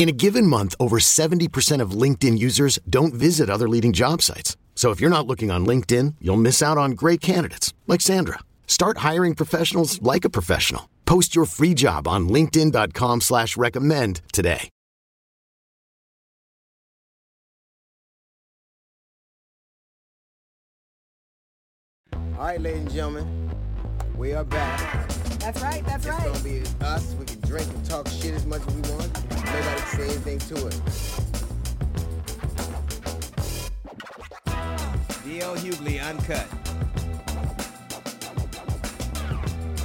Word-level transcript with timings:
In 0.00 0.08
a 0.08 0.12
given 0.12 0.46
month, 0.46 0.74
over 0.80 0.96
70% 0.98 1.82
of 1.82 1.90
LinkedIn 1.90 2.38
users 2.38 2.78
don't 2.88 3.12
visit 3.12 3.50
other 3.50 3.68
leading 3.68 3.92
job 3.92 4.22
sites. 4.22 4.56
So 4.74 4.92
if 4.92 4.98
you're 4.98 5.10
not 5.10 5.26
looking 5.26 5.50
on 5.50 5.66
LinkedIn, 5.66 6.14
you'll 6.22 6.38
miss 6.38 6.62
out 6.62 6.78
on 6.78 6.92
great 6.92 7.20
candidates 7.20 7.74
like 7.86 8.00
Sandra. 8.00 8.38
Start 8.66 9.04
hiring 9.08 9.34
professionals 9.34 10.00
like 10.00 10.24
a 10.24 10.30
professional. 10.30 10.88
Post 11.04 11.36
your 11.36 11.44
free 11.44 11.74
job 11.74 12.08
on 12.08 12.30
linkedin.com 12.30 13.20
slash 13.20 13.58
recommend 13.58 14.22
today. 14.32 14.70
All 22.14 22.46
right, 22.46 22.58
ladies 22.58 22.80
and 22.80 22.90
gentlemen, 22.90 23.50
we 24.16 24.32
are 24.32 24.44
back. 24.44 25.19
That's 25.40 25.62
right. 25.62 25.84
That's 25.86 26.06
It's 26.06 26.14
right. 26.14 26.24
gonna 26.24 26.44
be 26.44 26.62
us. 26.82 27.14
We 27.18 27.24
can 27.24 27.40
drink 27.40 27.66
and 27.68 27.84
talk 27.84 28.06
shit 28.08 28.34
as 28.34 28.46
much 28.46 28.60
as 28.66 28.74
we 28.74 28.82
want. 28.92 29.12
Nobody 29.30 29.80
can 29.80 29.98
say 29.98 30.04
anything 30.04 30.38
to 30.38 30.66
it. 30.66 30.74
DL 35.24 35.56
Hughley 35.56 35.98
Uncut. 36.02 36.46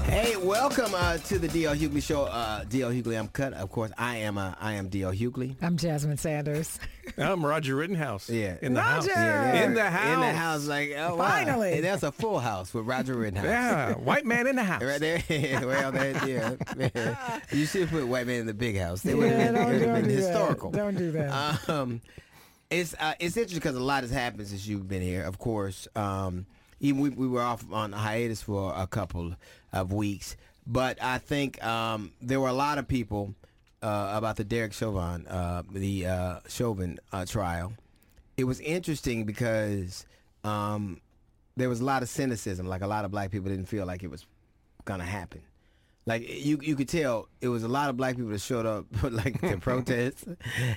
Hey, 0.06 0.38
welcome 0.38 0.94
uh, 0.96 1.18
to 1.18 1.40
the 1.40 1.48
DL 1.48 1.76
Hughley 1.76 2.02
Show. 2.02 2.24
Uh, 2.24 2.64
DL 2.66 2.94
Hughley 2.94 3.18
I'm 3.20 3.28
cut. 3.28 3.54
Of 3.54 3.70
course, 3.72 3.92
I 3.98 4.18
am. 4.18 4.38
Uh, 4.38 4.54
I 4.62 4.74
am 4.74 4.90
DL 4.90 5.14
Hughley. 5.18 5.56
I'm 5.62 5.78
Jasmine 5.78 6.18
Sanders. 6.18 6.80
I'm 7.18 7.44
Roger 7.46 7.76
Rittenhouse. 7.76 8.30
Yeah. 8.30 8.56
In 8.62 8.76
the 8.76 8.82
house. 8.82 9.08
Roger! 9.08 9.64
In 9.64 9.74
the 9.74 9.90
house. 9.90 10.14
In 10.14 10.20
the 10.20 10.32
house, 10.32 10.68
like 10.68 10.94
oh, 10.96 11.16
wow. 11.16 11.28
Finally. 11.28 11.74
And 11.74 11.84
that's 11.84 12.04
a 12.04 12.12
full 12.12 12.40
house 12.40 12.74
with 12.74 12.86
Roger 12.86 13.16
Rittenhouse. 13.16 13.46
Yeah. 13.46 13.94
White 13.96 14.26
man 14.26 14.48
in 14.48 14.56
the 14.56 14.64
house. 14.64 14.84
Right 14.84 15.00
there. 15.02 15.24
well, 15.66 15.92
that, 15.92 16.28
yeah. 16.28 17.40
you 17.52 17.66
should 17.66 17.90
put 17.90 18.08
white 18.08 18.28
man 18.28 18.42
in 18.42 18.46
the 18.46 18.54
big 18.54 18.78
house. 18.78 19.02
They 19.02 19.16
would 19.16 19.30
Yeah, 19.30 19.38
have 19.40 19.56
don't, 19.56 19.70
been, 19.72 19.90
don't 19.90 20.04
do 20.04 20.10
historical. 20.10 20.70
That. 20.70 20.78
Don't 20.78 20.98
do 20.98 21.12
that. 21.14 21.70
Um, 21.70 22.02
it's 22.70 22.94
uh, 23.00 23.14
it's 23.20 23.36
interesting 23.38 23.60
because 23.60 23.76
a 23.76 23.80
lot 23.84 24.04
has 24.04 24.12
happened 24.12 24.48
since 24.48 24.66
you've 24.68 24.88
been 24.88 25.02
here. 25.02 25.24
Of 25.24 25.40
course, 25.40 25.88
um, 25.96 26.46
even 26.86 27.02
we, 27.02 27.10
we 27.10 27.28
were 27.28 27.42
off 27.42 27.66
on 27.72 27.94
a 27.94 27.98
hiatus 27.98 28.42
for 28.42 28.74
a 28.76 28.88
couple 28.88 29.36
of 29.74 29.92
weeks, 29.92 30.38
but 30.66 31.02
I 31.02 31.18
think 31.18 31.64
um, 31.64 32.12
there 32.22 32.40
were 32.40 32.48
a 32.48 32.54
lot 32.54 32.78
of 32.78 32.88
people 32.88 33.36
uh, 33.82 34.14
about 34.14 34.36
the 34.36 34.44
Derek 34.44 34.74
Chauvin, 34.74 35.28
uh, 35.28 35.64
the 35.72 36.08
uh, 36.08 36.40
Chauvin 36.48 37.00
uh, 37.12 37.26
trial. 37.26 37.74
It 38.38 38.46
was 38.46 38.60
interesting 38.60 39.26
because 39.26 40.06
um, 40.44 41.02
there 41.56 41.70
was 41.70 41.82
a 41.82 41.86
lot 41.86 42.04
of 42.04 42.10
cynicism. 42.10 42.68
Like 42.68 42.82
a 42.82 42.88
lot 42.88 43.06
of 43.06 43.12
black 43.12 43.32
people 43.32 43.50
didn't 43.50 43.68
feel 43.68 43.86
like 43.86 44.04
it 44.04 44.10
was 44.10 44.26
gonna 44.86 45.06
happen. 45.06 45.42
Like 46.08 46.30
you, 46.30 46.60
you 46.62 46.76
could 46.76 46.88
tell 46.88 47.30
it 47.42 47.48
was 47.48 47.64
a 47.64 47.68
lot 47.68 47.90
of 47.90 47.98
black 47.98 48.16
people 48.16 48.32
that 48.32 48.42
showed 48.42 48.68
up, 48.68 48.86
like 49.12 49.42
to 49.42 49.58
protest, 49.58 50.26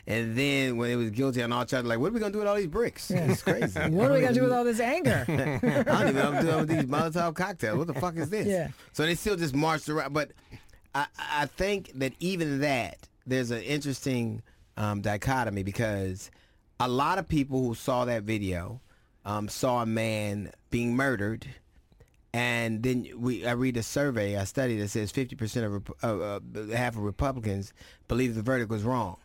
and 0.07 0.37
then 0.37 0.79
when 0.79 0.91
it 0.91 0.97
was 0.97 1.11
guilty 1.11 1.43
on 1.43 1.53
all 1.53 1.67
charges, 1.67 1.87
like, 1.87 1.99
what 1.99 2.11
are 2.11 2.15
we 2.15 2.21
gonna 2.21 2.33
do 2.33 2.39
with 2.39 2.47
all 2.47 2.57
these 2.57 2.67
bricks? 2.67 3.11
It's 3.11 3.43
crazy. 3.43 3.79
what 3.91 4.11
are 4.11 4.15
we 4.15 4.21
gonna 4.23 4.33
do 4.33 4.45
with 4.45 4.53
all 4.53 4.65
this 4.65 4.81
anger? 4.81 5.27
I 5.29 5.35
don't 5.35 6.09
even 6.09 6.15
know 6.15 6.31
what 6.31 6.35
I'm 6.39 6.45
doing 6.45 6.57
with 6.57 6.69
these 6.69 6.85
Molotov 6.85 7.35
cocktails. 7.35 7.77
What 7.77 7.89
the 7.89 7.95
fuck 7.95 8.17
is 8.17 8.31
this? 8.31 8.47
Yeah. 8.47 8.69
So 8.93 9.05
they 9.05 9.15
still 9.15 9.37
just 9.37 9.55
marched 9.55 9.91
around. 9.91 10.15
But 10.15 10.31
I, 10.95 11.07
I 11.19 11.47
think 11.47 11.93
that 11.97 12.15
even 12.21 12.61
that, 12.61 12.97
there's 13.27 13.51
an 13.51 13.63
interesting 13.63 14.43
um, 14.79 15.03
dichotomy 15.03 15.63
because 15.63 16.31
a 16.81 16.89
lot 16.89 17.19
of 17.19 17.29
people 17.29 17.63
who 17.65 17.75
saw 17.75 18.07
that 18.07 18.23
video 18.23 18.81
um, 19.25 19.49
saw 19.49 19.83
a 19.83 19.87
man 19.87 20.53
being 20.71 20.97
murdered. 20.97 21.47
And 22.39 22.83
then 22.83 23.07
we, 23.17 23.47
I 23.47 23.53
read 23.53 23.77
a 23.77 23.83
survey, 23.83 24.35
a 24.35 24.47
study 24.47 24.79
that 24.79 24.89
says 24.89 25.13
50% 25.13 25.65
of, 25.65 25.93
uh, 26.05 26.07
uh, 26.37 26.77
half 26.77 26.95
of 26.97 27.03
Republicans 27.03 27.73
believe 28.07 28.35
the 28.35 28.43
verdict 28.43 28.71
was 28.71 28.83
wrong. 28.85 29.17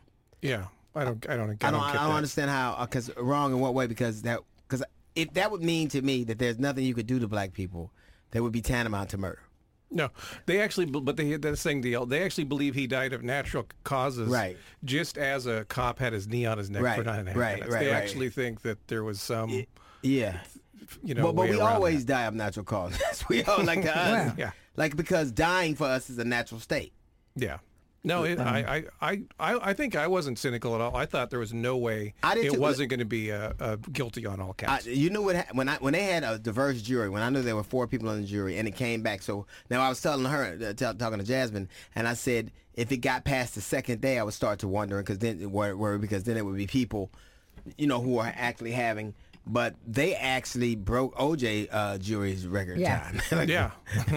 Yeah. 0.42 0.66
I 0.96 1.04
don't. 1.06 1.28
I 1.30 1.36
don't. 1.38 1.50
I 1.64 1.68
I 1.68 1.72
don't, 1.72 1.80
don't, 1.80 1.90
I 1.90 1.94
don't 1.94 2.10
that. 2.10 2.16
understand 2.16 2.50
how, 2.52 2.78
because 2.82 3.10
wrong 3.18 3.52
in 3.54 3.60
what 3.60 3.74
way? 3.74 3.88
Because 3.88 4.22
that, 4.24 4.40
because 4.68 4.84
if 5.16 5.34
that 5.34 5.50
would 5.52 5.64
mean 5.64 5.90
to 5.90 6.02
me 6.02 6.24
that 6.26 6.38
there's 6.38 6.60
nothing 6.60 6.86
you 6.86 6.94
could 6.94 7.08
do 7.08 7.20
to 7.20 7.28
black 7.28 7.54
people 7.54 7.92
that 8.32 8.44
would 8.44 8.52
be 8.52 8.62
tantamount 8.62 9.10
to 9.10 9.18
murder. 9.18 9.42
No, 9.90 10.10
they 10.48 10.60
actually, 10.60 10.86
but 10.88 11.18
they 11.18 11.36
that's 11.38 11.62
saying 11.62 11.82
deal. 11.82 12.06
They 12.06 12.24
actually 12.24 12.46
believe 12.46 12.74
he 12.76 12.88
died 12.88 13.14
of 13.14 13.24
natural 13.24 13.66
causes, 13.84 14.28
Right. 14.30 14.58
Just 14.84 15.18
as 15.18 15.46
a 15.48 15.66
cop 15.66 16.00
had 16.00 16.14
his 16.14 16.28
knee 16.28 16.46
on 16.48 16.58
his 16.58 16.70
neck 16.70 16.80
for 16.82 16.86
Right, 16.86 17.06
nine 17.06 17.20
and 17.20 17.30
a 17.30 17.32
half 17.32 17.40
right, 17.40 17.56
minutes. 17.56 17.74
right, 17.74 17.86
they 17.86 17.92
right. 17.92 18.04
actually 18.04 18.30
think 18.30 18.62
that 18.64 18.88
there 18.88 19.04
was 19.04 19.22
some, 19.22 19.66
Yeah, 20.02 20.40
you 21.04 21.14
know, 21.14 21.24
but, 21.24 21.36
but 21.36 21.42
way 21.44 21.52
we 21.52 21.60
always 21.60 22.06
that. 22.06 22.14
die 22.14 22.24
of 22.26 22.34
natural 22.34 22.66
causes. 22.66 23.02
we 23.30 23.44
all 23.44 23.64
like 23.64 23.82
to 23.84 23.98
us, 23.98 24.34
Yeah. 24.38 24.52
like 24.76 24.96
because 24.96 25.32
dying 25.32 25.76
for 25.76 25.86
us 25.86 26.10
is 26.10 26.18
a 26.18 26.24
natural 26.26 26.60
state. 26.60 26.94
Yeah. 27.36 27.58
No, 28.06 28.24
it, 28.26 28.38
I, 28.38 28.84
I, 29.00 29.12
I, 29.12 29.22
I 29.40 29.70
I 29.70 29.74
think 29.74 29.96
I 29.96 30.08
wasn't 30.08 30.38
cynical 30.38 30.76
at 30.76 30.82
all. 30.82 30.94
I 30.94 31.06
thought 31.06 31.30
there 31.30 31.40
was 31.40 31.54
no 31.54 31.78
way 31.78 32.16
I 32.22 32.34
it 32.38 32.52
too. 32.52 32.60
wasn't 32.60 32.90
going 32.90 33.00
to 33.00 33.06
be 33.06 33.32
uh, 33.32 33.54
uh, 33.62 33.78
guilty 33.94 34.26
on 34.26 34.42
all 34.42 34.50
I, 34.50 34.66
counts. 34.66 34.86
you 34.88 35.10
know 35.10 35.22
what? 35.22 35.46
When 35.56 35.70
I 35.70 35.78
when 35.78 35.94
they 35.94 36.04
had 36.04 36.26
a 36.26 36.38
diverse 36.38 36.82
jury, 36.82 37.10
when 37.10 37.22
I 37.22 37.30
knew 37.30 37.42
there 37.42 37.56
were 37.56 37.64
four 37.64 37.88
people 37.88 38.10
on 38.10 38.20
the 38.20 38.28
jury, 38.28 38.58
and 38.58 38.68
it 38.68 38.76
came 38.76 39.04
back. 39.04 39.22
So 39.22 39.46
now 39.70 39.82
I 39.82 39.88
was 39.88 40.02
telling 40.02 40.26
her, 40.26 40.58
uh, 40.62 40.74
tell, 40.74 40.94
talking 40.94 41.20
to 41.20 41.24
Jasmine, 41.26 41.70
and 41.96 42.06
I 42.06 42.14
said 42.16 42.52
if 42.74 42.92
it 42.92 42.98
got 42.98 43.24
past 43.24 43.56
the 43.56 43.62
second 43.62 44.02
day, 44.02 44.20
I 44.20 44.24
would 44.24 44.34
start 44.34 44.60
to 44.60 44.68
wonder 44.68 44.98
because 44.98 45.20
then 45.20 45.50
wor- 45.54 45.78
worry 45.78 45.98
because 45.98 46.26
then 46.26 46.36
it 46.36 46.44
would 46.46 46.58
be 46.58 46.68
people, 46.68 47.10
you 47.78 47.88
know, 47.88 48.02
who 48.02 48.18
are 48.18 48.34
actually 48.36 48.74
having. 48.74 49.14
But 49.46 49.76
they 49.86 50.16
actually 50.16 50.76
broke 50.76 51.16
OJ 51.16 51.68
uh, 51.70 51.98
jury's 51.98 52.48
record 52.48 52.80
Yeah. 52.80 53.02
time. 53.02 53.22
Like, 53.40 53.50
yeah. 53.50 53.72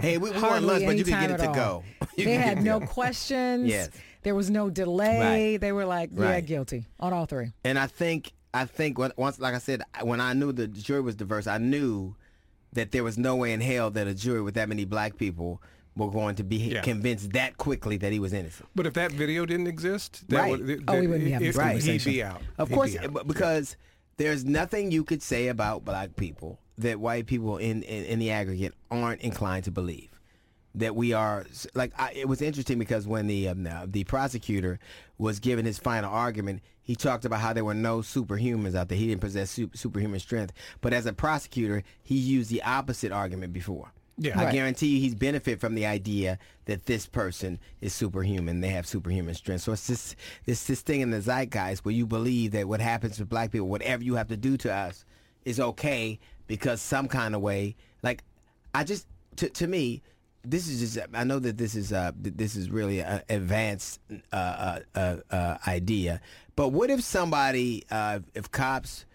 hey, 0.00 0.18
we, 0.18 0.30
we 0.30 0.30
want 0.32 0.36
Hardly 0.36 0.68
lunch, 0.68 0.84
but 0.86 0.96
you 0.98 1.04
can 1.04 1.12
time 1.14 1.28
get 1.30 1.40
it 1.40 1.42
to 1.44 1.48
all. 1.48 1.54
go. 1.54 1.84
You 2.16 2.24
They 2.26 2.32
can 2.36 2.40
had 2.42 2.54
get 2.58 2.64
no 2.64 2.80
go. 2.80 2.86
questions. 2.86 3.66
Yes. 3.68 3.88
There 4.22 4.34
was 4.34 4.50
no 4.50 4.68
delay. 4.68 5.52
Right. 5.52 5.60
They 5.60 5.72
were 5.72 5.86
like, 5.86 6.10
yeah, 6.14 6.24
Right. 6.24 6.44
guilty 6.46 6.84
on 6.98 7.12
all 7.14 7.24
three. 7.24 7.52
And 7.64 7.78
I 7.78 7.86
think 7.86 8.32
I 8.52 8.64
think 8.66 8.98
once, 8.98 9.38
like 9.38 9.54
I 9.54 9.58
said, 9.58 9.82
when 10.02 10.20
I 10.20 10.32
knew 10.34 10.52
the 10.52 10.66
jury 10.66 11.00
was 11.00 11.14
diverse, 11.14 11.46
I 11.46 11.56
knew 11.58 12.16
that 12.72 12.90
there 12.92 13.02
was 13.04 13.16
no 13.16 13.36
way 13.36 13.52
in 13.52 13.60
hell 13.60 13.90
that 13.92 14.06
a 14.08 14.14
jury 14.14 14.42
with 14.42 14.54
that 14.54 14.68
many 14.68 14.84
black 14.84 15.16
people 15.16 15.62
were 15.96 16.10
going 16.10 16.34
to 16.36 16.42
be 16.44 16.56
Yeah. 16.56 16.82
convinced 16.82 17.32
that 17.32 17.56
quickly 17.56 17.96
that 17.98 18.12
he 18.12 18.18
was 18.18 18.32
innocent. 18.32 18.68
But 18.74 18.86
if 18.86 18.92
that 18.94 19.12
video 19.12 19.46
didn't 19.46 19.68
exist, 19.68 20.28
that 20.28 20.36
Right. 20.40 20.50
would, 20.50 20.66
th- 20.66 20.80
Oh, 20.88 21.00
we 21.00 21.06
wouldn't 21.06 21.24
be 21.24 21.30
having 21.30 21.46
it- 21.48 21.50
this 21.52 21.56
it- 21.56 21.60
conversation. 21.62 22.10
He'd 22.12 22.18
be 22.18 22.22
out. 22.24 22.42
Of 22.58 22.68
He'd 22.68 22.74
course, 22.74 22.96
out. 22.96 23.12
but 23.12 23.26
because 23.26 23.76
there's 24.20 24.44
nothing 24.44 24.90
you 24.90 25.02
could 25.02 25.22
say 25.22 25.48
about 25.48 25.82
black 25.82 26.14
people 26.14 26.58
that 26.76 27.00
white 27.00 27.24
people 27.24 27.56
in, 27.56 27.82
in, 27.84 28.04
in 28.04 28.18
the 28.18 28.30
aggregate 28.30 28.74
aren't 28.90 29.22
inclined 29.22 29.64
to 29.64 29.70
believe. 29.70 30.10
That 30.74 30.94
we 30.94 31.14
are 31.14 31.46
like 31.74 31.92
I, 31.98 32.12
it 32.12 32.28
was 32.28 32.42
interesting 32.42 32.78
because 32.78 33.06
when 33.06 33.26
the 33.26 33.48
um, 33.48 33.66
the 33.86 34.04
prosecutor 34.04 34.78
was 35.16 35.40
giving 35.40 35.64
his 35.64 35.78
final 35.78 36.12
argument, 36.12 36.60
he 36.82 36.94
talked 36.94 37.24
about 37.24 37.40
how 37.40 37.54
there 37.54 37.64
were 37.64 37.74
no 37.74 38.00
superhumans 38.00 38.74
out 38.74 38.88
there. 38.88 38.98
He 38.98 39.08
didn't 39.08 39.22
possess 39.22 39.50
super, 39.50 39.76
superhuman 39.76 40.20
strength, 40.20 40.52
but 40.82 40.92
as 40.92 41.06
a 41.06 41.14
prosecutor, 41.14 41.82
he 42.02 42.14
used 42.14 42.50
the 42.50 42.62
opposite 42.62 43.12
argument 43.12 43.54
before. 43.54 43.90
Yeah. 44.22 44.38
I 44.38 44.44
Right. 44.44 44.52
guarantee 44.52 44.88
you 44.88 45.00
he's 45.00 45.14
benefit 45.14 45.60
from 45.60 45.74
the 45.74 45.86
idea 45.86 46.38
that 46.66 46.84
this 46.84 47.06
person 47.06 47.58
is 47.80 47.94
superhuman. 47.94 48.60
They 48.60 48.68
have 48.68 48.86
superhuman 48.86 49.34
strength. 49.34 49.62
So 49.62 49.72
it's 49.72 49.86
this 49.86 50.14
it's 50.46 50.66
this 50.66 50.82
thing 50.82 51.00
in 51.00 51.10
the 51.10 51.20
zeitgeist 51.22 51.84
where 51.86 51.94
you 51.94 52.06
believe 52.06 52.52
that 52.52 52.68
what 52.68 52.80
happens 52.80 53.16
to 53.16 53.24
black 53.24 53.50
people, 53.50 53.68
whatever 53.68 54.02
you 54.04 54.14
have 54.16 54.28
to 54.28 54.36
do 54.36 54.56
to 54.58 54.72
us, 54.72 55.04
is 55.46 55.58
okay 55.58 56.18
because 56.46 56.82
some 56.82 57.08
kind 57.08 57.34
of 57.34 57.40
way. 57.40 57.76
Like 58.02 58.22
I 58.74 58.84
just 58.84 59.06
to 59.36 59.48
to 59.48 59.66
me, 59.66 60.02
this 60.44 60.68
is 60.68 60.80
just. 60.94 61.08
I 61.14 61.24
know 61.24 61.38
that 61.38 61.56
this 61.56 61.74
is 61.74 61.90
uh 61.90 62.12
this 62.14 62.56
is 62.56 62.70
really 62.70 63.00
an 63.00 63.22
advanced 63.30 64.00
uh, 64.32 64.36
uh, 64.36 64.80
uh, 64.94 65.16
uh, 65.30 65.56
idea. 65.66 66.20
But 66.56 66.68
what 66.68 66.90
if 66.90 67.00
somebody, 67.02 67.84
uh, 67.90 68.20
if 68.34 68.50
cops 68.50 69.06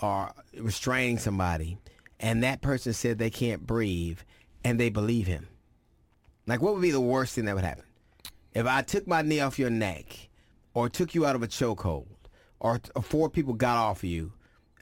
are 0.00 0.32
restraining 0.58 1.18
somebody, 1.18 1.76
and 2.18 2.42
that 2.42 2.62
person 2.62 2.94
said 2.94 3.18
they 3.18 3.28
can't 3.30 3.66
breathe, 3.66 4.20
and 4.64 4.80
they 4.80 4.88
believe 4.88 5.26
him? 5.26 5.46
Like, 6.46 6.60
what 6.60 6.74
would 6.74 6.82
be 6.82 6.90
the 6.90 7.00
worst 7.00 7.34
thing 7.34 7.44
that 7.44 7.54
would 7.54 7.64
happen? 7.64 7.84
If 8.54 8.66
I 8.66 8.82
took 8.82 9.06
my 9.06 9.22
knee 9.22 9.40
off 9.40 9.58
your 9.58 9.70
neck, 9.70 10.28
or 10.74 10.88
took 10.88 11.14
you 11.14 11.24
out 11.26 11.36
of 11.36 11.42
a 11.42 11.48
chokehold, 11.48 12.06
or, 12.60 12.80
or 12.94 13.02
four 13.02 13.28
people 13.30 13.54
got 13.54 13.76
off 13.76 13.98
of 13.98 14.08
you, 14.08 14.32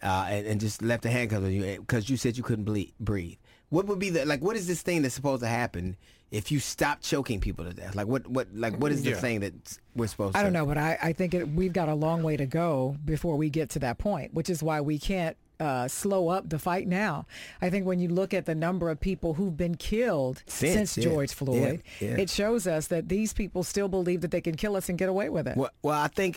uh, 0.02 0.26
and, 0.28 0.46
and 0.46 0.60
just 0.60 0.82
left 0.82 1.02
the 1.02 1.10
handcuffs 1.10 1.44
on 1.44 1.52
you 1.52 1.76
because 1.78 2.10
you 2.10 2.16
said 2.16 2.36
you 2.36 2.42
couldn't 2.42 2.64
ble- 2.64 2.90
breathe. 2.98 3.36
What 3.68 3.86
would 3.86 3.98
be 3.98 4.10
the 4.10 4.26
like? 4.26 4.42
What 4.42 4.56
is 4.56 4.66
this 4.66 4.82
thing 4.82 5.02
that's 5.02 5.14
supposed 5.14 5.42
to 5.42 5.48
happen 5.48 5.96
if 6.30 6.50
you 6.52 6.58
stop 6.58 7.00
choking 7.00 7.40
people 7.40 7.64
to 7.64 7.72
death? 7.72 7.94
Like 7.94 8.06
what? 8.06 8.26
What? 8.26 8.48
Like 8.52 8.76
what 8.76 8.92
is 8.92 9.02
the 9.02 9.10
Yeah. 9.10 9.16
thing 9.16 9.40
that 9.40 9.78
we're 9.94 10.08
supposed? 10.08 10.34
To 10.34 10.40
I 10.40 10.42
don't 10.42 10.52
know, 10.52 10.66
but 10.66 10.76
I, 10.76 10.98
I 11.02 11.12
think 11.14 11.32
it, 11.34 11.48
we've 11.48 11.72
got 11.72 11.88
a 11.88 11.94
long 11.94 12.22
way 12.22 12.36
to 12.36 12.44
go 12.46 12.96
before 13.04 13.36
we 13.36 13.48
get 13.48 13.70
to 13.70 13.78
that 13.78 13.96
point, 13.98 14.34
which 14.34 14.50
is 14.50 14.62
why 14.62 14.80
we 14.82 14.98
can't 14.98 15.36
uh, 15.62 15.86
slow 15.88 16.28
up 16.28 16.48
the 16.48 16.58
fight 16.58 16.86
now. 16.88 17.24
I 17.60 17.70
think 17.70 17.86
when 17.86 18.00
you 18.00 18.08
look 18.08 18.34
at 18.34 18.44
the 18.46 18.54
number 18.54 18.90
of 18.90 18.98
people 19.00 19.34
who've 19.34 19.56
been 19.56 19.76
killed 19.76 20.42
Since, 20.46 20.74
since, 20.92 20.96
yeah. 20.98 21.04
George 21.04 21.32
Floyd, 21.32 21.82
Yeah, 22.00 22.08
yeah. 22.08 22.16
it 22.22 22.30
shows 22.30 22.66
us 22.66 22.88
that 22.88 23.08
these 23.08 23.32
people 23.32 23.62
still 23.62 23.88
believe 23.88 24.20
that 24.22 24.30
they 24.32 24.40
can 24.40 24.56
kill 24.56 24.74
us 24.76 24.88
and 24.88 24.98
get 24.98 25.08
away 25.08 25.28
with 25.28 25.46
it. 25.46 25.56
Well, 25.56 25.70
well, 25.82 25.98
I 25.98 26.08
think, 26.08 26.36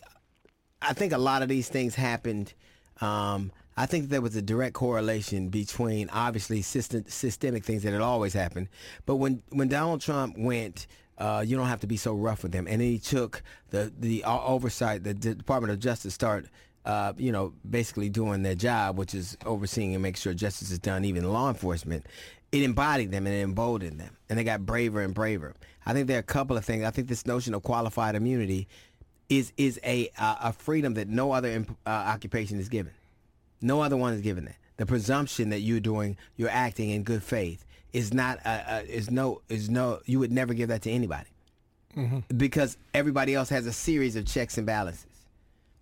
I 0.81 0.93
think 0.93 1.11
a 1.11 1.17
lot 1.17 1.41
of 1.41 1.49
these 1.49 1.67
things 1.69 1.95
happened. 1.95 2.53
Um, 3.01 3.51
I 3.77 3.85
think 3.87 4.09
there 4.09 4.21
was 4.21 4.35
a 4.35 4.41
direct 4.41 4.73
correlation 4.73 5.49
between 5.49 6.09
obviously 6.09 6.61
system, 6.61 7.03
systemic 7.07 7.65
things 7.65 7.83
that 7.83 7.91
had 7.93 8.01
always 8.01 8.33
happened, 8.33 8.69
but 9.05 9.15
when 9.17 9.41
when 9.49 9.67
Donald 9.67 10.01
Trump 10.01 10.37
went. 10.37 10.87
Uh, 11.17 11.41
you 11.47 11.55
don't 11.55 11.67
have 11.67 11.79
to 11.79 11.87
be 11.87 11.95
so 11.95 12.13
rough 12.13 12.43
with 12.43 12.51
them, 12.51 12.67
and 12.67 12.81
then 12.81 12.89
he 12.89 12.99
took 12.99 13.41
the 13.69 13.89
the 13.97 14.21
o- 14.25 14.43
oversight. 14.47 15.05
The 15.05 15.13
Department 15.13 15.71
of 15.71 15.79
Justice 15.79 16.13
start, 16.13 16.47
uh, 16.85 17.13
you 17.17 17.31
know, 17.31 17.53
basically 17.69 18.09
doing 18.09 18.43
their 18.43 18.55
job, 18.55 18.97
which 18.97 19.13
is 19.13 19.37
overseeing 19.45 19.93
and 19.93 20.01
make 20.03 20.17
sure 20.17 20.33
justice 20.33 20.71
is 20.71 20.79
done. 20.79 21.03
Even 21.05 21.31
law 21.31 21.49
enforcement, 21.49 22.05
it 22.51 22.61
embodied 22.63 23.11
them 23.11 23.25
and 23.25 23.35
it 23.35 23.41
emboldened 23.41 23.99
them, 23.99 24.15
and 24.29 24.37
they 24.39 24.43
got 24.43 24.65
braver 24.65 25.01
and 25.01 25.13
braver. 25.13 25.53
I 25.85 25.93
think 25.93 26.07
there 26.07 26.17
are 26.17 26.21
a 26.21 26.23
couple 26.23 26.57
of 26.57 26.65
things. 26.65 26.83
I 26.83 26.91
think 26.91 27.07
this 27.07 27.25
notion 27.25 27.53
of 27.53 27.63
qualified 27.63 28.15
immunity 28.15 28.67
is 29.29 29.51
is 29.57 29.79
a 29.83 30.09
uh, 30.17 30.35
a 30.41 30.53
freedom 30.53 30.93
that 30.95 31.07
no 31.07 31.31
other 31.31 31.49
imp- 31.49 31.77
uh, 31.85 31.89
occupation 31.89 32.59
is 32.59 32.69
given. 32.69 32.93
No 33.61 33.81
other 33.81 33.97
one 33.97 34.13
is 34.13 34.21
given 34.21 34.45
that. 34.45 34.55
The 34.77 34.85
presumption 34.85 35.49
that 35.49 35.61
you're 35.61 35.79
doing, 35.79 36.17
you're 36.37 36.49
acting 36.49 36.89
in 36.89 37.03
good 37.03 37.23
faith 37.23 37.65
is 37.93 38.13
not 38.13 38.39
uh, 38.45 38.49
uh, 38.67 38.81
is 38.87 39.09
no 39.09 39.41
is 39.49 39.69
no. 39.69 39.99
You 40.05 40.19
would 40.19 40.31
never 40.31 40.53
give 40.53 40.69
that 40.69 40.81
to 40.83 40.91
anybody 40.91 41.29
because 42.35 42.77
everybody 42.93 43.33
else 43.35 43.49
has 43.49 43.65
a 43.65 43.73
series 43.73 44.15
of 44.15 44.25
checks 44.25 44.57
and 44.57 44.67
balances. 44.67 45.05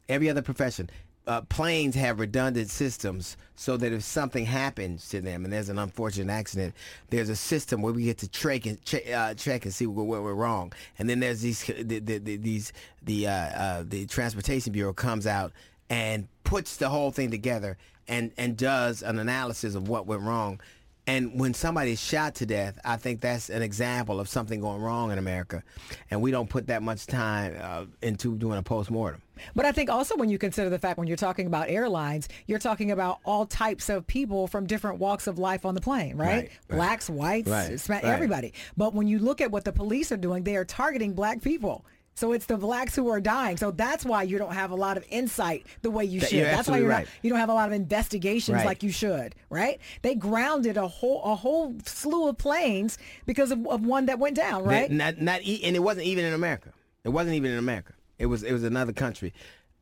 Every 0.09 0.29
other 0.29 0.41
profession. 0.41 0.89
Uh, 1.25 1.39
planes 1.39 1.95
have 1.95 2.19
redundant 2.19 2.69
systems 2.69 3.37
so 3.55 3.77
that 3.77 3.93
if 3.93 4.03
something 4.03 4.45
happens 4.45 5.07
to 5.07 5.21
them 5.21 5.45
and 5.45 5.53
there's 5.53 5.69
an 5.69 5.79
unfortunate 5.79 6.29
accident, 6.29 6.75
there's 7.11 7.29
a 7.29 7.35
system 7.35 7.81
where 7.81 7.93
we 7.93 8.03
get 8.03 8.17
to 8.17 8.27
track 8.27 8.65
and 8.65 8.83
check, 8.83 9.09
uh, 9.09 9.33
and 9.47 9.73
see 9.73 9.87
where, 9.87 10.03
where 10.03 10.21
we're 10.21 10.33
wrong. 10.33 10.73
And 10.99 11.09
then 11.09 11.21
there's 11.21 11.39
these 11.39 11.63
the, 11.63 11.99
the, 11.99 12.17
the, 12.17 12.35
these 12.35 12.73
the 13.03 13.27
uh, 13.27 13.31
uh, 13.31 13.83
the 13.87 14.05
transportation 14.05 14.73
bureau 14.73 14.91
comes 14.91 15.25
out 15.25 15.53
and 15.89 16.27
puts 16.43 16.75
the 16.75 16.89
whole 16.89 17.11
thing 17.11 17.31
together 17.31 17.77
and 18.09 18.31
and 18.37 18.57
does 18.57 19.01
an 19.01 19.17
analysis 19.17 19.75
of 19.75 19.87
what 19.87 20.05
went 20.05 20.23
wrong. 20.23 20.59
And 21.05 21.37
when 21.37 21.53
somebody's 21.53 22.01
shot 22.01 22.35
to 22.35 22.45
death, 22.45 22.79
I 22.85 22.95
think 22.95 23.19
that's 23.19 23.49
an 23.49 23.61
example 23.61 24.21
of 24.21 24.29
something 24.29 24.61
going 24.61 24.81
wrong 24.81 25.11
in 25.11 25.17
America, 25.17 25.61
and 26.09 26.21
we 26.21 26.31
don't 26.31 26.49
put 26.49 26.67
that 26.67 26.81
much 26.81 27.07
time 27.07 27.57
uh, 27.61 27.85
into 28.01 28.37
doing 28.37 28.57
a 28.57 28.63
postmortem. 28.63 29.21
But 29.53 29.65
I 29.65 29.73
think 29.73 29.89
also 29.89 30.15
when 30.15 30.29
you 30.29 30.37
consider 30.37 30.69
the 30.69 30.79
fact 30.79 30.97
when 30.97 31.07
you're 31.07 31.17
talking 31.17 31.47
about 31.47 31.69
airlines, 31.69 32.29
you're 32.47 32.59
talking 32.59 32.91
about 32.91 33.19
all 33.25 33.45
types 33.45 33.89
of 33.89 34.07
people 34.07 34.47
from 34.47 34.65
different 34.65 34.99
walks 34.99 35.27
of 35.27 35.37
life 35.37 35.65
on 35.65 35.75
the 35.75 35.81
plane, 35.81 36.15
right? 36.15 36.27
Right, 36.27 36.51
right. 36.69 36.77
Blacks, 36.77 37.09
whites, 37.09 37.49
right. 37.89 38.03
everybody. 38.03 38.53
But 38.77 38.93
when 38.93 39.07
you 39.07 39.19
look 39.19 39.41
at 39.41 39.51
what 39.51 39.65
the 39.65 39.73
police 39.73 40.11
are 40.11 40.17
doing, 40.17 40.43
they 40.43 40.55
are 40.55 40.65
targeting 40.65 41.13
black 41.13 41.41
people. 41.41 41.85
So 42.15 42.31
it's 42.31 42.45
the 42.45 42.57
blacks 42.57 42.95
who 42.95 43.09
are 43.09 43.19
dying. 43.19 43.57
So 43.57 43.71
that's 43.71 44.05
why 44.05 44.23
you 44.23 44.37
don't 44.37 44.53
have 44.53 44.69
a 44.71 44.75
lot 44.75 44.97
of 44.97 45.05
insight 45.09 45.65
the 45.81 45.89
way 45.89 46.05
you 46.05 46.19
That- 46.19 46.29
should. 46.29 46.43
That's 46.45 46.67
why 46.67 46.77
you're 46.77 46.87
right. 46.87 47.05
not, 47.05 47.13
you 47.23 47.29
don't 47.29 47.39
have 47.39 47.49
a 47.49 47.53
lot 47.53 47.67
of 47.67 47.73
investigations 47.73 48.57
Right. 48.57 48.65
like 48.65 48.83
you 48.83 48.91
should, 48.91 49.33
right? 49.49 49.79
They 50.03 50.13
grounded 50.15 50.77
a 50.77 50.87
whole 50.87 51.23
a 51.23 51.35
whole 51.35 51.73
slew 51.85 52.27
of 52.29 52.37
planes 52.37 52.97
because 53.25 53.51
of, 53.51 53.65
of 53.67 53.85
one 53.85 54.05
that 54.07 54.19
went 54.19 54.35
down, 54.35 54.63
right? 54.63 54.91
Not, 54.91 55.19
not, 55.21 55.41
e- 55.43 55.61
and 55.63 55.75
it 55.75 55.79
wasn't 55.79 56.05
even 56.05 56.25
in 56.25 56.33
America. 56.33 56.71
It 57.03 57.09
wasn't 57.09 57.35
even 57.35 57.51
in 57.51 57.57
America. 57.57 57.93
It 58.19 58.27
was, 58.27 58.43
it 58.43 58.53
was 58.53 58.63
another 58.63 58.93
country. 58.93 59.33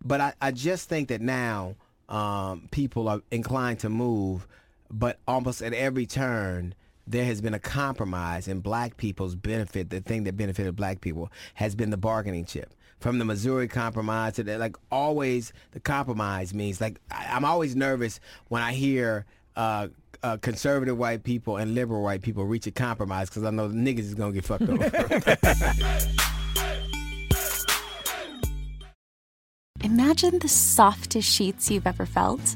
But 0.03 0.21
I, 0.21 0.33
I 0.41 0.51
just 0.51 0.87
think 0.89 1.09
that 1.09 1.21
now 1.21 1.75
um, 2.09 2.67
people 2.71 3.07
are 3.09 3.21
inclined 3.29 3.79
to 3.79 3.89
move, 3.89 4.47
but 4.89 5.19
almost 5.27 5.61
at 5.61 5.73
every 5.73 6.05
turn 6.05 6.73
there 7.07 7.25
has 7.25 7.41
been 7.41 7.53
a 7.53 7.59
compromise, 7.59 8.47
and 8.47 8.61
black 8.61 8.97
people's 8.97 9.35
benefit. 9.35 9.89
The 9.89 10.01
thing 10.01 10.23
that 10.25 10.37
benefited 10.37 10.75
black 10.75 11.01
people 11.01 11.31
has 11.55 11.75
been 11.75 11.89
the 11.89 11.97
bargaining 11.97 12.45
chip. 12.45 12.73
From 12.99 13.17
the 13.17 13.25
Missouri 13.25 13.67
Compromise 13.67 14.33
to 14.33 14.43
the, 14.43 14.57
like 14.59 14.75
always, 14.91 15.53
the 15.71 15.79
compromise 15.79 16.53
means 16.53 16.79
like 16.79 16.99
I, 17.09 17.27
I'm 17.31 17.45
always 17.45 17.75
nervous 17.75 18.19
when 18.47 18.61
I 18.61 18.73
hear. 18.73 19.25
Uh, 19.55 19.89
uh, 20.23 20.37
conservative 20.37 20.97
white 20.97 21.23
people 21.23 21.57
and 21.57 21.73
liberal 21.73 22.03
white 22.03 22.21
people 22.21 22.45
reach 22.45 22.67
a 22.67 22.71
compromise 22.71 23.27
because 23.27 23.43
I 23.43 23.49
know 23.49 23.67
the 23.67 23.73
niggas 23.73 23.99
is 23.99 24.13
gonna 24.13 24.31
get 24.31 24.45
fucked 24.45 24.69
over. 24.69 24.77
Imagine 29.83 30.37
the 30.37 30.47
softest 30.47 31.27
sheets 31.27 31.71
you've 31.71 31.87
ever 31.87 32.05
felt. 32.05 32.55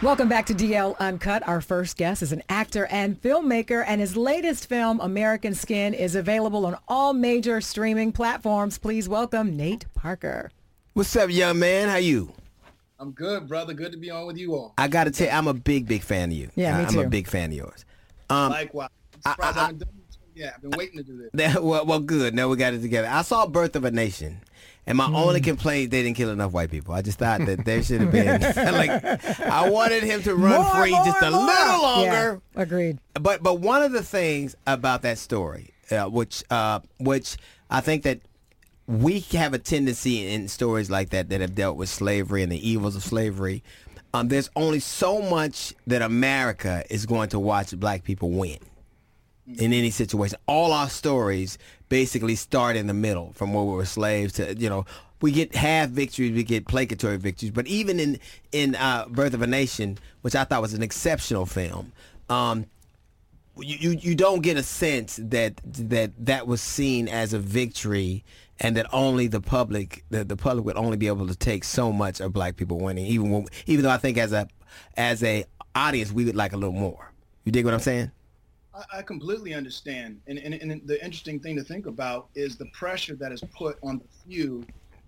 Welcome 0.00 0.28
back 0.28 0.46
to 0.46 0.54
DL 0.54 0.96
Uncut. 1.00 1.46
Our 1.48 1.60
first 1.60 1.96
guest 1.96 2.22
is 2.22 2.30
an 2.30 2.44
actor 2.48 2.86
and 2.86 3.20
filmmaker, 3.20 3.82
and 3.84 4.00
his 4.00 4.16
latest 4.16 4.68
film, 4.68 5.00
American 5.00 5.54
Skin, 5.56 5.92
is 5.92 6.14
available 6.14 6.66
on 6.66 6.76
all 6.86 7.12
major 7.12 7.60
streaming 7.60 8.12
platforms. 8.12 8.78
Please 8.78 9.08
welcome 9.08 9.56
Nate 9.56 9.86
Parker. 9.94 10.52
What's 10.92 11.16
up, 11.16 11.30
young 11.30 11.58
man? 11.58 11.88
How 11.88 11.96
you? 11.96 12.32
I'm 13.00 13.10
good, 13.10 13.48
brother. 13.48 13.74
Good 13.74 13.90
to 13.90 13.98
be 13.98 14.08
on 14.08 14.26
with 14.26 14.36
you 14.36 14.54
all. 14.54 14.72
I 14.78 14.86
gotta 14.86 15.10
tell 15.10 15.26
you, 15.26 15.32
I'm 15.32 15.48
a 15.48 15.54
big, 15.54 15.88
big 15.88 16.02
fan 16.02 16.30
of 16.30 16.36
you. 16.36 16.50
Yeah, 16.54 16.78
me 16.78 16.84
I- 16.84 16.88
I'm 16.88 16.98
a 16.98 17.08
big 17.08 17.26
fan 17.26 17.50
of 17.50 17.56
yours. 17.56 17.84
Um, 18.30 18.50
Likewise. 18.50 18.90
I'm 19.24 19.32
surprised 19.32 19.58
I, 19.58 19.60
haven't 19.62 19.78
done 19.78 19.88
it 19.88 20.18
yet. 20.38 20.52
I've 20.56 20.62
been 20.62 20.78
waiting 20.78 20.98
to 20.98 21.02
do 21.02 21.16
this. 21.18 21.30
that- 21.34 21.64
well, 21.64 21.84
well, 21.84 22.00
good. 22.00 22.36
Now 22.36 22.48
we 22.48 22.56
got 22.56 22.72
it 22.72 22.82
together. 22.82 23.08
I 23.10 23.22
saw 23.22 23.46
Birth 23.48 23.74
of 23.74 23.84
a 23.84 23.90
Nation, 23.90 24.42
and 24.88 24.98
my 24.98 25.06
Hmm. 25.06 25.14
only 25.14 25.40
complaint 25.40 25.92
they 25.92 26.02
didn't 26.02 26.16
kill 26.16 26.30
enough 26.30 26.50
white 26.52 26.70
people. 26.70 26.94
I 26.94 27.02
just 27.02 27.18
thought 27.18 27.44
that 27.46 27.64
there 27.64 27.82
should 27.82 28.00
have 28.00 28.10
been 28.20 28.40
like 28.74 28.90
I 29.40 29.68
wanted 29.70 30.02
him 30.02 30.22
to 30.24 30.34
run 30.34 30.62
More, 30.62 30.74
free 30.76 30.90
just 30.90 31.22
a 31.22 31.30
more, 31.30 31.40
more. 31.40 31.46
little 31.46 31.82
longer. 31.82 32.40
Yeah, 32.56 32.62
agreed. 32.62 32.98
But 33.14 33.42
but 33.42 33.60
one 33.60 33.82
of 33.82 33.92
the 33.92 34.02
things 34.02 34.56
about 34.66 35.02
that 35.02 35.18
story, 35.18 35.74
uh, 35.92 36.06
which 36.06 36.42
uh, 36.50 36.80
which 36.98 37.36
I 37.70 37.80
think 37.80 38.02
that 38.02 38.20
we 38.86 39.20
have 39.20 39.52
a 39.54 39.58
tendency 39.58 40.26
in 40.32 40.48
stories 40.48 40.90
like 40.90 41.10
that 41.10 41.28
that 41.28 41.40
have 41.42 41.54
dealt 41.54 41.76
with 41.76 41.90
slavery 41.90 42.42
and 42.42 42.50
the 42.50 42.68
evils 42.68 42.96
of 42.96 43.04
slavery. 43.04 43.62
Um, 44.14 44.28
there's 44.28 44.48
only 44.56 44.80
so 44.80 45.20
much 45.20 45.74
that 45.86 46.00
America 46.00 46.82
is 46.88 47.04
going 47.04 47.28
to 47.28 47.38
watch 47.38 47.78
black 47.78 48.02
people 48.04 48.30
win. 48.30 48.56
In 49.56 49.72
any 49.72 49.90
situation. 49.90 50.38
All 50.46 50.72
our 50.72 50.88
stories 50.88 51.58
basically 51.88 52.36
start 52.36 52.76
in 52.76 52.86
the 52.86 52.94
middle, 52.94 53.32
from 53.32 53.54
where 53.54 53.64
we 53.64 53.74
were 53.74 53.84
slaves 53.84 54.34
to 54.34 54.54
you 54.56 54.68
know. 54.68 54.84
We 55.20 55.32
get 55.32 55.52
half 55.56 55.88
victories, 55.88 56.30
we 56.32 56.44
get 56.44 56.66
placatory 56.66 57.18
victories, 57.18 57.50
but 57.50 57.66
even 57.66 57.98
in 57.98 58.20
in 58.52 58.76
uh, 58.76 59.06
Birth 59.08 59.34
of 59.34 59.42
a 59.42 59.48
Nation, 59.48 59.98
which 60.22 60.36
I 60.36 60.44
thought 60.44 60.62
was 60.62 60.74
an 60.74 60.82
exceptional 60.82 61.44
film, 61.44 61.92
um, 62.28 62.66
you, 63.60 63.76
you 63.90 63.98
you 64.00 64.14
don't 64.14 64.42
get 64.42 64.56
a 64.56 64.62
sense 64.62 65.18
that 65.22 65.60
that 65.64 66.12
that 66.24 66.46
was 66.46 66.60
seen 66.60 67.08
as 67.08 67.32
a 67.32 67.38
victory 67.38 68.24
and 68.60 68.76
that 68.76 68.86
only 68.92 69.26
the 69.26 69.40
public 69.40 70.04
the, 70.10 70.24
the 70.24 70.36
public 70.36 70.64
would 70.64 70.76
only 70.76 70.96
be 70.96 71.06
able 71.06 71.26
to 71.26 71.36
take 71.36 71.64
so 71.64 71.92
much 71.92 72.20
of 72.20 72.32
black 72.32 72.56
people 72.56 72.78
winning 72.78 73.06
even 73.06 73.30
when, 73.30 73.46
even 73.66 73.84
though 73.84 73.90
I 73.90 73.98
think 73.98 74.18
as 74.18 74.32
a 74.32 74.48
as 74.96 75.22
a 75.22 75.44
audience 75.74 76.12
we 76.12 76.24
would 76.24 76.36
like 76.36 76.52
a 76.52 76.56
little 76.56 76.74
more 76.74 77.12
you 77.44 77.52
dig 77.52 77.64
what 77.64 77.74
I'm 77.74 77.80
saying 77.80 78.10
I, 78.78 78.98
I 78.98 79.02
completely 79.02 79.54
understand 79.54 80.20
and, 80.26 80.38
and, 80.38 80.54
and 80.54 80.80
the 80.86 81.02
interesting 81.04 81.40
thing 81.40 81.56
to 81.56 81.64
think 81.64 81.86
about 81.86 82.28
is 82.34 82.56
the 82.56 82.66
pressure 82.66 83.16
that 83.16 83.32
is 83.32 83.42
put 83.56 83.78
on 83.82 83.98
the 83.98 84.04
few 84.24 84.64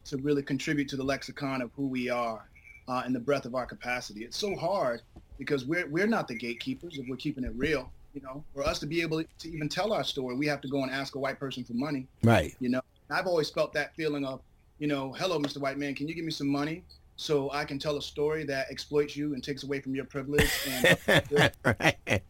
to 0.07 0.17
really 0.19 0.43
contribute 0.43 0.89
to 0.89 0.97
the 0.97 1.05
lexicon 1.05 1.63
of 1.63 1.71
who 1.77 1.87
we 1.87 2.11
are 2.11 2.49
uh, 2.89 3.03
and 3.05 3.15
the 3.15 3.21
breadth 3.21 3.47
of 3.47 3.55
our 3.55 3.67
capacity 3.67 4.25
it's 4.25 4.37
so 4.37 4.57
hard 4.57 5.03
because 5.39 5.65
we're 5.65 5.87
we're 5.89 6.07
not 6.07 6.27
the 6.29 6.35
gatekeepers 6.35 6.99
if 6.99 7.07
we're 7.09 7.17
keeping 7.17 7.45
it 7.45 7.53
real 7.55 7.91
you 8.15 8.21
know, 8.23 8.45
for 8.55 8.65
us 8.65 8.79
to 8.81 8.87
be 8.87 9.03
able 9.03 9.23
to 9.23 9.51
even 9.51 9.69
tell 9.69 9.93
our 9.93 10.05
story, 10.05 10.35
we 10.35 10.47
have 10.47 10.61
to 10.63 10.69
go 10.69 10.83
and 10.83 10.91
ask 10.91 11.15
a 11.15 11.19
white 11.19 11.39
person 11.39 11.65
for 11.65 11.75
money. 11.75 12.07
Right. 12.23 12.55
You 12.61 12.71
know, 12.71 12.81
I've 13.09 13.27
always 13.27 13.51
felt 13.51 13.73
that 13.75 13.95
feeling 13.95 14.25
of, 14.25 14.41
you 14.79 14.87
know, 14.87 15.13
hello, 15.13 15.39
Mr. 15.39 15.59
White 15.59 15.79
Man, 15.79 15.95
can 15.95 16.09
you 16.09 16.15
give 16.15 16.25
me 16.25 16.31
some 16.31 16.49
money 16.49 16.83
so 17.21 17.51
I 17.53 17.67
can 17.67 17.79
tell 17.79 17.99
a 17.99 18.03
story 18.03 18.45
that 18.45 18.69
exploits 18.71 19.15
you 19.15 19.35
and 19.35 19.45
takes 19.45 19.63
away 19.63 19.81
from 19.81 19.95
your 19.95 20.07
privilege? 20.07 20.51
And- 20.67 21.53
right. 21.65 22.23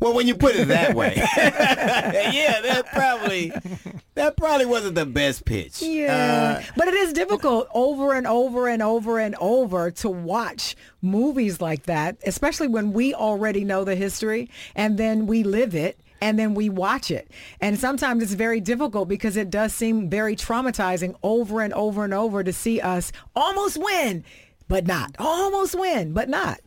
Well, 0.00 0.14
when 0.14 0.26
you 0.26 0.34
put 0.34 0.56
it 0.56 0.68
that 0.68 0.94
way, 0.94 1.12
yeah, 1.36 2.60
that 2.62 2.86
probably 2.94 3.52
that 4.14 4.38
probably 4.38 4.64
wasn't 4.64 4.94
the 4.94 5.04
best 5.04 5.44
pitch. 5.44 5.82
Yeah, 5.82 6.62
Uh, 6.62 6.72
but 6.78 6.88
it 6.88 6.94
is 6.94 7.12
difficult 7.12 7.68
over 7.74 8.14
and 8.14 8.26
over 8.26 8.68
and 8.68 8.82
over 8.82 9.18
and 9.18 9.34
over 9.38 9.90
to 9.90 10.08
watch 10.08 10.76
movies 11.02 11.60
like 11.60 11.82
that, 11.84 12.16
especially 12.24 12.68
when 12.68 12.94
we 12.94 13.12
already 13.12 13.64
know 13.64 13.84
the 13.84 13.96
history 13.96 14.48
and 14.74 14.96
then 14.96 15.26
we 15.26 15.42
live 15.42 15.74
it 15.74 16.00
and 16.22 16.38
then 16.38 16.54
we 16.54 16.68
watch 16.68 17.10
it. 17.10 17.28
And 17.60 17.76
sometimes 17.76 18.22
it's 18.22 18.34
very 18.34 18.60
difficult 18.60 19.08
because 19.08 19.36
it 19.36 19.50
does 19.50 19.74
seem 19.74 20.08
very 20.08 20.36
traumatizing 20.36 21.16
over 21.24 21.60
and 21.60 21.74
over 21.74 22.04
and 22.04 22.14
over 22.14 22.44
to 22.44 22.52
see 22.52 22.80
us 22.80 23.10
almost 23.34 23.76
win, 23.76 24.24
but 24.68 24.86
not. 24.86 25.16
Almost 25.18 25.74
win, 25.76 26.12
but 26.12 26.28
not. 26.28 26.60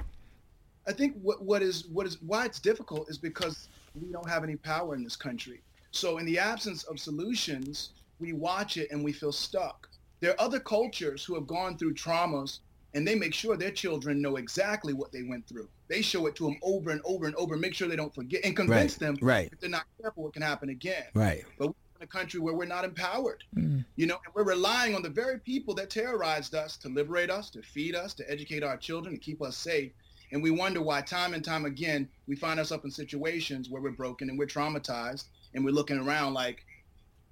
I 0.85 0.91
think 0.91 1.15
what, 1.21 1.41
what 1.41 1.62
is 1.62 1.88
what 1.88 2.05
is 2.05 2.21
why 2.21 2.45
it's 2.45 2.59
difficult 2.59 3.09
is 3.09 3.17
because 3.17 3.69
we 4.00 4.12
don't 4.12 4.29
have 4.29 4.43
any 4.43 4.57
power 4.57 4.93
in 4.93 5.05
this 5.05 5.15
country. 5.15 5.62
So 5.91 6.17
in 6.17 6.25
the 6.25 6.38
absence 6.38 6.83
of 6.83 7.00
solutions, 7.00 7.91
we 8.19 8.33
watch 8.33 8.75
it 8.75 8.91
and 8.91 9.05
we 9.05 9.13
feel 9.13 9.31
stuck. 9.31 9.88
There 10.19 10.31
are 10.31 10.41
other 10.41 10.59
cultures 10.59 11.24
who 11.24 11.33
have 11.35 11.47
gone 11.47 11.77
through 11.77 11.93
traumas 11.93 12.59
and 12.95 13.05
they 13.07 13.13
make 13.13 13.33
sure 13.33 13.55
their 13.57 13.71
children 13.71 14.21
know 14.21 14.37
exactly 14.37 14.93
what 14.93 15.11
they 15.11 15.21
went 15.23 15.45
through. 15.47 15.67
They 15.89 16.01
show 16.01 16.25
it 16.27 16.35
to 16.37 16.45
them 16.45 16.57
over 16.63 16.89
and 16.89 17.01
over 17.03 17.25
and 17.25 17.35
over, 17.35 17.57
make 17.57 17.73
sure 17.75 17.87
they 17.87 17.95
don't 17.97 18.15
forget 18.15 18.41
and 18.45 18.55
convince 18.55 18.93
Right, 18.93 18.99
them 18.99 19.17
right. 19.21 19.49
if 19.51 19.59
they're 19.59 19.69
not 19.69 19.85
careful, 20.01 20.27
it 20.27 20.33
can 20.33 20.41
happen 20.41 20.69
again. 20.69 21.03
right. 21.13 21.43
But 21.59 21.67
we're 21.67 21.73
in 21.99 22.03
a 22.03 22.07
country 22.07 22.39
where 22.39 22.53
we're 22.55 22.65
not 22.65 22.85
empowered. 22.85 23.43
Mm. 23.55 23.83
You 23.97 24.07
know, 24.07 24.17
and 24.25 24.33
we're 24.33 24.43
relying 24.45 24.95
on 24.95 25.01
the 25.03 25.09
very 25.09 25.39
people 25.39 25.75
that 25.75 25.89
terrorized 25.89 26.55
us 26.55 26.77
to 26.77 26.89
liberate 26.89 27.29
us, 27.29 27.49
to 27.51 27.61
feed 27.61 27.95
us, 27.95 28.13
to 28.15 28.31
educate 28.31 28.63
our 28.63 28.77
children, 28.77 29.13
to 29.13 29.19
keep 29.19 29.41
us 29.41 29.57
safe. 29.57 29.91
And 30.31 30.41
we 30.41 30.49
wonder 30.49 30.81
why 30.81 31.01
time 31.01 31.33
and 31.33 31.43
time 31.43 31.65
again 31.65 32.07
we 32.27 32.35
find 32.35 32.59
ourselves 32.59 32.85
in 32.85 32.91
situations 32.91 33.69
where 33.69 33.81
we're 33.81 33.91
broken 33.91 34.29
and 34.29 34.39
we're 34.39 34.47
traumatized 34.47 35.25
and 35.53 35.63
we're 35.63 35.71
looking 35.71 35.99
around 35.99 36.33
like, 36.33 36.65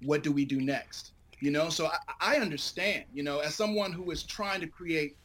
what 0.02 0.22
do 0.22 0.30
we 0.30 0.44
do 0.44 0.60
next? 0.60 1.12
You 1.40 1.50
know, 1.50 1.68
so 1.70 1.86
I, 1.86 1.98
I 2.20 2.36
understand, 2.36 3.04
you 3.12 3.22
know, 3.22 3.40
as 3.40 3.54
someone 3.54 3.92
who 3.92 4.10
is 4.10 4.22
trying 4.22 4.60
to 4.60 4.66
create 4.66 5.16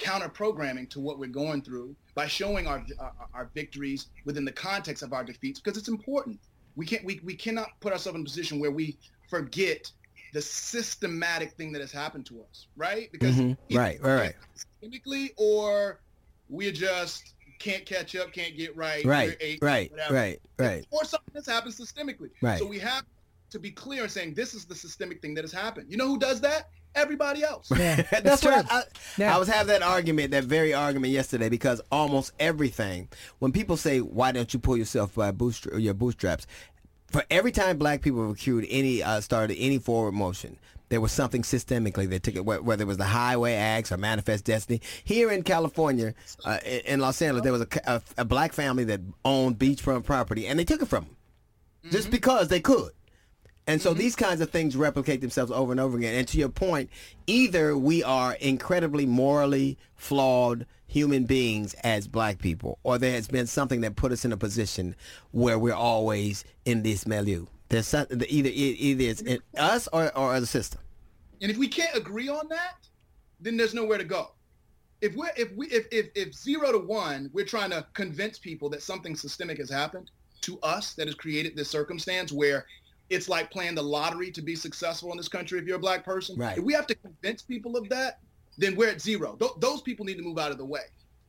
counter 0.00 0.28
programming 0.28 0.86
to 0.88 1.00
what 1.00 1.18
we're 1.18 1.28
going 1.28 1.62
through 1.62 1.94
by 2.14 2.26
showing 2.26 2.66
our, 2.66 2.84
our 2.98 3.12
our 3.34 3.50
victories 3.54 4.06
within 4.24 4.44
the 4.44 4.52
context 4.52 5.02
of 5.02 5.12
our 5.12 5.22
defeats 5.24 5.60
because 5.60 5.78
it's 5.78 5.88
important. 5.88 6.40
We 6.76 6.86
can't 6.86 7.04
we, 7.04 7.20
we 7.24 7.34
cannot 7.34 7.68
put 7.80 7.92
ourselves 7.92 8.16
in 8.16 8.22
a 8.22 8.24
position 8.24 8.58
where 8.58 8.70
we 8.70 8.96
forget 9.28 9.90
the 10.32 10.40
systematic 10.40 11.52
thing 11.52 11.72
that 11.72 11.80
has 11.80 11.92
happened 11.92 12.24
to 12.26 12.40
us, 12.42 12.66
right? 12.76 13.10
Because 13.12 13.36
Mhm. 13.36 13.56
Right, 13.72 14.00
right, 14.02 14.16
right. 14.16 14.34
systemically 14.82 15.30
or 15.36 16.00
we 16.48 16.70
just 16.72 17.34
can't 17.58 17.84
catch 17.84 18.16
up, 18.16 18.32
can't 18.32 18.56
get 18.56 18.74
right, 18.76 19.04
Right, 19.04 19.36
eight, 19.40 19.58
right, 19.60 19.90
whatever. 19.90 20.14
right, 20.14 20.40
right. 20.58 20.86
Or 20.90 21.04
something 21.04 21.30
that's 21.34 21.48
happened 21.48 21.74
systemically. 21.74 22.30
Right. 22.40 22.58
So 22.58 22.66
we 22.66 22.78
have 22.78 23.04
to 23.50 23.58
be 23.58 23.70
clear 23.70 24.04
in 24.04 24.08
saying 24.08 24.34
this 24.34 24.54
is 24.54 24.64
the 24.64 24.74
systemic 24.74 25.20
thing 25.20 25.34
that 25.34 25.42
has 25.44 25.52
happened. 25.52 25.90
You 25.90 25.96
know 25.98 26.06
who 26.06 26.18
does 26.18 26.40
that? 26.42 26.70
Everybody 26.94 27.42
else. 27.44 27.70
Yeah, 27.76 28.02
That's 28.22 28.40
true. 28.42 28.50
what 28.50 28.70
I, 28.70 28.78
I, 28.78 28.82
Yeah. 29.16 29.34
I 29.34 29.38
was 29.38 29.48
having 29.48 29.68
that 29.68 29.82
argument, 29.82 30.32
that 30.32 30.44
very 30.44 30.74
argument 30.74 31.12
yesterday, 31.12 31.48
because 31.48 31.80
almost 31.92 32.32
everything, 32.40 33.08
when 33.38 33.52
people 33.52 33.76
say, 33.76 34.00
"Why 34.00 34.32
don't 34.32 34.52
you 34.52 34.58
pull 34.60 34.76
yourself 34.76 35.14
by 35.14 35.30
boostra- 35.32 35.80
your 35.80 35.94
bootstraps?" 35.94 36.46
For 37.08 37.24
every 37.30 37.52
time 37.52 37.78
black 37.78 38.02
people 38.02 38.24
recruited 38.24 38.68
any 38.70 39.02
uh, 39.02 39.20
started 39.20 39.56
any 39.58 39.78
forward 39.78 40.12
motion, 40.12 40.58
there 40.90 41.00
was 41.00 41.12
something 41.12 41.42
systemically 41.42 42.08
that 42.10 42.22
took 42.24 42.34
it, 42.36 42.44
whether 42.44 42.82
it 42.82 42.86
was 42.86 42.96
the 42.98 43.04
Highway 43.04 43.54
Acts 43.54 43.92
or 43.92 43.96
Manifest 43.96 44.44
Destiny. 44.44 44.80
Here 45.04 45.30
in 45.30 45.42
California, 45.44 46.14
uh, 46.44 46.58
in, 46.84 47.00
Los 47.00 47.22
Angeles, 47.22 47.42
there 47.44 47.52
was 47.52 47.62
a, 47.62 47.68
a, 47.86 48.02
a 48.18 48.24
black 48.24 48.52
family 48.52 48.84
that 48.84 49.00
owned 49.24 49.58
beachfront 49.58 50.04
property, 50.04 50.46
and 50.48 50.58
they 50.58 50.64
took 50.64 50.82
it 50.82 50.88
from 50.88 51.04
them 51.04 51.16
just 51.92 52.10
because 52.10 52.48
they 52.48 52.60
could. 52.60 52.90
And 53.70 53.80
so 53.80 53.90
mm-hmm. 53.90 54.00
these 54.00 54.16
kinds 54.16 54.40
of 54.40 54.50
things 54.50 54.76
replicate 54.76 55.20
themselves 55.20 55.52
over 55.52 55.70
and 55.70 55.80
over 55.80 55.96
again. 55.96 56.16
And 56.16 56.26
to 56.28 56.38
your 56.38 56.48
point, 56.48 56.90
either 57.28 57.78
we 57.78 58.02
are 58.02 58.34
incredibly 58.34 59.06
morally 59.06 59.78
flawed 59.94 60.66
human 60.88 61.22
beings 61.22 61.74
as 61.84 62.08
black 62.08 62.40
people, 62.40 62.80
or 62.82 62.98
there 62.98 63.12
has 63.12 63.28
been 63.28 63.46
something 63.46 63.80
that 63.82 63.94
put 63.94 64.10
us 64.10 64.24
in 64.24 64.32
a 64.32 64.36
position 64.36 64.96
where 65.30 65.56
we're 65.56 65.72
always 65.72 66.44
in 66.64 66.82
this 66.82 67.06
milieu. 67.06 67.46
There's 67.68 67.86
something, 67.86 68.20
either 68.28 68.50
either 68.52 69.04
it's 69.04 69.20
in 69.20 69.40
us 69.56 69.88
or, 69.92 70.16
or 70.18 70.40
the 70.40 70.46
system. 70.46 70.80
And 71.40 71.48
if 71.48 71.56
we 71.56 71.68
can't 71.68 71.96
agree 71.96 72.28
on 72.28 72.48
that, 72.48 72.88
then 73.38 73.56
there's 73.56 73.72
nowhere 73.72 73.98
to 73.98 74.04
go. 74.04 74.32
If 75.00 75.14
we're 75.14 75.30
if 75.36 75.52
we 75.52 75.68
if 75.68 75.86
if, 75.92 76.08
if 76.16 76.34
zero 76.34 76.72
to 76.72 76.78
one, 76.78 77.30
we're 77.32 77.46
trying 77.46 77.70
to 77.70 77.86
convince 77.94 78.36
people 78.36 78.68
that 78.70 78.82
something 78.82 79.14
systemic 79.14 79.58
has 79.58 79.70
happened 79.70 80.10
to 80.40 80.58
us 80.60 80.94
that 80.94 81.06
has 81.06 81.14
created 81.14 81.54
this 81.56 81.68
circumstance 81.68 82.32
where 82.32 82.66
it's 83.10 83.28
like 83.28 83.50
playing 83.50 83.74
the 83.74 83.82
lottery 83.82 84.30
to 84.30 84.40
be 84.40 84.54
successful 84.54 85.10
in 85.10 85.16
this 85.16 85.28
country 85.28 85.58
if 85.58 85.66
you're 85.66 85.76
a 85.76 85.80
black 85.80 86.04
person. 86.04 86.36
Right. 86.36 86.56
If 86.56 86.64
we 86.64 86.72
have 86.72 86.86
to 86.86 86.94
convince 86.94 87.42
people 87.42 87.76
of 87.76 87.88
that, 87.88 88.20
then 88.56 88.76
we're 88.76 88.88
at 88.88 89.00
zero. 89.00 89.36
Th- 89.38 89.50
those 89.58 89.82
people 89.82 90.06
need 90.06 90.16
to 90.16 90.22
move 90.22 90.38
out 90.38 90.52
of 90.52 90.58
the 90.58 90.64
way. 90.64 90.82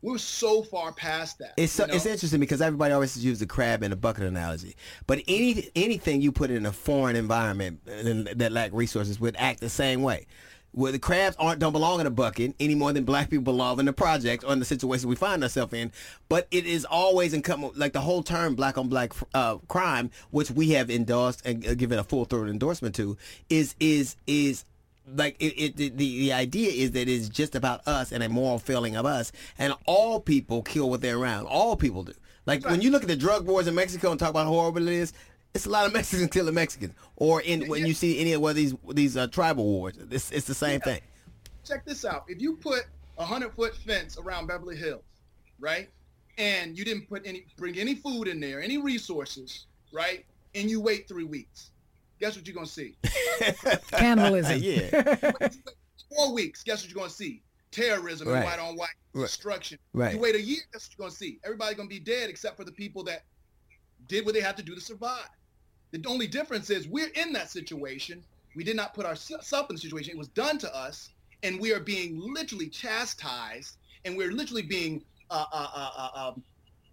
We're 0.03 0.17
so 0.17 0.63
far 0.63 0.91
past 0.91 1.37
that. 1.39 1.53
It's 1.57 1.73
so, 1.73 1.83
you 1.83 1.89
know? 1.89 1.95
it's 1.95 2.05
interesting 2.05 2.39
because 2.39 2.61
everybody 2.61 2.93
always 2.93 3.23
uses 3.23 3.39
the 3.39 3.45
crab 3.45 3.83
in 3.83 3.91
a 3.91 3.95
bucket 3.95 4.23
analogy, 4.23 4.75
but 5.05 5.21
any 5.27 5.69
anything 5.75 6.21
you 6.21 6.31
put 6.31 6.49
in 6.49 6.65
a 6.65 6.71
foreign 6.71 7.15
environment 7.15 7.81
uh, 7.87 8.33
that 8.35 8.51
lack 8.51 8.71
resources 8.73 9.19
would 9.19 9.35
act 9.37 9.59
the 9.59 9.69
same 9.69 10.01
way. 10.01 10.25
Where 10.73 10.91
the 10.91 10.99
crabs 10.99 11.35
aren't 11.37 11.59
don't 11.59 11.73
belong 11.73 11.99
in 11.99 12.07
a 12.07 12.11
bucket 12.11 12.55
any 12.59 12.75
more 12.75 12.93
than 12.93 13.03
black 13.03 13.29
people 13.29 13.43
belong 13.43 13.79
in 13.79 13.85
the 13.85 13.93
project 13.93 14.43
or 14.45 14.53
in 14.53 14.59
the 14.59 14.65
situation 14.65 15.09
we 15.09 15.15
find 15.15 15.43
ourselves 15.43 15.73
in. 15.73 15.91
But 16.29 16.47
it 16.49 16.65
is 16.65 16.85
always 16.85 17.33
incumbent, 17.33 17.77
like 17.77 17.93
the 17.93 18.01
whole 18.01 18.23
term 18.23 18.55
"black 18.55 18.77
on 18.77 18.87
black" 18.87 19.11
uh, 19.33 19.57
crime, 19.67 20.11
which 20.29 20.49
we 20.49 20.69
have 20.71 20.89
endorsed 20.89 21.45
and 21.45 21.65
uh, 21.67 21.73
given 21.73 21.99
a 21.99 22.03
full 22.03 22.25
throated 22.25 22.51
endorsement 22.51 22.95
to, 22.95 23.17
is 23.49 23.75
is 23.79 24.15
is 24.27 24.63
like 25.15 25.35
it, 25.39 25.53
it 25.57 25.77
the, 25.77 25.89
the 25.89 26.33
idea 26.33 26.71
is 26.71 26.91
that 26.91 27.09
it's 27.09 27.27
just 27.27 27.55
about 27.55 27.85
us 27.87 28.11
and 28.11 28.23
a 28.23 28.29
moral 28.29 28.59
failing 28.59 28.95
of 28.95 29.05
us. 29.05 29.31
And 29.57 29.73
all 29.85 30.19
people 30.19 30.61
kill 30.61 30.89
what 30.89 31.01
they're 31.01 31.17
around. 31.17 31.47
All 31.47 31.75
people 31.75 32.03
do. 32.03 32.13
Like 32.45 32.65
when 32.65 32.81
you 32.81 32.89
look 32.91 33.03
at 33.03 33.07
the 33.07 33.15
drug 33.15 33.45
wars 33.45 33.67
in 33.67 33.75
mexico 33.75 34.09
and 34.09 34.19
talk 34.19 34.31
about 34.31 34.45
how 34.45 34.51
horrible 34.51 34.87
it 34.87 34.93
is 34.93 35.13
it's 35.53 35.65
a 35.65 35.69
lot 35.69 35.85
of 35.85 35.93
mexicans 35.93 36.29
killing 36.31 36.53
mexicans 36.53 36.93
or 37.17 37.41
in 37.41 37.67
when 37.67 37.85
you 37.85 37.93
see 37.93 38.19
any 38.19 38.33
of 38.33 38.41
one 38.41 38.55
these 38.55 38.73
these 38.93 39.17
uh, 39.17 39.27
tribal 39.27 39.63
wars 39.65 39.93
it's, 40.09 40.31
it's 40.31 40.47
the 40.47 40.53
same 40.53 40.79
thing 40.81 41.01
check 41.63 41.85
this 41.85 42.05
out. 42.05 42.25
If 42.27 42.41
you 42.41 42.55
put 42.55 42.85
a 43.17 43.23
hundred 43.25 43.53
foot 43.53 43.75
fence 43.75 44.17
around 44.17 44.47
Beverly 44.47 44.75
Hills, 44.75 45.03
right, 45.59 45.89
and 46.37 46.75
you 46.77 46.83
didn't 46.83 47.07
put 47.07 47.21
any 47.25 47.45
bring 47.55 47.77
any 47.77 47.95
food 47.95 48.27
in 48.27 48.39
there, 48.39 48.61
any 48.61 48.77
resources, 48.79 49.67
right, 49.93 50.25
and 50.55 50.69
you 50.69 50.81
wait 50.81 51.07
three 51.07 51.23
weeks, 51.23 51.71
guess 52.19 52.35
what 52.35 52.47
you're 52.47 52.55
gonna 52.55 52.65
see? 52.65 52.95
Cannibalism. 53.91 54.57
yeah 54.61 55.15
Four 56.15 56.33
weeks, 56.33 56.63
guess 56.63 56.81
what 56.81 56.91
you're 56.91 56.99
gonna 56.99 57.09
see? 57.09 57.41
Terrorism 57.71 58.27
and 58.27 58.43
white 58.43 58.59
on 58.59 58.75
white 58.75 58.89
Right. 59.13 59.23
destruction. 59.23 59.77
Right. 59.93 60.13
You 60.15 60.19
wait 60.19 60.35
a 60.35 60.41
year, 60.41 60.59
guess 60.73 60.87
what 60.89 60.97
you're 60.97 61.05
gonna 61.07 61.15
see? 61.15 61.39
Everybody 61.43 61.75
gonna 61.75 61.89
be 61.89 61.99
dead 61.99 62.29
except 62.29 62.57
for 62.57 62.63
the 62.63 62.71
people 62.71 63.03
that 63.03 63.23
did 64.07 64.25
what 64.25 64.33
they 64.33 64.41
had 64.41 64.57
to 64.57 64.63
do 64.63 64.73
to 64.73 64.81
survive. 64.81 65.29
The 65.91 66.01
only 66.07 66.27
difference 66.27 66.69
is 66.69 66.87
we're 66.87 67.11
in 67.15 67.33
that 67.33 67.51
situation. 67.51 68.23
We 68.55 68.63
did 68.63 68.75
not 68.75 68.93
put 68.93 69.05
ourselves 69.05 69.51
in 69.51 69.75
the 69.75 69.77
situation. 69.77 70.11
It 70.11 70.17
was 70.17 70.29
done 70.29 70.57
to 70.59 70.75
us, 70.75 71.09
and 71.43 71.59
we 71.59 71.73
are 71.73 71.79
being 71.79 72.19
literally 72.33 72.67
chastised, 72.67 73.77
and 74.05 74.15
we're 74.15 74.31
literally 74.31 74.61
being 74.61 75.03
uh, 75.29 75.45
uh, 75.51 75.67
uh, 75.73 75.89
uh, 75.97 76.27
um, 76.27 76.43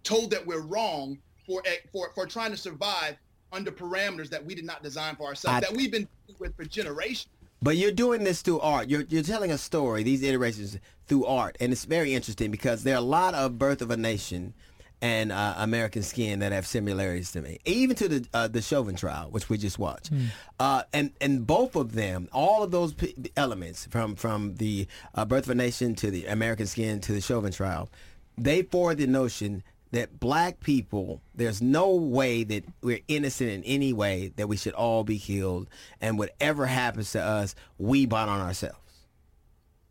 told 0.03 0.31
that 0.31 0.45
we're 0.45 0.61
wrong 0.61 1.17
for 1.45 1.63
for 1.91 2.11
for 2.13 2.25
trying 2.25 2.51
to 2.51 2.57
survive 2.57 3.15
under 3.51 3.71
parameters 3.71 4.29
that 4.29 4.45
we 4.45 4.53
did 4.53 4.65
not 4.65 4.83
design 4.83 5.15
for 5.15 5.27
ourselves, 5.27 5.57
I, 5.57 5.59
that 5.61 5.73
we've 5.75 5.91
been 5.91 6.07
with 6.37 6.55
for 6.55 6.65
generations. 6.65 7.27
But 7.61 7.75
you're 7.77 7.91
doing 7.91 8.23
this 8.23 8.41
through 8.41 8.59
art. 8.59 8.89
You're 8.89 9.03
you're 9.03 9.23
telling 9.23 9.51
a 9.51 9.57
story, 9.57 10.03
these 10.03 10.23
iterations 10.23 10.77
through 11.07 11.25
art, 11.25 11.57
and 11.59 11.71
it's 11.71 11.85
very 11.85 12.13
interesting 12.13 12.51
because 12.51 12.83
there 12.83 12.95
are 12.95 12.99
a 12.99 13.01
lot 13.01 13.33
of 13.33 13.57
Birth 13.57 13.81
of 13.81 13.91
a 13.91 13.97
Nation 13.97 14.53
and 15.01 15.31
uh, 15.31 15.55
American 15.57 16.03
Skin 16.03 16.39
that 16.39 16.51
have 16.51 16.67
similarities 16.67 17.31
to 17.31 17.41
me, 17.41 17.59
even 17.65 17.95
to 17.97 18.07
the 18.07 18.27
uh, 18.33 18.47
the 18.47 18.61
Chauvin 18.61 18.95
trial, 18.95 19.29
which 19.31 19.49
we 19.49 19.57
just 19.57 19.79
watched. 19.79 20.13
Mm. 20.13 20.27
Uh, 20.59 20.83
and 20.93 21.11
and 21.21 21.47
both 21.47 21.75
of 21.75 21.93
them, 21.93 22.27
all 22.33 22.63
of 22.63 22.71
those 22.71 22.93
p- 22.93 23.15
elements 23.37 23.87
from 23.89 24.15
from 24.15 24.55
the 24.55 24.87
uh, 25.15 25.25
Birth 25.25 25.45
of 25.45 25.51
a 25.51 25.55
Nation 25.55 25.95
to 25.95 26.11
the 26.11 26.25
American 26.25 26.67
Skin 26.67 26.99
to 27.01 27.13
the 27.13 27.21
Chauvin 27.21 27.51
trial, 27.51 27.89
they 28.37 28.63
forward 28.63 28.97
the 28.97 29.07
notion 29.07 29.63
that 29.91 30.19
black 30.19 30.59
people, 30.59 31.21
there's 31.33 31.61
no 31.61 31.95
way 31.95 32.43
that 32.43 32.63
we're 32.81 32.99
innocent 33.07 33.49
in 33.49 33.63
any 33.63 33.91
way 33.91 34.31
that 34.35 34.47
we 34.47 34.55
should 34.55 34.73
all 34.73 35.03
be 35.03 35.17
killed, 35.17 35.67
and 35.99 36.19
whatever 36.19 36.65
happens 36.65 37.11
to 37.13 37.21
us, 37.21 37.55
we 37.79 38.05
bought 38.05 38.29
on 38.29 38.39
ourselves. 38.39 38.77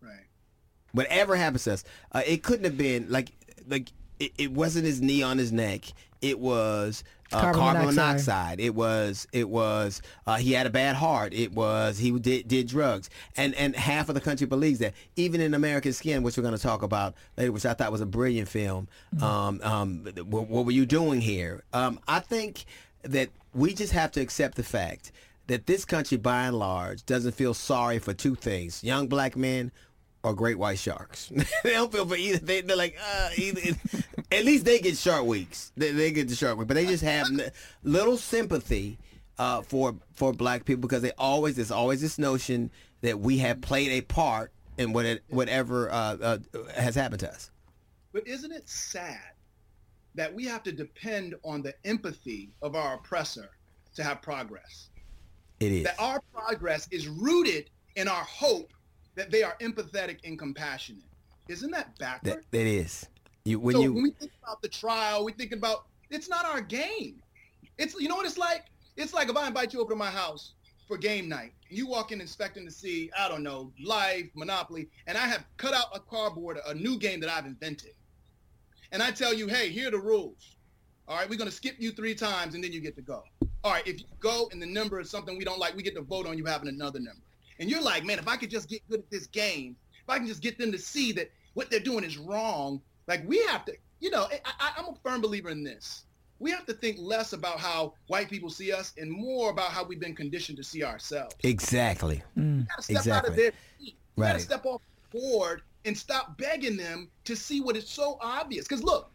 Right. 0.00 0.26
Whatever 0.92 1.34
happens 1.34 1.64
to 1.64 1.72
us, 1.72 1.84
uh, 2.12 2.22
it 2.26 2.42
couldn't 2.42 2.64
have 2.64 2.76
been 2.76 3.06
like 3.08 3.32
like 3.66 3.88
it, 4.18 4.32
it 4.38 4.52
wasn't 4.52 4.86
his 4.86 5.00
knee 5.00 5.22
on 5.22 5.38
his 5.38 5.52
neck. 5.52 5.82
It 6.20 6.38
was 6.40 7.04
uh, 7.32 7.40
carbon, 7.40 7.60
carbon 7.60 7.86
monoxide. 7.86 8.06
monoxide. 8.06 8.60
It 8.60 8.74
was 8.74 9.26
it 9.32 9.48
was 9.48 10.02
uh, 10.26 10.36
he 10.36 10.52
had 10.52 10.66
a 10.66 10.70
bad 10.70 10.96
heart. 10.96 11.32
It 11.32 11.52
was 11.52 11.98
he 11.98 12.10
did 12.18 12.48
did 12.48 12.66
drugs, 12.66 13.10
and 13.36 13.54
and 13.54 13.76
half 13.76 14.08
of 14.08 14.14
the 14.14 14.20
country 14.20 14.46
believes 14.46 14.78
that. 14.80 14.94
Even 15.16 15.40
in 15.40 15.54
American 15.54 15.92
Skin, 15.92 16.22
which 16.22 16.36
we're 16.36 16.42
going 16.42 16.56
to 16.56 16.62
talk 16.62 16.82
about 16.82 17.14
later, 17.36 17.52
which 17.52 17.66
I 17.66 17.74
thought 17.74 17.92
was 17.92 18.00
a 18.00 18.06
brilliant 18.06 18.48
film. 18.48 18.88
Mm-hmm. 19.14 19.24
Um, 19.24 19.60
um, 19.62 20.04
what, 20.24 20.48
what, 20.48 20.64
were 20.64 20.72
you 20.72 20.86
doing 20.86 21.20
here? 21.20 21.62
Um, 21.72 22.00
I 22.08 22.20
think 22.20 22.64
that 23.02 23.28
we 23.54 23.74
just 23.74 23.92
have 23.92 24.10
to 24.12 24.20
accept 24.20 24.56
the 24.56 24.62
fact 24.62 25.12
that 25.46 25.66
this 25.66 25.84
country, 25.84 26.18
by 26.18 26.44
and 26.44 26.58
large, 26.58 27.04
doesn't 27.06 27.32
feel 27.32 27.54
sorry 27.54 27.98
for 27.98 28.14
two 28.14 28.34
things: 28.34 28.82
young 28.82 29.06
black 29.06 29.36
men 29.36 29.70
great 30.34 30.58
white 30.58 30.78
sharks. 30.78 31.30
they 31.62 31.72
don't 31.72 31.92
feel 31.92 32.06
for 32.06 32.16
either. 32.16 32.38
They, 32.38 32.62
are 32.62 32.76
like, 32.76 32.96
uh, 33.00 33.30
either. 33.36 33.76
at 34.32 34.44
least 34.44 34.64
they 34.64 34.78
get 34.80 34.96
shark 34.96 35.24
weeks. 35.24 35.72
They, 35.76 35.92
they 35.92 36.10
get 36.10 36.28
the 36.28 36.34
shark 36.34 36.58
week, 36.58 36.68
but 36.68 36.74
they 36.74 36.86
just 36.86 37.04
have 37.04 37.28
little 37.82 38.16
sympathy 38.16 38.98
uh, 39.38 39.62
for 39.62 39.94
for 40.14 40.32
black 40.32 40.64
people 40.64 40.82
because 40.82 41.02
they 41.02 41.12
always 41.12 41.56
there's 41.56 41.70
always 41.70 42.00
this 42.00 42.18
notion 42.18 42.70
that 43.02 43.20
we 43.20 43.38
have 43.38 43.60
played 43.60 43.90
a 43.90 44.00
part 44.00 44.52
in 44.76 44.92
what 44.92 45.06
it, 45.06 45.22
whatever 45.28 45.90
uh, 45.90 46.16
uh, 46.20 46.38
has 46.74 46.94
happened 46.94 47.20
to 47.20 47.30
us. 47.30 47.50
But 48.12 48.26
isn't 48.26 48.52
it 48.52 48.68
sad 48.68 49.32
that 50.14 50.34
we 50.34 50.44
have 50.46 50.62
to 50.64 50.72
depend 50.72 51.34
on 51.44 51.62
the 51.62 51.74
empathy 51.84 52.50
of 52.62 52.74
our 52.74 52.94
oppressor 52.94 53.50
to 53.94 54.02
have 54.02 54.22
progress? 54.22 54.88
It 55.60 55.72
is. 55.72 55.84
That 55.84 55.96
our 55.98 56.20
progress 56.32 56.88
is 56.90 57.08
rooted 57.08 57.70
in 57.96 58.08
our 58.08 58.24
hope 58.24 58.72
that 59.18 59.32
they 59.32 59.42
are 59.42 59.56
empathetic 59.60 60.18
and 60.24 60.38
compassionate. 60.38 61.02
Isn't 61.48 61.72
that 61.72 61.98
backward? 61.98 62.34
That, 62.34 62.50
that 62.52 62.66
is. 62.66 63.06
You, 63.44 63.58
when 63.58 63.74
so 63.74 63.82
you 63.82 63.92
when 63.92 64.04
we 64.04 64.10
think 64.12 64.30
about 64.42 64.62
the 64.62 64.68
trial, 64.68 65.24
we 65.24 65.32
think 65.32 65.52
about 65.52 65.86
it's 66.08 66.28
not 66.28 66.46
our 66.46 66.60
game. 66.60 67.20
It's 67.78 67.98
you 67.98 68.08
know 68.08 68.14
what 68.14 68.26
it's 68.26 68.38
like. 68.38 68.66
It's 68.96 69.12
like 69.12 69.28
if 69.28 69.36
I 69.36 69.48
invite 69.48 69.72
you 69.72 69.80
over 69.80 69.90
to 69.90 69.96
my 69.96 70.10
house 70.10 70.52
for 70.86 70.96
game 70.96 71.28
night, 71.28 71.52
you 71.68 71.88
walk 71.88 72.12
in 72.12 72.20
expecting 72.20 72.64
to 72.64 72.70
see 72.70 73.10
I 73.18 73.28
don't 73.28 73.42
know 73.42 73.72
Life, 73.84 74.26
Monopoly, 74.34 74.88
and 75.08 75.18
I 75.18 75.26
have 75.26 75.44
cut 75.56 75.74
out 75.74 75.86
a 75.92 75.98
cardboard, 75.98 76.58
a 76.66 76.74
new 76.74 76.96
game 76.96 77.18
that 77.20 77.30
I've 77.30 77.46
invented, 77.46 77.94
and 78.92 79.02
I 79.02 79.10
tell 79.10 79.34
you, 79.34 79.48
hey, 79.48 79.68
here 79.68 79.88
are 79.88 79.92
the 79.92 79.98
rules. 79.98 80.54
All 81.08 81.16
right, 81.16 81.28
we're 81.28 81.38
gonna 81.38 81.50
skip 81.50 81.74
you 81.80 81.90
three 81.90 82.14
times 82.14 82.54
and 82.54 82.62
then 82.62 82.72
you 82.72 82.80
get 82.80 82.94
to 82.96 83.02
go. 83.02 83.24
All 83.64 83.72
right, 83.72 83.86
if 83.86 83.98
you 83.98 84.06
go 84.20 84.48
and 84.52 84.62
the 84.62 84.66
number 84.66 85.00
is 85.00 85.10
something 85.10 85.36
we 85.36 85.44
don't 85.44 85.58
like, 85.58 85.74
we 85.74 85.82
get 85.82 85.96
to 85.96 86.02
vote 86.02 86.26
on 86.26 86.38
you 86.38 86.44
having 86.44 86.68
another 86.68 87.00
number 87.00 87.22
and 87.58 87.70
you're 87.70 87.82
like, 87.82 88.04
man, 88.04 88.18
if 88.18 88.28
I 88.28 88.36
could 88.36 88.50
just 88.50 88.68
get 88.68 88.88
good 88.88 89.00
at 89.00 89.10
this 89.10 89.26
game, 89.26 89.76
if 89.92 90.08
I 90.08 90.18
can 90.18 90.26
just 90.26 90.42
get 90.42 90.58
them 90.58 90.72
to 90.72 90.78
see 90.78 91.12
that 91.12 91.30
what 91.54 91.70
they're 91.70 91.80
doing 91.80 92.04
is 92.04 92.16
wrong, 92.16 92.80
like 93.06 93.26
we 93.26 93.38
have 93.46 93.64
to, 93.66 93.74
you 94.00 94.10
know, 94.10 94.28
I, 94.60 94.70
I'm 94.76 94.86
a 94.86 94.94
firm 95.02 95.20
believer 95.20 95.50
in 95.50 95.64
this. 95.64 96.04
We 96.40 96.52
have 96.52 96.66
to 96.66 96.72
think 96.72 96.98
less 97.00 97.32
about 97.32 97.58
how 97.58 97.94
white 98.06 98.30
people 98.30 98.48
see 98.48 98.70
us 98.72 98.94
and 98.96 99.10
more 99.10 99.50
about 99.50 99.72
how 99.72 99.84
we've 99.84 99.98
been 99.98 100.14
conditioned 100.14 100.56
to 100.58 100.64
see 100.64 100.84
ourselves. 100.84 101.34
Exactly. 101.42 102.22
Mm. 102.38 102.66
step 102.78 102.98
exactly. 102.98 103.12
out 103.12 103.26
of 103.26 103.36
their 103.36 103.52
feet. 103.78 103.96
You 104.14 104.22
right. 104.22 104.28
gotta 104.28 104.40
step 104.40 104.64
off 104.64 104.80
the 105.10 105.18
board 105.18 105.62
and 105.84 105.98
stop 105.98 106.38
begging 106.38 106.76
them 106.76 107.08
to 107.24 107.34
see 107.34 107.60
what 107.60 107.76
is 107.76 107.88
so 107.88 108.18
obvious. 108.20 108.68
Because 108.68 108.84
look, 108.84 109.10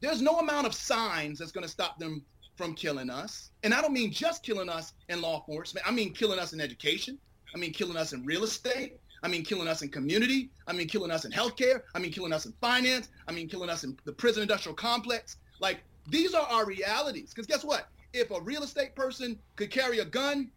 there's 0.00 0.20
no 0.20 0.40
amount 0.40 0.66
of 0.66 0.74
signs 0.74 1.38
that's 1.38 1.52
gonna 1.52 1.68
stop 1.68 1.98
them 1.98 2.22
from 2.56 2.74
killing 2.74 3.08
us. 3.08 3.50
And 3.62 3.72
I 3.72 3.80
don't 3.80 3.94
mean 3.94 4.12
just 4.12 4.42
killing 4.42 4.68
us 4.68 4.92
in 5.08 5.22
law 5.22 5.36
enforcement. 5.48 5.86
I 5.88 5.90
mean 5.90 6.12
killing 6.12 6.38
us 6.38 6.52
in 6.52 6.60
education. 6.60 7.18
I 7.54 7.58
mean, 7.58 7.72
killing 7.72 7.96
us 7.96 8.12
in 8.12 8.24
real 8.24 8.44
estate. 8.44 8.98
I 9.22 9.28
mean, 9.28 9.44
killing 9.44 9.66
us 9.66 9.82
in 9.82 9.88
community. 9.88 10.50
I 10.66 10.72
mean, 10.72 10.86
killing 10.86 11.10
us 11.10 11.24
in 11.24 11.32
healthcare. 11.32 11.82
I 11.94 11.98
mean, 11.98 12.12
killing 12.12 12.32
us 12.32 12.46
in 12.46 12.52
finance. 12.60 13.08
I 13.26 13.32
mean, 13.32 13.48
killing 13.48 13.68
us 13.68 13.84
in 13.84 13.98
the 14.04 14.12
prison 14.12 14.42
industrial 14.42 14.76
complex. 14.76 15.38
Like, 15.60 15.80
these 16.08 16.34
are 16.34 16.46
our 16.46 16.64
realities. 16.64 17.30
Because 17.30 17.46
guess 17.46 17.64
what? 17.64 17.88
If 18.12 18.30
a 18.30 18.40
real 18.40 18.62
estate 18.62 18.94
person 18.94 19.38
could 19.56 19.70
carry 19.70 19.98
a 19.98 20.04
gun 20.04 20.50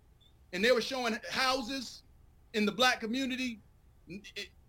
and 0.53 0.63
they 0.63 0.71
were 0.71 0.81
showing 0.81 1.17
houses 1.29 2.03
in 2.53 2.65
the 2.65 2.71
black 2.71 2.99
community 2.99 3.59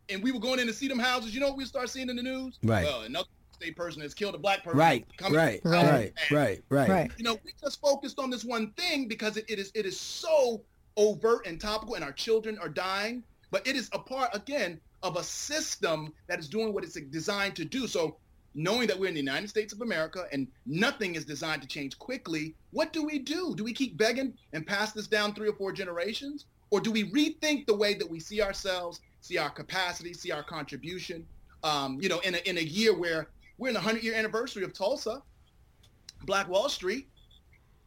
and 0.08 0.22
we 0.22 0.32
were 0.32 0.40
going 0.40 0.58
in 0.58 0.66
to 0.66 0.72
see 0.72 0.88
them 0.88 0.98
houses, 0.98 1.34
you 1.34 1.40
know 1.40 1.48
what 1.48 1.56
we 1.56 1.64
start 1.64 1.90
seeing 1.90 2.08
in 2.08 2.16
the 2.16 2.22
news? 2.22 2.58
Right. 2.62 2.84
Well, 2.84 3.02
another 3.02 3.28
state 3.52 3.76
person 3.76 4.02
has 4.02 4.14
killed 4.14 4.34
a 4.34 4.38
black 4.38 4.64
person. 4.64 4.78
Right, 4.78 5.06
right, 5.30 5.60
right, 5.64 6.12
right, 6.30 6.62
right, 6.68 6.88
right. 6.88 7.10
You 7.16 7.24
know, 7.24 7.38
we 7.44 7.52
just 7.60 7.80
focused 7.80 8.18
on 8.18 8.30
this 8.30 8.44
one 8.44 8.72
thing 8.72 9.06
because 9.06 9.36
it, 9.36 9.44
it 9.48 9.58
is 9.58 9.70
it 9.74 9.86
is 9.86 9.98
so 9.98 10.62
overt 10.96 11.46
and 11.46 11.60
topical 11.60 11.94
and 11.94 12.04
our 12.04 12.12
children 12.12 12.58
are 12.58 12.68
dying, 12.68 13.22
but 13.50 13.66
it 13.66 13.76
is 13.76 13.88
a 13.92 13.98
part, 13.98 14.34
again, 14.34 14.80
of 15.02 15.16
a 15.16 15.22
system 15.22 16.12
that 16.28 16.38
is 16.38 16.48
doing 16.48 16.72
what 16.72 16.84
it's 16.84 16.94
designed 16.94 17.56
to 17.56 17.64
do. 17.64 17.86
So 17.86 18.16
knowing 18.54 18.86
that 18.86 18.98
we're 18.98 19.08
in 19.08 19.14
the 19.14 19.20
United 19.20 19.48
States 19.48 19.72
of 19.72 19.80
America 19.80 20.26
and 20.32 20.46
nothing 20.66 21.14
is 21.14 21.24
designed 21.24 21.62
to 21.62 21.68
change 21.68 21.98
quickly, 21.98 22.54
what 22.70 22.92
do 22.92 23.04
we 23.04 23.18
do? 23.18 23.54
Do 23.56 23.64
we 23.64 23.72
keep 23.72 23.96
begging 23.96 24.34
and 24.52 24.66
pass 24.66 24.92
this 24.92 25.06
down 25.06 25.34
three 25.34 25.48
or 25.48 25.54
four 25.54 25.72
generations? 25.72 26.46
Or 26.70 26.80
do 26.80 26.90
we 26.90 27.10
rethink 27.10 27.66
the 27.66 27.76
way 27.76 27.94
that 27.94 28.08
we 28.08 28.20
see 28.20 28.40
ourselves, 28.40 29.00
see 29.20 29.38
our 29.38 29.50
capacity, 29.50 30.14
see 30.14 30.30
our 30.30 30.42
contribution? 30.42 31.26
Um, 31.64 31.98
you 32.00 32.08
know, 32.08 32.20
in 32.20 32.34
a, 32.34 32.38
in 32.38 32.58
a 32.58 32.62
year 32.62 32.94
where 32.94 33.28
we're 33.58 33.68
in 33.68 33.74
the 33.74 33.80
100 33.80 34.02
year 34.02 34.14
anniversary 34.14 34.64
of 34.64 34.72
Tulsa, 34.72 35.22
Black 36.24 36.48
Wall 36.48 36.68
Street, 36.68 37.08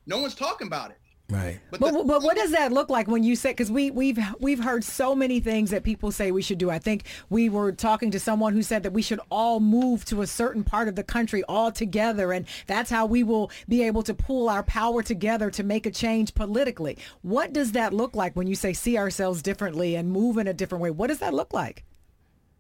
no 0.06 0.20
one's 0.20 0.36
talking 0.36 0.68
about 0.68 0.92
it. 0.92 0.98
Right. 1.28 1.60
But, 1.72 1.80
but, 1.80 1.92
the, 1.92 2.04
but, 2.04 2.22
what 2.22 2.38
does 2.38 2.52
that 2.52 2.72
look 2.72 2.92
like 2.92 3.08
when 3.08 3.24
you 3.24 3.36
say 3.36 3.50
because 3.50 3.72
we 3.72 3.90
we've 3.90 4.20
we've 4.40 4.64
heard 4.64 4.84
so 4.84 5.16
many 5.16 5.40
things 5.40 5.72
that 5.72 5.84
people 5.84 6.12
say 6.12 6.32
we 6.32 6.44
should 6.44 6.60
do. 6.60 6.70
I 6.70 6.78
think 6.78 7.06
we 7.32 7.50
were 7.50 7.72
talking 7.72 8.12
to 8.12 8.20
someone 8.20 8.54
who 8.54 8.62
said 8.62 8.84
that 8.84 8.92
we 8.92 9.02
should 9.02 9.20
all 9.32 9.60
move 9.60 10.06
to 10.06 10.22
a 10.22 10.28
certain 10.28 10.64
part 10.64 10.88
of 10.88 10.96
the 10.96 11.04
country 11.04 11.44
all 11.50 11.72
together 11.72 12.32
and 12.32 12.46
that's 12.68 12.92
how 12.92 13.08
we 13.08 13.24
will 13.24 13.50
be 13.68 13.82
able 13.82 14.04
to 14.04 14.14
pull 14.14 14.50
our 14.50 14.62
power 14.62 15.02
together 15.02 15.50
to 15.50 15.64
make 15.64 15.88
a 15.88 15.92
change 15.92 16.36
politically. 16.36 17.00
What 17.24 17.54
does 17.54 17.72
that 17.72 17.92
look 17.92 18.16
like 18.16 18.36
when 18.36 18.46
you 18.46 18.56
say 18.56 18.74
see 18.74 18.96
ourselves 18.96 19.42
differently 19.42 19.96
and 19.96 20.12
move 20.12 20.38
in 20.38 20.48
a 20.48 20.54
different 20.54 20.84
way? 20.84 20.92
What 20.92 21.08
does 21.08 21.20
that 21.20 21.34
look 21.34 21.54
like? 21.54 21.84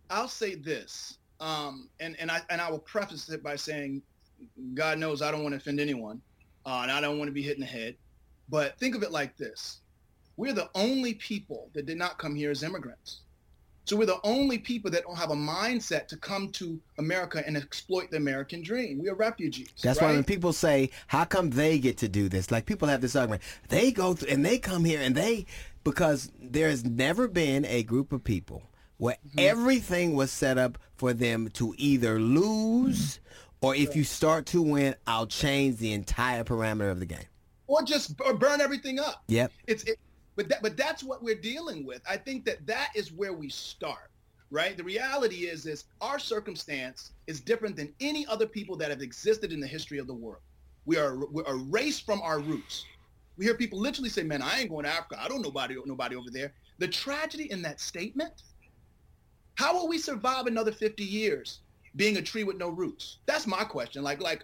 I'll 0.10 0.28
say 0.28 0.56
this. 0.56 1.19
Um, 1.39 1.88
and, 1.99 2.15
and 2.19 2.32
I 2.32 2.41
and 2.49 2.60
I 2.60 2.71
will 2.71 2.80
preface 2.80 3.30
it 3.30 3.43
by 3.43 3.58
saying 3.58 4.01
God 4.73 4.97
knows 4.97 5.21
I 5.21 5.30
don't 5.30 5.43
want 5.43 5.54
to 5.54 5.58
offend 5.58 5.80
anyone. 5.80 6.19
Uh, 6.65 6.80
and 6.82 6.91
I 6.91 6.99
don't 6.99 7.19
want 7.19 7.28
to 7.28 7.34
be 7.34 7.43
hit 7.43 7.54
in 7.54 7.62
the 7.62 7.67
head. 7.67 7.95
But 8.49 8.77
think 8.77 8.95
of 8.95 9.03
it 9.03 9.12
like 9.12 9.38
this. 9.38 9.79
We're 10.38 10.53
the 10.53 10.69
only 10.75 11.13
people 11.15 11.69
that 11.73 11.86
did 11.86 11.97
not 11.97 12.17
come 12.17 12.36
here 12.36 12.51
as 12.51 12.63
immigrants. 12.63 13.21
So 13.86 13.95
we're 13.95 14.08
the 14.08 14.19
only 14.23 14.58
people 14.58 14.89
that 14.91 15.03
don't 15.03 15.15
have 15.15 15.29
a 15.29 15.36
mindset 15.36 16.08
to 16.08 16.17
come 16.17 16.49
to 16.53 16.79
America 16.97 17.43
and 17.45 17.55
exploit 17.55 18.10
the 18.10 18.17
American 18.17 18.63
dream. 18.63 18.99
We 18.99 19.10
are 19.10 19.15
refugees. 19.15 19.69
That's 19.84 20.01
right? 20.01 20.08
why 20.08 20.13
when 20.13 20.23
people 20.23 20.53
say, 20.53 20.89
"How 21.08 21.23
come 21.23 21.51
they 21.51 21.77
get 21.77 21.97
to 21.99 22.08
do 22.08 22.27
this?" 22.27 22.49
Like 22.49 22.65
people 22.65 22.88
have 22.88 23.01
this 23.01 23.15
argument. 23.15 23.43
They 23.69 23.91
go 23.91 24.15
through 24.15 24.29
and 24.29 24.43
they 24.43 24.58
come 24.58 24.86
here 24.86 25.01
and 25.01 25.15
they 25.15 25.45
because 25.84 26.31
there 26.41 26.67
has 26.67 26.84
never 26.84 27.27
been 27.27 27.63
a 27.65 27.84
group 27.84 28.12
of 28.12 28.23
people 28.23 28.63
where 28.97 29.17
mm-hmm. 29.17 29.39
everything 29.39 30.15
was 30.15 30.31
set 30.31 30.58
up 30.58 30.79
for 30.95 31.13
them 31.13 31.49
to 31.49 31.75
either 31.77 32.19
lose 32.19 33.19
or 33.62 33.75
if 33.75 33.95
you 33.95 34.03
start 34.03 34.47
to 34.47 34.62
win, 34.62 34.95
I'll 35.05 35.27
change 35.27 35.77
the 35.77 35.93
entire 35.93 36.43
parameter 36.43 36.91
of 36.91 36.99
the 36.99 37.05
game 37.05 37.25
or 37.67 37.84
just 37.84 38.19
or 38.25 38.34
burn 38.34 38.62
everything 38.62 38.99
up. 38.99 39.23
Yep. 39.28 39.51
It's 39.67 39.84
it, 39.84 39.99
but 40.36 40.49
that 40.49 40.62
but 40.62 40.78
that's 40.78 41.04
what 41.04 41.23
we're 41.23 41.39
dealing 41.39 41.86
with. 41.86 42.01
I 42.10 42.17
think 42.17 42.45
that 42.45 42.65
that 42.67 42.89
is 42.95 43.12
where 43.12 43.34
we 43.34 43.49
start. 43.49 44.10
Right. 44.51 44.78
The 44.78 44.84
reality 44.84 45.47
is 45.47 45.65
is 45.65 45.86
our 46.01 46.19
circumstance 46.19 47.12
is 47.28 47.41
different 47.41 47.75
than 47.75 47.93
any 47.99 48.25
other 48.28 48.45
people 48.45 48.78
that 48.78 48.89
have 48.89 49.01
existed 49.01 49.51
in 49.51 49.60
the 49.60 49.67
history 49.67 49.97
of 49.97 50.08
the 50.08 50.13
world. 50.13 50.41
We 50.86 50.97
are 50.97 51.17
we're 51.32 51.47
erased 51.47 52.06
from 52.06 52.21
our 52.21 52.39
roots. 52.39 52.86
We 53.38 53.45
hear 53.45 53.56
people 53.56 53.80
literally 53.80 54.10
say, 54.10 54.23
"Man, 54.23 54.41
I 54.41 54.62
ain't 54.62 54.69
going 54.69 54.86
to 54.86 54.91
Africa. 54.91 55.17
I 55.19 55.28
don't 55.28 55.41
nobody 55.41 55.75
nobody 55.86 56.15
over 56.15 56.30
there." 56.30 56.54
The 56.78 56.88
tragedy 56.88 57.51
in 57.51 57.62
that 57.63 57.80
statement. 57.80 58.43
How 59.56 59.73
will 59.73 59.88
we 59.88 59.97
survive 59.97 60.47
another 60.47 60.73
50 60.73 61.04
years 61.04 61.62
being 61.95 62.17
a 62.17 62.21
tree 62.21 62.43
with 62.43 62.58
no 62.58 62.69
roots? 62.69 63.19
That's 63.25 63.47
my 63.47 63.63
question. 63.63 64.04
Like 64.04 64.21
like 64.21 64.43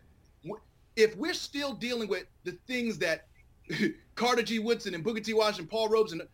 if 0.96 1.16
we're 1.16 1.34
still 1.34 1.74
dealing 1.74 2.08
with 2.08 2.26
the 2.44 2.58
things 2.68 2.98
that 3.00 3.28
Carter 4.16 4.42
G. 4.42 4.60
Woodson 4.60 4.94
and 4.94 5.04
Booker 5.04 5.22
T. 5.22 5.34
Washington, 5.34 5.68
Paul 5.68 5.90
Robeson 5.90 6.22
and 6.22 6.30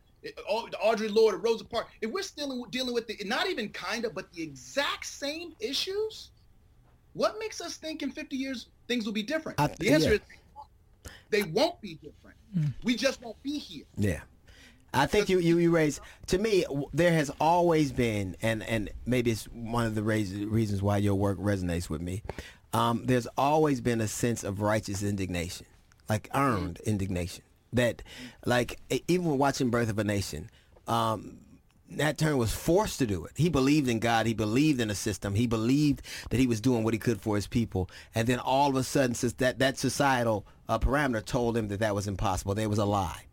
uh, 0.49 0.61
Audre 0.83 1.13
Lorde, 1.13 1.35
and 1.35 1.43
Rosa 1.43 1.65
Parks, 1.65 1.91
if 2.01 2.11
we're 2.11 2.23
still 2.23 2.65
dealing 2.65 2.93
with 2.93 3.07
the 3.07 3.17
not 3.25 3.47
even 3.47 3.69
kind 3.69 4.05
of, 4.05 4.13
but 4.13 4.31
the 4.33 4.41
exact 4.41 5.05
same 5.05 5.53
issues, 5.59 6.31
what 7.13 7.37
makes 7.39 7.61
us 7.61 7.77
think 7.77 8.01
in 8.01 8.11
50 8.11 8.35
years 8.35 8.67
things 8.87 9.05
will 9.05 9.13
be 9.13 9.23
different? 9.23 9.59
I- 9.59 9.67
the 9.79 9.91
answer 9.91 10.09
yeah. 10.09 10.15
is 10.15 10.21
they 11.29 11.43
won't 11.43 11.79
be 11.81 11.95
different. 11.95 12.37
Mm. 12.57 12.73
We 12.83 12.95
just 12.95 13.21
won't 13.21 13.41
be 13.43 13.57
here. 13.57 13.85
Yeah. 13.97 14.21
I 14.93 15.05
think 15.05 15.29
you, 15.29 15.39
you, 15.39 15.57
you 15.57 15.69
raise 15.69 15.99
to 16.27 16.37
me 16.37 16.65
there 16.93 17.11
has 17.11 17.29
always 17.41 17.91
been 17.91 18.35
and 18.41 18.63
and 18.63 18.89
maybe 19.05 19.31
it's 19.31 19.43
one 19.45 19.85
of 19.85 19.95
the 19.95 20.01
reasons 20.01 20.81
why 20.81 20.97
your 20.97 21.15
work 21.15 21.37
resonates 21.37 21.89
with 21.89 22.01
me. 22.01 22.23
Um, 22.73 23.05
there's 23.05 23.27
always 23.37 23.81
been 23.81 24.01
a 24.01 24.07
sense 24.07 24.43
of 24.43 24.61
righteous 24.61 25.03
indignation, 25.03 25.65
like 26.09 26.29
earned 26.33 26.79
indignation. 26.85 27.43
That 27.73 28.01
like 28.45 28.79
even 29.07 29.25
when 29.25 29.37
watching 29.37 29.69
Birth 29.69 29.89
of 29.89 29.99
a 29.99 30.03
Nation, 30.03 30.49
um, 30.87 31.39
Nat 31.89 32.17
Turner 32.17 32.37
was 32.37 32.53
forced 32.53 32.99
to 32.99 33.07
do 33.07 33.25
it. 33.25 33.31
He 33.35 33.49
believed 33.49 33.87
in 33.87 33.99
God. 33.99 34.25
He 34.25 34.33
believed 34.33 34.81
in 34.81 34.89
the 34.89 34.95
system. 34.95 35.35
He 35.35 35.47
believed 35.47 36.01
that 36.29 36.39
he 36.39 36.47
was 36.47 36.59
doing 36.59 36.83
what 36.83 36.93
he 36.93 36.99
could 36.99 37.21
for 37.21 37.35
his 37.35 37.47
people. 37.47 37.89
And 38.13 38.27
then 38.27 38.39
all 38.39 38.69
of 38.69 38.75
a 38.75 38.83
sudden, 38.83 39.15
since 39.15 39.33
that 39.33 39.59
that 39.59 39.77
societal 39.77 40.45
uh, 40.67 40.79
parameter 40.79 41.23
told 41.23 41.55
him 41.55 41.69
that 41.69 41.79
that 41.79 41.95
was 41.95 42.07
impossible, 42.07 42.55
there 42.55 42.69
was 42.69 42.79
a 42.79 42.85
lie. 42.85 43.23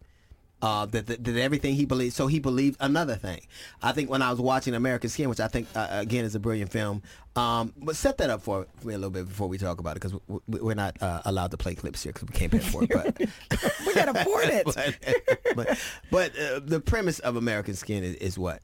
Uh, 0.65 0.87
that, 0.87 1.07
that, 1.07 1.23
that 1.23 1.37
everything 1.37 1.75
he 1.75 1.85
believed, 1.85 2.15
so 2.15 2.27
he 2.27 2.39
believed 2.41 2.79
another 2.81 3.17
thing. 3.17 3.43
I 3.83 3.93
think 3.93 4.09
when 4.09 4.23
I 4.23 4.31
was 4.31 4.41
watching 4.41 4.75
American 4.75 5.11
Skin, 5.11 5.29
which 5.29 5.41
I 5.41 5.47
think 5.47 5.69
uh, 5.75 5.89
again 5.91 6.25
is 6.25 6.35
a 6.35 6.41
brilliant 6.41 6.73
film, 6.73 7.03
um, 7.37 7.75
but 7.77 7.97
set 7.97 8.17
that 8.17 8.31
up 8.31 8.41
for, 8.41 8.67
for 8.81 8.89
me 8.89 8.95
a 8.95 8.97
little 8.97 9.11
bit 9.11 9.29
before 9.29 9.47
we 9.47 9.59
talk 9.59 9.79
about 9.79 9.97
it 9.99 10.03
because 10.03 10.19
we, 10.27 10.61
we're 10.61 10.75
not 10.75 10.97
uh, 11.03 11.21
allowed 11.27 11.51
to 11.51 11.59
play 11.59 11.75
clips 11.75 12.03
here 12.03 12.13
because 12.13 12.29
we 12.29 12.35
can't 12.35 12.51
pay 12.51 12.61
for 12.61 12.83
it. 12.83 12.91
But 12.91 13.19
we 13.87 13.93
can 13.93 14.09
afford 14.09 14.45
it. 14.49 14.65
but 14.65 15.55
but, 15.55 15.79
but 16.11 16.39
uh, 16.39 16.61
the 16.65 16.81
premise 16.81 17.19
of 17.19 17.37
American 17.37 17.75
Skin 17.75 18.03
is, 18.03 18.15
is 18.17 18.39
what? 18.39 18.63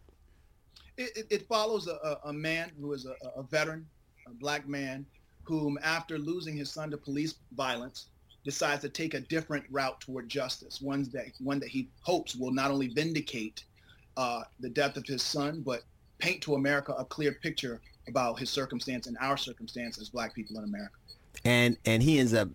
it, 1.00 1.16
it, 1.16 1.26
it 1.30 1.48
follows 1.48 1.86
a, 1.86 1.92
a, 1.92 2.28
a 2.28 2.32
man 2.32 2.70
who 2.80 2.92
is 2.92 3.06
a, 3.06 3.14
a 3.36 3.42
veteran, 3.42 3.86
a 4.26 4.30
black 4.30 4.68
man, 4.68 5.06
whom 5.44 5.78
after 5.82 6.18
losing 6.18 6.56
his 6.56 6.70
son 6.70 6.90
to 6.90 6.96
police 6.96 7.36
violence, 7.56 8.08
decides 8.44 8.82
to 8.82 8.88
take 8.88 9.14
a 9.14 9.20
different 9.20 9.64
route 9.70 10.00
toward 10.00 10.28
justice, 10.28 10.80
one 10.80 11.04
that 11.12 11.26
one 11.40 11.58
that 11.60 11.68
he 11.68 11.88
hopes 12.02 12.34
will 12.36 12.52
not 12.52 12.70
only 12.70 12.88
vindicate 12.88 13.64
uh, 14.16 14.42
the 14.60 14.68
death 14.68 14.96
of 14.96 15.06
his 15.06 15.22
son, 15.22 15.62
but 15.64 15.82
paint 16.18 16.42
to 16.42 16.54
America 16.54 16.92
a 16.98 17.04
clear 17.04 17.32
picture 17.32 17.80
about 18.08 18.38
his 18.38 18.50
circumstance 18.50 19.06
and 19.06 19.16
our 19.20 19.36
circumstance 19.36 19.98
as 20.00 20.08
black 20.08 20.34
people 20.34 20.56
in 20.58 20.64
America. 20.64 20.94
and 21.44 21.76
and 21.86 22.02
he 22.02 22.18
ends 22.18 22.34
up. 22.34 22.48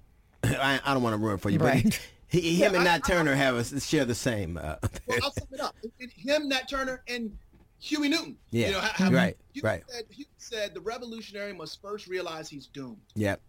I, 0.44 0.80
I 0.86 0.94
don't 0.94 1.02
want 1.02 1.14
to 1.16 1.22
ruin 1.22 1.36
it 1.36 1.42
for 1.42 1.50
you, 1.50 1.58
Right. 1.60 1.84
but 1.84 2.00
he, 2.28 2.42
he, 2.42 2.56
him 2.56 2.74
Yeah, 2.74 2.80
and 2.80 2.88
I- 2.88 2.98
Nat 2.98 3.06
Turner 3.06 3.34
have 3.36 3.56
a, 3.56 3.80
share 3.80 4.06
the 4.06 4.14
same. 4.16 4.58
Uh, 4.58 4.76
Well, 5.08 5.20
I'll 5.24 5.32
sum 5.32 5.48
it 5.52 5.60
up. 5.60 5.76
It, 5.82 5.92
it, 6.00 6.12
him, 6.12 6.50
Nat 6.50 6.68
Turner, 6.70 7.02
and 7.08 7.36
Huey 7.80 8.10
Newton. 8.10 8.38
Yeah. 8.52 8.68
You 8.68 8.74
know, 8.74 8.80
how, 8.82 9.06
how- 9.06 9.12
Right, 9.12 9.38
Huey 9.54 9.62
right. 9.64 9.84
Said, 9.88 10.04
Huey 10.10 10.28
said 10.38 10.74
the 10.76 10.82
revolutionary 10.82 11.54
must 11.54 11.82
first 11.82 12.06
realize 12.08 12.48
he's 12.50 12.68
doomed. 12.68 12.98
yep. 13.16 13.42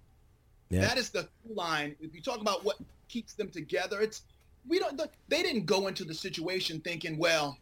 Yeah. 0.70 0.81
That 0.81 0.98
is 0.98 1.11
the 1.11 1.29
line. 1.48 1.94
If 2.00 2.14
you 2.14 2.20
talk 2.20 2.40
about 2.40 2.64
what 2.64 2.76
keeps 3.09 3.35
them 3.35 3.50
together, 3.50 4.00
it's 4.00 4.22
we 4.68 4.79
don't. 4.79 5.00
They 5.29 5.42
didn't 5.42 5.66
go 5.66 5.87
into 5.87 6.05
the 6.05 6.14
situation 6.14 6.81
thinking, 6.81 7.18
well, 7.18 7.57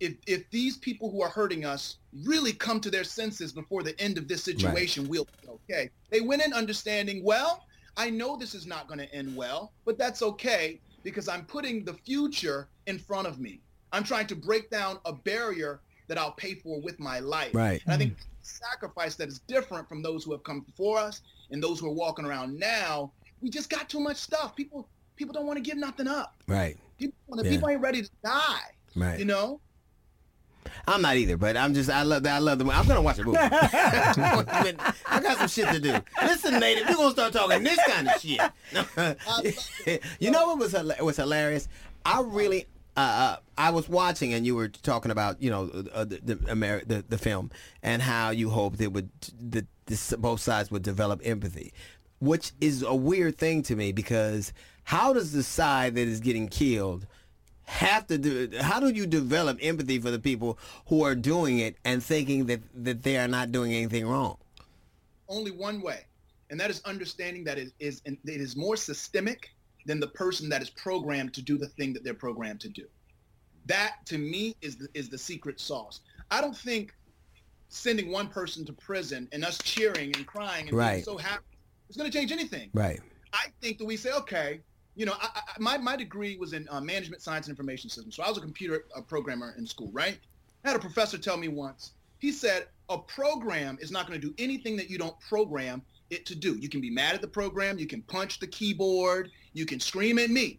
if 0.00 0.14
if 0.26 0.48
these 0.50 0.76
people 0.76 1.10
who 1.10 1.22
are 1.22 1.28
hurting 1.28 1.64
us 1.64 1.98
really 2.24 2.52
come 2.52 2.80
to 2.80 2.90
their 2.90 3.04
senses 3.04 3.52
before 3.52 3.82
the 3.82 3.98
end 4.00 4.18
of 4.18 4.28
this 4.28 4.42
situation, 4.42 5.08
we'll 5.08 5.28
be 5.42 5.48
okay. 5.48 5.90
They 6.10 6.20
went 6.20 6.44
in 6.44 6.52
understanding, 6.52 7.22
well, 7.24 7.64
I 7.96 8.10
know 8.10 8.36
this 8.36 8.54
is 8.54 8.66
not 8.66 8.88
going 8.88 8.98
to 8.98 9.12
end 9.14 9.34
well, 9.36 9.72
but 9.84 9.98
that's 9.98 10.22
okay 10.22 10.80
because 11.02 11.28
I'm 11.28 11.44
putting 11.44 11.84
the 11.84 11.94
future 11.94 12.68
in 12.86 12.98
front 12.98 13.26
of 13.26 13.38
me. 13.38 13.60
I'm 13.92 14.04
trying 14.04 14.26
to 14.28 14.36
break 14.36 14.70
down 14.70 14.98
a 15.04 15.12
barrier 15.12 15.80
that 16.08 16.18
I'll 16.18 16.32
pay 16.32 16.54
for 16.54 16.80
with 16.80 16.98
my 16.98 17.20
life. 17.20 17.54
Right. 17.54 17.80
And 17.84 17.94
I 17.94 17.96
think 17.96 18.14
mm-hmm. 18.14 18.22
sacrifice 18.42 19.14
that 19.16 19.28
is 19.28 19.40
different 19.40 19.88
from 19.88 20.02
those 20.02 20.24
who 20.24 20.32
have 20.32 20.42
come 20.42 20.60
before 20.60 20.98
us 20.98 21.22
and 21.50 21.62
those 21.62 21.80
who 21.80 21.86
are 21.86 21.92
walking 21.92 22.24
around 22.24 22.58
now. 22.58 23.12
We 23.40 23.50
just 23.50 23.70
got 23.70 23.88
too 23.88 24.00
much 24.00 24.16
stuff. 24.16 24.56
People 24.56 24.88
people 25.16 25.32
don't 25.32 25.46
want 25.46 25.56
to 25.56 25.62
give 25.62 25.76
nothing 25.78 26.08
up. 26.08 26.34
Right. 26.46 26.76
People, 26.98 27.16
Yeah. 27.36 27.50
people 27.50 27.68
ain't 27.68 27.80
ready 27.80 28.02
to 28.02 28.10
die. 28.24 28.60
Right. 28.96 29.18
You 29.18 29.24
know? 29.24 29.60
I'm 30.86 31.00
not 31.02 31.16
either, 31.16 31.36
but 31.36 31.56
I'm 31.56 31.72
just 31.72 31.88
I 31.88 32.02
love 32.02 32.22
that. 32.24 32.34
I 32.34 32.38
love 32.38 32.58
the 32.58 32.64
movie. 32.64 32.76
I'm 32.76 32.86
gonna 32.86 33.00
watch 33.02 33.16
the 33.16 33.24
movie. 33.24 33.38
I 33.40 35.20
got 35.22 35.38
some 35.38 35.48
shit 35.48 35.68
to 35.68 35.80
do. 35.80 35.96
Listen, 36.22 36.58
native, 36.60 36.88
we're 36.88 36.96
gonna 36.96 37.10
start 37.12 37.32
talking 37.32 37.62
this 37.62 37.78
kind 37.86 38.08
of 38.08 38.20
shit. 38.20 40.00
you 40.20 40.30
know 40.30 40.46
what 40.46 40.58
was 40.58 40.72
was 41.00 41.16
hilarious? 41.16 41.68
I 42.04 42.20
really. 42.22 42.66
Uh, 42.98 43.00
uh, 43.00 43.36
I 43.56 43.70
was 43.70 43.88
watching, 43.88 44.34
and 44.34 44.44
you 44.44 44.56
were 44.56 44.68
talking 44.68 45.12
about, 45.12 45.40
you 45.40 45.50
know, 45.50 45.70
uh, 45.94 46.04
the 46.04 46.20
the, 46.22 46.34
Ameri- 46.36 46.88
the 46.88 47.04
the 47.08 47.18
film, 47.18 47.52
and 47.82 48.02
how 48.02 48.30
you 48.30 48.50
hoped 48.50 48.80
it 48.80 48.92
would 48.92 49.10
the, 49.40 49.66
this, 49.86 50.12
both 50.18 50.40
sides 50.40 50.72
would 50.72 50.82
develop 50.82 51.20
empathy, 51.24 51.72
which 52.20 52.52
is 52.60 52.82
a 52.82 52.94
weird 52.94 53.38
thing 53.38 53.62
to 53.64 53.76
me 53.76 53.92
because 53.92 54.52
how 54.84 55.12
does 55.12 55.32
the 55.32 55.44
side 55.44 55.94
that 55.94 56.08
is 56.08 56.20
getting 56.20 56.48
killed 56.48 57.06
have 57.64 58.06
to 58.08 58.18
do 58.18 58.50
how 58.60 58.80
do 58.80 58.88
you 58.88 59.06
develop 59.06 59.58
empathy 59.62 59.98
for 60.00 60.10
the 60.10 60.18
people 60.18 60.58
who 60.88 61.04
are 61.04 61.14
doing 61.14 61.58
it 61.60 61.76
and 61.84 62.02
thinking 62.02 62.46
that 62.46 62.62
that 62.74 63.02
they 63.04 63.16
are 63.18 63.28
not 63.28 63.52
doing 63.52 63.72
anything 63.74 64.08
wrong 64.08 64.38
Only 65.28 65.50
one 65.52 65.80
way. 65.82 66.06
And 66.50 66.58
that 66.60 66.70
is 66.70 66.82
understanding 66.84 67.44
that 67.44 67.58
it 67.58 67.72
is 67.78 68.02
it 68.04 68.18
is 68.24 68.56
more 68.56 68.76
systemic 68.76 69.54
than 69.86 70.00
the 70.00 70.08
person 70.08 70.48
that 70.48 70.62
is 70.62 70.70
programmed 70.70 71.34
to 71.34 71.42
do 71.42 71.58
the 71.58 71.68
thing 71.68 71.92
that 71.92 72.04
they're 72.04 72.14
programmed 72.14 72.60
to 72.60 72.68
do. 72.68 72.86
That 73.66 73.96
to 74.06 74.18
me 74.18 74.54
is 74.60 74.76
the, 74.76 74.88
is 74.94 75.08
the 75.08 75.18
secret 75.18 75.60
sauce. 75.60 76.00
I 76.30 76.40
don't 76.40 76.56
think 76.56 76.94
sending 77.68 78.10
one 78.10 78.28
person 78.28 78.64
to 78.64 78.72
prison 78.72 79.28
and 79.32 79.44
us 79.44 79.58
cheering 79.58 80.14
and 80.16 80.26
crying 80.26 80.68
and 80.68 80.76
Right. 80.76 80.94
being 80.94 81.04
so 81.04 81.16
happy 81.18 81.44
is 81.88 81.96
going 81.96 82.10
to 82.10 82.16
change 82.16 82.32
anything. 82.32 82.70
right 82.72 83.00
I 83.32 83.48
think 83.60 83.78
that 83.78 83.84
we 83.84 83.96
say, 83.96 84.10
okay, 84.12 84.60
you 84.94 85.04
know, 85.04 85.14
I, 85.20 85.28
I, 85.34 85.42
my, 85.58 85.76
my 85.78 85.96
degree 85.96 86.36
was 86.36 86.54
in 86.54 86.66
uh, 86.70 86.80
management 86.80 87.22
science 87.22 87.46
and 87.46 87.52
information 87.52 87.90
systems. 87.90 88.16
So 88.16 88.22
I 88.22 88.28
was 88.28 88.38
a 88.38 88.40
computer 88.40 88.86
uh, 88.96 89.02
programmer 89.02 89.54
in 89.58 89.66
school, 89.66 89.90
right? 89.92 90.18
I 90.64 90.68
had 90.68 90.76
a 90.76 90.80
professor 90.80 91.18
tell 91.18 91.36
me 91.36 91.48
once, 91.48 91.92
he 92.18 92.32
said, 92.32 92.66
a 92.88 92.98
program 92.98 93.78
is 93.80 93.90
not 93.90 94.08
going 94.08 94.18
to 94.20 94.26
do 94.26 94.34
anything 94.38 94.76
that 94.76 94.90
you 94.90 94.98
don't 94.98 95.18
program 95.20 95.82
it 96.10 96.26
to 96.26 96.34
do. 96.34 96.56
You 96.58 96.68
can 96.68 96.80
be 96.80 96.90
mad 96.90 97.14
at 97.14 97.20
the 97.20 97.28
program, 97.28 97.78
you 97.78 97.86
can 97.86 98.02
punch 98.02 98.38
the 98.38 98.46
keyboard, 98.46 99.30
you 99.52 99.66
can 99.66 99.80
scream 99.80 100.18
at 100.18 100.30
me. 100.30 100.58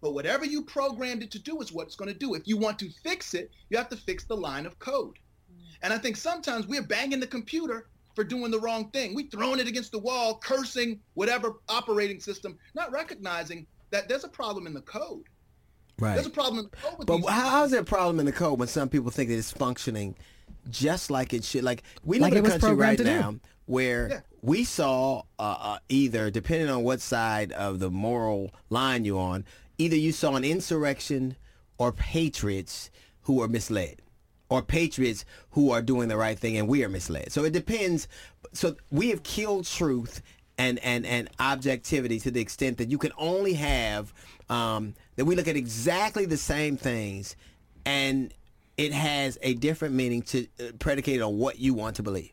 But 0.00 0.12
whatever 0.14 0.44
you 0.46 0.62
programmed 0.62 1.22
it 1.22 1.30
to 1.32 1.38
do 1.38 1.60
is 1.60 1.72
what 1.72 1.86
it's 1.86 1.96
going 1.96 2.10
to 2.12 2.18
do. 2.18 2.34
If 2.34 2.46
you 2.48 2.56
want 2.56 2.78
to 2.78 2.90
fix 3.02 3.34
it, 3.34 3.50
you 3.68 3.76
have 3.76 3.88
to 3.90 3.96
fix 3.96 4.24
the 4.24 4.36
line 4.36 4.64
of 4.66 4.78
code. 4.78 5.18
Mm. 5.52 5.76
And 5.82 5.92
I 5.92 5.98
think 5.98 6.16
sometimes 6.16 6.66
we're 6.66 6.82
banging 6.82 7.20
the 7.20 7.26
computer 7.26 7.88
for 8.14 8.24
doing 8.24 8.50
the 8.50 8.58
wrong 8.58 8.90
thing. 8.90 9.14
We're 9.14 9.28
throwing 9.28 9.60
it 9.60 9.68
against 9.68 9.92
the 9.92 9.98
wall, 9.98 10.38
cursing 10.38 11.00
whatever 11.14 11.56
operating 11.68 12.18
system, 12.18 12.58
not 12.74 12.90
recognizing 12.92 13.66
that 13.90 14.08
there's 14.08 14.24
a 14.24 14.28
problem 14.28 14.66
in 14.66 14.72
the 14.74 14.80
code. 14.82 15.24
right 15.98 16.14
There's 16.14 16.26
a 16.26 16.30
problem 16.30 16.60
in 16.60 16.64
the 16.70 16.76
code 16.76 16.98
with 16.98 17.06
but 17.06 17.16
these 17.18 17.28
how, 17.28 17.48
how's 17.50 17.70
there 17.70 17.80
a 17.80 17.84
problem 17.84 18.20
in 18.20 18.26
the 18.26 18.32
code 18.32 18.58
when 18.58 18.68
some 18.68 18.88
people 18.88 19.10
think 19.10 19.28
that 19.28 19.36
it's 19.36 19.50
functioning 19.52 20.16
just 20.70 21.10
like 21.10 21.32
it 21.34 21.44
should 21.44 21.62
like 21.64 21.82
we 22.04 22.18
live 22.18 22.22
Like 22.22 22.32
in 22.32 22.38
it 22.38 22.40
a 22.40 22.42
was 22.44 22.52
country 22.60 22.74
right 22.76 22.96
to 22.98 23.04
do. 23.04 23.10
now 23.10 23.34
where 23.66 24.08
Yeah. 24.08 24.20
We 24.42 24.64
saw 24.64 25.22
uh, 25.38 25.56
uh, 25.58 25.78
either 25.88 26.30
depending 26.30 26.68
on 26.70 26.82
what 26.82 27.00
side 27.00 27.52
of 27.52 27.78
the 27.78 27.90
moral 27.90 28.50
line 28.70 29.04
you're 29.04 29.20
on 29.20 29.44
either 29.80 29.96
you 29.96 30.12
saw 30.12 30.36
an 30.36 30.44
insurrection 30.44 31.36
or 31.78 31.92
patriots 31.92 32.90
who 33.22 33.42
are 33.42 33.48
misled 33.48 34.02
or 34.50 34.60
patriots 34.60 35.24
who 35.52 35.70
are 35.70 35.80
doing 35.80 36.08
the 36.08 36.16
right 36.16 36.38
thing 36.38 36.58
and 36.58 36.68
we 36.68 36.84
are 36.84 36.88
misled. 36.88 37.32
So 37.32 37.44
it 37.44 37.52
depends. 37.52 38.08
So 38.52 38.76
we 38.90 39.08
have 39.08 39.22
killed 39.22 39.64
truth 39.64 40.20
and, 40.58 40.78
and, 40.80 41.06
and 41.06 41.30
objectivity 41.38 42.20
to 42.20 42.30
the 42.30 42.40
extent 42.40 42.76
that 42.78 42.90
you 42.90 42.98
can 42.98 43.12
only 43.16 43.54
have 43.54 44.12
um, 44.50 44.94
that 45.16 45.24
we 45.24 45.34
look 45.34 45.48
at 45.48 45.56
exactly 45.56 46.26
the 46.26 46.36
same 46.36 46.76
things 46.76 47.36
and 47.86 48.34
it 48.76 48.92
has 48.92 49.38
a 49.42 49.54
different 49.54 49.94
meaning 49.94 50.22
to 50.22 50.46
uh, 50.58 50.72
predicated 50.78 51.22
on 51.22 51.38
what 51.38 51.58
you 51.58 51.72
want 51.72 51.96
to 51.96 52.02
believe. 52.02 52.32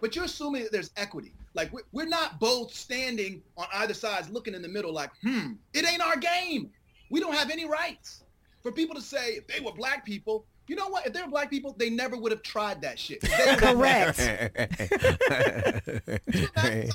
But 0.00 0.14
you're 0.14 0.26
assuming 0.26 0.62
that 0.64 0.72
there's 0.72 0.90
equity. 0.96 1.32
Like 1.54 1.72
we're, 1.72 1.82
we're 1.92 2.06
not 2.06 2.38
both 2.38 2.72
standing 2.74 3.42
on 3.56 3.66
either 3.74 3.94
sides 3.94 4.28
looking 4.28 4.54
in 4.54 4.60
the 4.62 4.68
middle 4.68 4.92
like, 4.92 5.10
hmm, 5.22 5.52
it 5.72 5.88
ain't 5.90 6.02
our 6.02 6.16
game. 6.16 6.70
We 7.10 7.20
don't 7.20 7.34
have 7.34 7.50
any 7.50 7.64
rights. 7.64 8.22
For 8.62 8.72
people 8.72 8.96
to 8.96 9.00
say 9.00 9.34
if 9.34 9.46
they 9.46 9.60
were 9.60 9.72
black 9.72 10.04
people, 10.04 10.44
you 10.66 10.74
know 10.74 10.88
what? 10.88 11.06
If 11.06 11.12
they 11.12 11.22
were 11.22 11.28
black 11.28 11.50
people, 11.50 11.74
they 11.78 11.88
never 11.88 12.16
would 12.16 12.32
have 12.32 12.42
tried 12.42 12.82
that 12.82 12.98
shit. 12.98 13.20
They 13.20 13.56
Correct. 13.56 14.18
hey 16.56 16.90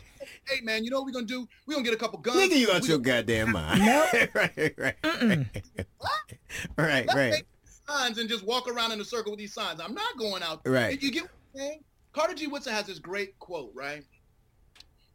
man, 0.64 0.84
you 0.84 0.92
know 0.92 0.98
what 0.98 1.06
we're 1.06 1.14
gonna 1.14 1.26
do? 1.26 1.48
We're 1.66 1.76
gonna 1.76 1.86
get 1.86 1.94
a 1.94 1.98
couple 1.98 2.20
guns. 2.20 2.38
Nigga, 2.38 2.58
you 2.58 2.72
out 2.72 2.88
your 2.88 2.98
gonna- 2.98 3.22
goddamn 3.22 3.52
mind. 3.54 3.80
right, 3.82 4.30
right, 4.36 4.74
right. 4.78 4.96
right, 6.78 6.78
Let's 6.78 7.16
right. 7.16 7.32
make 7.32 7.46
signs 7.88 8.18
and 8.18 8.30
just 8.30 8.46
walk 8.46 8.68
around 8.70 8.92
in 8.92 9.00
a 9.02 9.06
circle 9.06 9.32
with 9.32 9.40
these 9.40 9.54
signs. 9.54 9.80
I'm 9.80 9.94
not 9.94 10.18
going 10.18 10.44
out. 10.44 10.64
there. 10.64 10.74
Right. 10.74 11.02
You 11.02 11.12
get 11.12 11.24
what 11.24 11.32
I'm 11.56 11.60
saying? 11.60 11.84
Carter 12.13 12.34
G. 12.34 12.47
Woodson 12.47 12.74
has 12.74 12.86
this 12.86 13.00
great 13.00 13.38
quote, 13.39 13.71
right? 13.74 14.04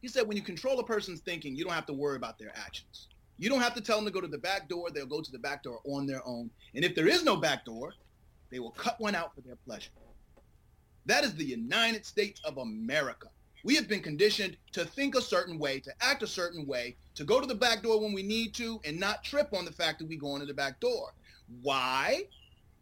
He 0.00 0.08
said, 0.08 0.26
when 0.26 0.36
you 0.36 0.42
control 0.42 0.78
a 0.78 0.84
person's 0.84 1.20
thinking, 1.20 1.56
you 1.56 1.64
don't 1.64 1.74
have 1.74 1.86
to 1.86 1.92
worry 1.92 2.16
about 2.16 2.38
their 2.38 2.52
actions. 2.56 3.08
You 3.38 3.50
don't 3.50 3.60
have 3.60 3.74
to 3.74 3.80
tell 3.80 3.96
them 3.96 4.06
to 4.06 4.10
go 4.10 4.20
to 4.20 4.28
the 4.28 4.38
back 4.38 4.68
door. 4.68 4.90
They'll 4.90 5.06
go 5.06 5.20
to 5.20 5.32
the 5.32 5.38
back 5.38 5.62
door 5.62 5.80
on 5.84 6.06
their 6.06 6.26
own. 6.26 6.50
And 6.74 6.84
if 6.84 6.94
there 6.94 7.08
is 7.08 7.22
no 7.22 7.36
back 7.36 7.64
door, 7.64 7.92
they 8.50 8.60
will 8.60 8.70
cut 8.70 8.98
one 9.00 9.14
out 9.14 9.34
for 9.34 9.42
their 9.42 9.56
pleasure. 9.56 9.90
That 11.04 11.24
is 11.24 11.34
the 11.34 11.44
United 11.44 12.06
States 12.06 12.40
of 12.44 12.58
America. 12.58 13.28
We 13.62 13.74
have 13.74 13.88
been 13.88 14.00
conditioned 14.00 14.56
to 14.72 14.84
think 14.84 15.16
a 15.16 15.20
certain 15.20 15.58
way, 15.58 15.80
to 15.80 15.92
act 16.00 16.22
a 16.22 16.26
certain 16.26 16.66
way, 16.66 16.96
to 17.14 17.24
go 17.24 17.40
to 17.40 17.46
the 17.46 17.54
back 17.54 17.82
door 17.82 18.00
when 18.00 18.12
we 18.12 18.22
need 18.22 18.54
to, 18.54 18.80
and 18.84 18.98
not 18.98 19.24
trip 19.24 19.52
on 19.52 19.64
the 19.64 19.72
fact 19.72 19.98
that 19.98 20.08
we 20.08 20.16
go 20.16 20.34
into 20.34 20.46
the 20.46 20.54
back 20.54 20.80
door. 20.80 21.12
Why? 21.62 22.22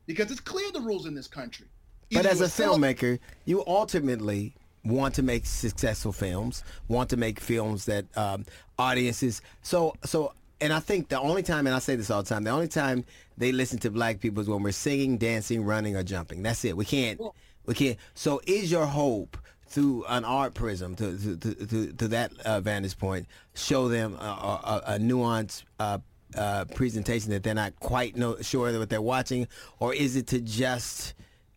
Because 0.07 0.31
it's 0.31 0.41
clear 0.41 0.71
the 0.73 0.81
rules 0.81 1.07
in 1.07 1.15
this 1.15 1.27
country. 1.27 1.67
But 2.15 2.27
as 2.27 2.41
a 2.41 2.45
filmmaker, 2.45 3.19
you 3.45 3.65
ultimately 3.67 4.55
want 4.85 5.15
to 5.15 5.23
make 5.23 5.47
successful 5.47 6.13
films, 6.13 6.63
want 6.89 7.11
to 7.11 7.17
make 7.17 7.41
films 7.41 7.87
that 7.87 8.05
um, 8.17 8.45
audiences. 8.79 9.41
So, 9.63 9.95
so, 10.05 10.33
and 10.61 10.73
I 10.73 10.81
think 10.81 11.09
the 11.09 11.21
only 11.21 11.43
time, 11.43 11.67
and 11.67 11.75
I 11.75 11.79
say 11.79 11.97
this 11.97 12.11
all 12.11 12.23
the 12.23 12.29
time, 12.29 12.45
the 12.45 12.51
only 12.51 12.69
time 12.69 13.05
they 13.37 13.53
listen 13.53 13.79
to 13.81 13.91
black 13.91 14.21
people 14.21 14.43
is 14.43 14.49
when 14.49 14.63
we're 14.63 14.73
singing, 14.73 15.19
dancing, 15.19 15.65
running, 15.65 15.97
or 15.97 16.03
jumping. 16.03 16.43
That's 16.43 16.65
it. 16.65 16.77
We 16.77 16.85
can't, 16.85 17.21
we 17.67 17.75
can't. 17.75 17.99
So, 18.15 18.41
is 18.47 18.71
your 18.71 18.87
hope 18.87 19.37
through 19.67 20.05
an 20.09 20.25
art 20.25 20.55
prism 20.55 20.95
to 20.95 21.19
to 21.19 21.37
to, 21.37 21.67
to, 21.67 21.93
to 21.95 22.09
that 22.09 22.33
uh, 22.45 22.61
vantage 22.61 22.97
point 22.97 23.27
show 23.55 23.89
them 23.89 24.15
a, 24.21 24.25
a, 24.25 24.83
a 24.95 24.99
nuanced 24.99 25.65
uh, 25.81 25.99
uh, 26.37 26.65
presentation 26.75 27.31
that 27.31 27.43
they're 27.43 27.55
not 27.55 27.75
quite 27.81 28.17
know, 28.17 28.37
sure 28.41 28.71
that 28.71 28.79
what 28.79 28.91
they're 28.91 29.03
watching, 29.03 29.49
or 29.81 29.95
is 29.95 30.17
it 30.17 30.27
to 30.29 30.41
just 30.41 31.15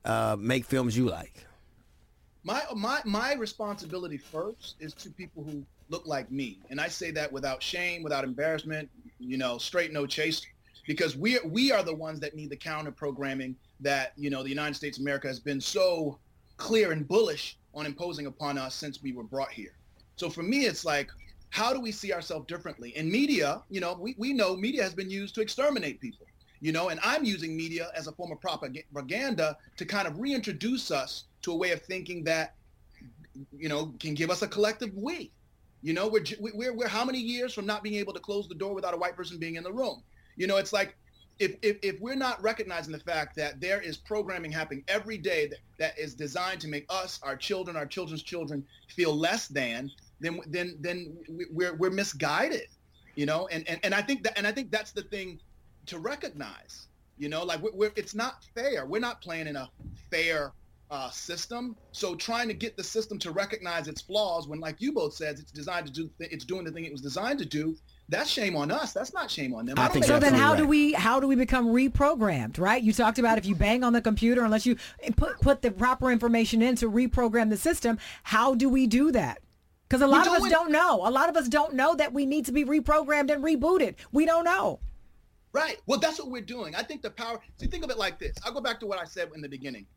uh, 0.07 0.35
make 0.39 0.65
films 0.65 0.97
you 0.97 1.05
like? 1.05 1.47
my 2.47 2.63
my 2.75 3.01
my 3.03 3.33
responsibility 3.33 4.17
first 4.17 4.75
is 4.79 4.93
to 4.93 5.09
people 5.09 5.43
who 5.43 5.65
look 5.89 6.07
like 6.07 6.31
me. 6.31 6.59
And 6.69 6.79
i 6.79 6.87
say 6.87 7.11
that 7.11 7.31
without 7.31 7.61
shame 7.61 8.03
without 8.03 8.23
embarrassment 8.23 8.89
you 9.19 9.37
know 9.37 9.57
straight 9.57 9.91
no 9.91 10.07
chase 10.07 10.41
because 10.87 11.17
we 11.17 11.39
we 11.45 11.71
are 11.73 11.83
the 11.83 11.93
ones 11.93 12.19
that 12.21 12.35
need 12.35 12.49
the 12.49 12.55
counter 12.55 12.91
programming 12.91 13.55
that 13.81 14.13
you 14.15 14.29
know 14.29 14.43
the 14.43 14.49
united 14.49 14.75
states 14.75 14.97
of 14.97 15.03
america 15.03 15.27
has 15.27 15.39
been 15.39 15.59
so 15.59 16.17
clear 16.55 16.91
and 16.91 17.07
bullish 17.07 17.57
on 17.73 17.85
imposing 17.85 18.27
upon 18.27 18.57
us 18.57 18.73
since 18.73 19.03
we 19.03 19.11
were 19.11 19.23
brought 19.23 19.51
here. 19.51 19.73
So 20.15 20.29
for 20.29 20.43
me 20.43 20.59
it's 20.65 20.85
like 20.85 21.09
how 21.49 21.73
do 21.73 21.79
we 21.79 21.91
see 21.91 22.13
ourselves 22.13 22.45
differently? 22.47 22.95
In 22.95 23.11
media 23.11 23.61
you 23.69 23.81
know 23.81 23.97
we, 23.99 24.15
we 24.17 24.31
know 24.31 24.55
media 24.55 24.83
has 24.83 24.93
been 24.93 25.09
used 25.09 25.35
to 25.35 25.41
exterminate 25.41 25.99
people 25.99 26.27
you 26.59 26.71
know 26.71 26.89
and 26.89 26.99
i'm 27.03 27.23
using 27.23 27.55
media 27.55 27.89
as 27.95 28.07
a 28.07 28.11
form 28.11 28.31
of 28.31 28.39
propaganda 28.41 29.57
to 29.75 29.85
kind 29.85 30.07
of 30.07 30.19
reintroduce 30.19 30.91
us 30.91 31.25
to 31.41 31.51
a 31.51 31.55
way 31.55 31.71
of 31.71 31.81
thinking 31.81 32.23
that 32.23 32.55
you 33.57 33.69
know 33.69 33.93
can 33.99 34.13
give 34.13 34.29
us 34.29 34.41
a 34.41 34.47
collective 34.47 34.93
we 34.95 35.31
you 35.81 35.93
know 35.93 36.07
we're, 36.07 36.23
we're 36.39 36.73
we're 36.73 36.87
how 36.87 37.05
many 37.05 37.19
years 37.19 37.53
from 37.53 37.65
not 37.65 37.83
being 37.83 37.95
able 37.95 38.13
to 38.13 38.19
close 38.19 38.47
the 38.47 38.55
door 38.55 38.73
without 38.73 38.93
a 38.93 38.97
white 38.97 39.15
person 39.15 39.37
being 39.37 39.55
in 39.55 39.63
the 39.63 39.71
room 39.71 40.01
you 40.35 40.47
know 40.47 40.57
it's 40.57 40.73
like 40.73 40.95
if, 41.39 41.55
if, 41.61 41.77
if 41.83 41.99
we're 41.99 42.15
not 42.15 42.41
recognizing 42.41 42.91
the 42.91 42.99
fact 42.99 43.35
that 43.35 43.59
there 43.61 43.79
is 43.79 43.97
programming 43.97 44.51
happening 44.51 44.83
every 44.87 45.17
day 45.17 45.47
that, 45.47 45.59
that 45.77 45.99
is 45.99 46.13
designed 46.13 46.59
to 46.61 46.67
make 46.67 46.85
us, 46.89 47.19
our 47.23 47.35
children, 47.35 47.75
our 47.77 47.85
children's 47.85 48.23
children 48.23 48.65
feel 48.89 49.15
less 49.15 49.47
than, 49.47 49.91
then 50.19 50.39
then 50.47 50.77
then 50.79 51.15
we- 51.29 51.45
we're 51.51 51.75
we're 51.75 51.91
misguided, 51.91 52.67
you 53.15 53.25
know. 53.25 53.47
And 53.47 53.67
and, 53.69 53.79
and 53.83 53.93
I 53.93 54.01
think 54.01 54.23
that 54.23 54.37
and 54.37 54.47
I 54.47 54.51
think 54.51 54.71
that's 54.71 54.91
the 54.91 55.03
thing 55.03 55.39
to 55.87 55.99
recognize, 55.99 56.87
you 57.17 57.29
know, 57.29 57.43
like 57.43 57.61
we're, 57.61 57.73
we're 57.73 57.91
it's 57.95 58.15
not 58.15 58.43
fair. 58.55 58.85
We're 58.85 59.01
not 59.01 59.21
playing 59.21 59.47
in 59.47 59.55
a 59.55 59.69
fair 60.11 60.53
uh, 60.89 61.09
system. 61.09 61.75
So 61.91 62.15
trying 62.15 62.47
to 62.47 62.53
get 62.53 62.77
the 62.77 62.83
system 62.83 63.19
to 63.19 63.31
recognize 63.31 63.87
its 63.87 64.01
flaws 64.01 64.47
when, 64.47 64.59
like 64.59 64.77
you 64.79 64.93
both 64.93 65.13
said, 65.13 65.37
it's 65.39 65.51
designed 65.51 65.87
to 65.87 65.91
do, 65.91 66.09
it's 66.19 66.45
doing 66.45 66.63
the 66.63 66.71
thing 66.71 66.85
it 66.85 66.91
was 66.91 67.01
designed 67.01 67.39
to 67.39 67.45
do. 67.45 67.75
That's 68.09 68.29
shame 68.29 68.55
on 68.55 68.71
us. 68.71 68.93
That's 68.93 69.13
not 69.13 69.29
shame 69.29 69.53
on 69.53 69.65
them. 69.65 69.77
I 69.77 69.83
don't 69.83 69.93
think 69.93 70.05
think 70.05 70.13
So 70.13 70.19
then 70.19 70.33
absolutely 70.33 70.39
how 70.41 70.55
do 70.55 70.65
we 70.65 70.93
how 70.93 71.19
do 71.19 71.27
we 71.27 71.35
become 71.35 71.67
reprogrammed, 71.67 72.57
right? 72.57 72.81
You 72.81 72.93
talked 72.93 73.19
about 73.19 73.37
if 73.37 73.45
you 73.45 73.53
bang 73.53 73.83
on 73.83 73.91
the 73.91 74.01
computer 74.01 74.45
unless 74.45 74.65
you 74.65 74.77
put 75.17 75.41
put 75.41 75.61
the 75.61 75.71
proper 75.71 76.09
information 76.09 76.61
in 76.61 76.77
to 76.77 76.89
reprogram 76.89 77.49
the 77.49 77.57
system, 77.57 77.97
how 78.23 78.55
do 78.55 78.69
we 78.69 78.87
do 78.87 79.11
that? 79.11 79.41
Cuz 79.89 80.01
a 80.01 80.07
lot 80.07 80.25
of 80.25 80.33
do 80.33 80.39
us 80.39 80.45
it- 80.45 80.49
don't 80.51 80.71
know. 80.71 81.01
A 81.05 81.11
lot 81.11 81.27
of 81.27 81.35
us 81.35 81.49
don't 81.49 81.73
know 81.73 81.95
that 81.95 82.13
we 82.13 82.25
need 82.25 82.45
to 82.45 82.53
be 82.53 82.63
reprogrammed 82.63 83.29
and 83.29 83.43
rebooted. 83.43 83.95
We 84.13 84.25
don't 84.25 84.45
know. 84.45 84.79
Right. 85.57 85.81
Well, 85.87 85.97
that's 85.99 86.19
what 86.19 86.29
we're 86.29 86.41
doing. 86.43 86.75
I 86.75 86.83
think 86.83 87.01
the 87.01 87.09
power. 87.09 87.39
See, 87.57 87.65
think 87.65 87.83
of 87.83 87.89
it 87.89 87.97
like 87.97 88.19
this. 88.19 88.35
I'll 88.45 88.53
go 88.53 88.61
back 88.61 88.79
to 88.81 88.85
what 88.85 88.99
I 88.99 89.05
said 89.05 89.31
in 89.33 89.41
the 89.41 89.49
beginning. 89.49 89.87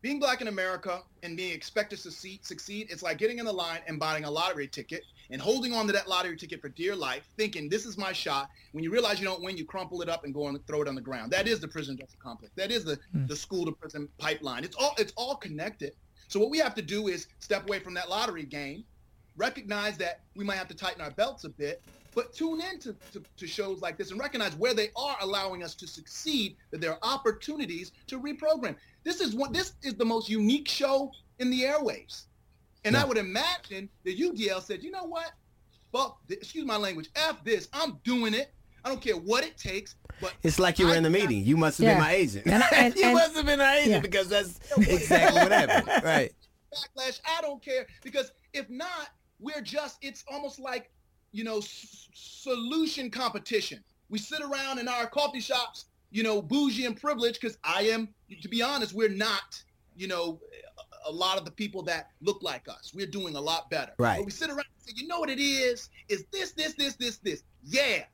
Being 0.00 0.20
black 0.20 0.40
in 0.40 0.46
America 0.46 1.02
and 1.24 1.36
being 1.36 1.52
expected 1.52 1.96
to 1.96 2.02
succeed, 2.02 2.44
succeed, 2.44 2.88
it's 2.88 3.02
like 3.02 3.18
getting 3.18 3.38
in 3.38 3.44
the 3.44 3.52
line 3.52 3.80
and 3.88 3.98
buying 3.98 4.24
a 4.24 4.30
lottery 4.30 4.68
ticket 4.68 5.02
and 5.30 5.40
holding 5.40 5.72
on 5.72 5.86
to 5.88 5.92
that 5.92 6.08
lottery 6.08 6.36
ticket 6.36 6.60
for 6.60 6.68
dear 6.68 6.94
life, 6.94 7.24
thinking 7.36 7.68
this 7.68 7.84
is 7.84 7.98
my 7.98 8.12
shot. 8.12 8.48
When 8.72 8.84
you 8.84 8.92
realize 8.92 9.18
you 9.18 9.26
don't 9.26 9.42
win, 9.42 9.56
you 9.56 9.64
crumple 9.64 10.02
it 10.02 10.08
up 10.08 10.24
and 10.24 10.32
go 10.32 10.46
and 10.46 10.64
throw 10.68 10.82
it 10.82 10.88
on 10.88 10.94
the 10.94 11.00
ground. 11.00 11.32
That 11.32 11.48
is 11.48 11.58
the 11.58 11.68
prison 11.68 11.96
justice 11.96 12.16
complex. 12.22 12.52
That 12.56 12.70
is 12.70 12.84
the, 12.84 12.98
hmm. 13.12 13.26
the 13.26 13.36
school 13.36 13.64
to 13.66 13.72
prison 13.72 14.08
pipeline. 14.18 14.62
It's 14.62 14.76
all 14.76 14.94
it's 14.98 15.12
all 15.16 15.34
connected. 15.34 15.94
So 16.28 16.38
what 16.38 16.50
we 16.50 16.58
have 16.58 16.74
to 16.76 16.82
do 16.82 17.08
is 17.08 17.26
step 17.40 17.64
away 17.64 17.80
from 17.80 17.94
that 17.94 18.08
lottery 18.08 18.44
game, 18.44 18.84
recognize 19.36 19.96
that 19.98 20.20
we 20.36 20.44
might 20.44 20.56
have 20.56 20.68
to 20.68 20.74
tighten 20.74 21.00
our 21.00 21.10
belts 21.10 21.44
a 21.44 21.48
bit, 21.48 21.82
but 22.14 22.32
tune 22.34 22.60
in 22.60 22.78
to, 22.80 22.94
to, 23.12 23.22
to 23.36 23.46
shows 23.46 23.80
like 23.80 23.96
this 23.96 24.10
and 24.10 24.20
recognize 24.20 24.54
where 24.56 24.74
they 24.74 24.90
are 24.96 25.16
allowing 25.20 25.62
us 25.62 25.74
to 25.76 25.86
succeed, 25.86 26.56
that 26.70 26.80
there 26.80 26.92
are 26.92 26.98
opportunities 27.02 27.92
to 28.08 28.20
reprogram. 28.20 28.76
This 29.04 29.20
is 29.20 29.34
one 29.34 29.52
this 29.52 29.72
is 29.82 29.94
the 29.94 30.04
most 30.04 30.28
unique 30.28 30.68
show 30.68 31.10
in 31.38 31.50
the 31.50 31.62
airwaves. 31.62 32.24
And 32.84 32.96
I 32.96 33.04
would 33.04 33.16
imagine 33.18 33.88
that 34.04 34.18
UDL 34.18 34.60
said, 34.62 34.82
you 34.82 34.90
know 34.90 35.04
what? 35.04 35.30
Fuck 35.92 36.18
this, 36.26 36.38
excuse 36.38 36.64
my 36.66 36.76
language, 36.76 37.08
F 37.16 37.42
this, 37.44 37.68
I'm 37.72 37.98
doing 38.04 38.34
it. 38.34 38.52
I 38.84 38.88
don't 38.88 39.00
care 39.00 39.14
what 39.16 39.44
it 39.44 39.56
takes, 39.56 39.94
but 40.20 40.34
It's 40.42 40.58
like 40.58 40.78
you 40.80 40.86
were 40.86 40.92
I- 40.92 40.96
in 40.96 41.04
the 41.04 41.10
meeting. 41.10 41.44
You 41.44 41.56
must 41.56 41.78
have 41.78 41.84
Yeah. 41.86 41.94
been 41.94 42.02
my 42.02 42.12
agent. 42.12 42.46
And 42.48 42.62
I- 42.64 42.68
and- 42.74 42.94
you 42.96 43.04
and- 43.04 43.14
must 43.14 43.36
have 43.36 43.46
been 43.46 43.58
my 43.60 43.76
agent 43.76 43.90
Yeah. 43.92 44.00
because 44.00 44.28
that's 44.28 44.58
exactly 44.78 45.40
what 45.40 45.52
happened. 45.52 46.02
Right. 46.04 46.32
backlash. 46.74 47.20
I 47.24 47.40
don't 47.42 47.62
care 47.62 47.86
because 48.02 48.32
if 48.52 48.68
not, 48.68 49.10
we're 49.42 49.60
just 49.60 49.98
it's 50.02 50.24
almost 50.30 50.58
like 50.58 50.90
you 51.32 51.44
know 51.44 51.58
s- 51.58 52.08
solution 52.14 53.10
competition. 53.10 53.82
We 54.08 54.18
sit 54.18 54.40
around 54.42 54.78
in 54.78 54.88
our 54.88 55.06
coffee 55.06 55.40
shops, 55.40 55.86
you 56.10 56.22
know, 56.22 56.40
bougie 56.42 56.86
and 56.86 56.98
privileged 56.98 57.40
because 57.40 57.58
I 57.64 57.82
am 57.84 58.08
to 58.40 58.48
be 58.48 58.62
honest, 58.62 58.92
we're 58.94 59.08
not, 59.08 59.62
you 59.96 60.06
know, 60.06 60.40
a- 60.78 61.10
a 61.10 61.12
lot 61.12 61.36
of 61.38 61.44
the 61.44 61.50
people 61.50 61.82
that 61.82 62.10
look 62.20 62.42
like 62.42 62.68
us. 62.68 62.92
We're 62.94 63.06
doing 63.06 63.34
a 63.36 63.40
lot 63.40 63.68
better. 63.70 63.92
Right. 63.98 64.18
But 64.18 64.26
we 64.26 64.30
sit 64.30 64.48
around 64.50 64.60
and 64.76 64.86
say, 64.86 64.92
you 64.94 65.08
know 65.08 65.18
what 65.18 65.30
it 65.30 65.40
is? 65.40 65.88
Is 66.08 66.24
this, 66.32 66.52
this, 66.52 66.74
this, 66.74 66.94
this, 66.94 67.16
this. 67.16 67.42
Yeah. 67.64 68.04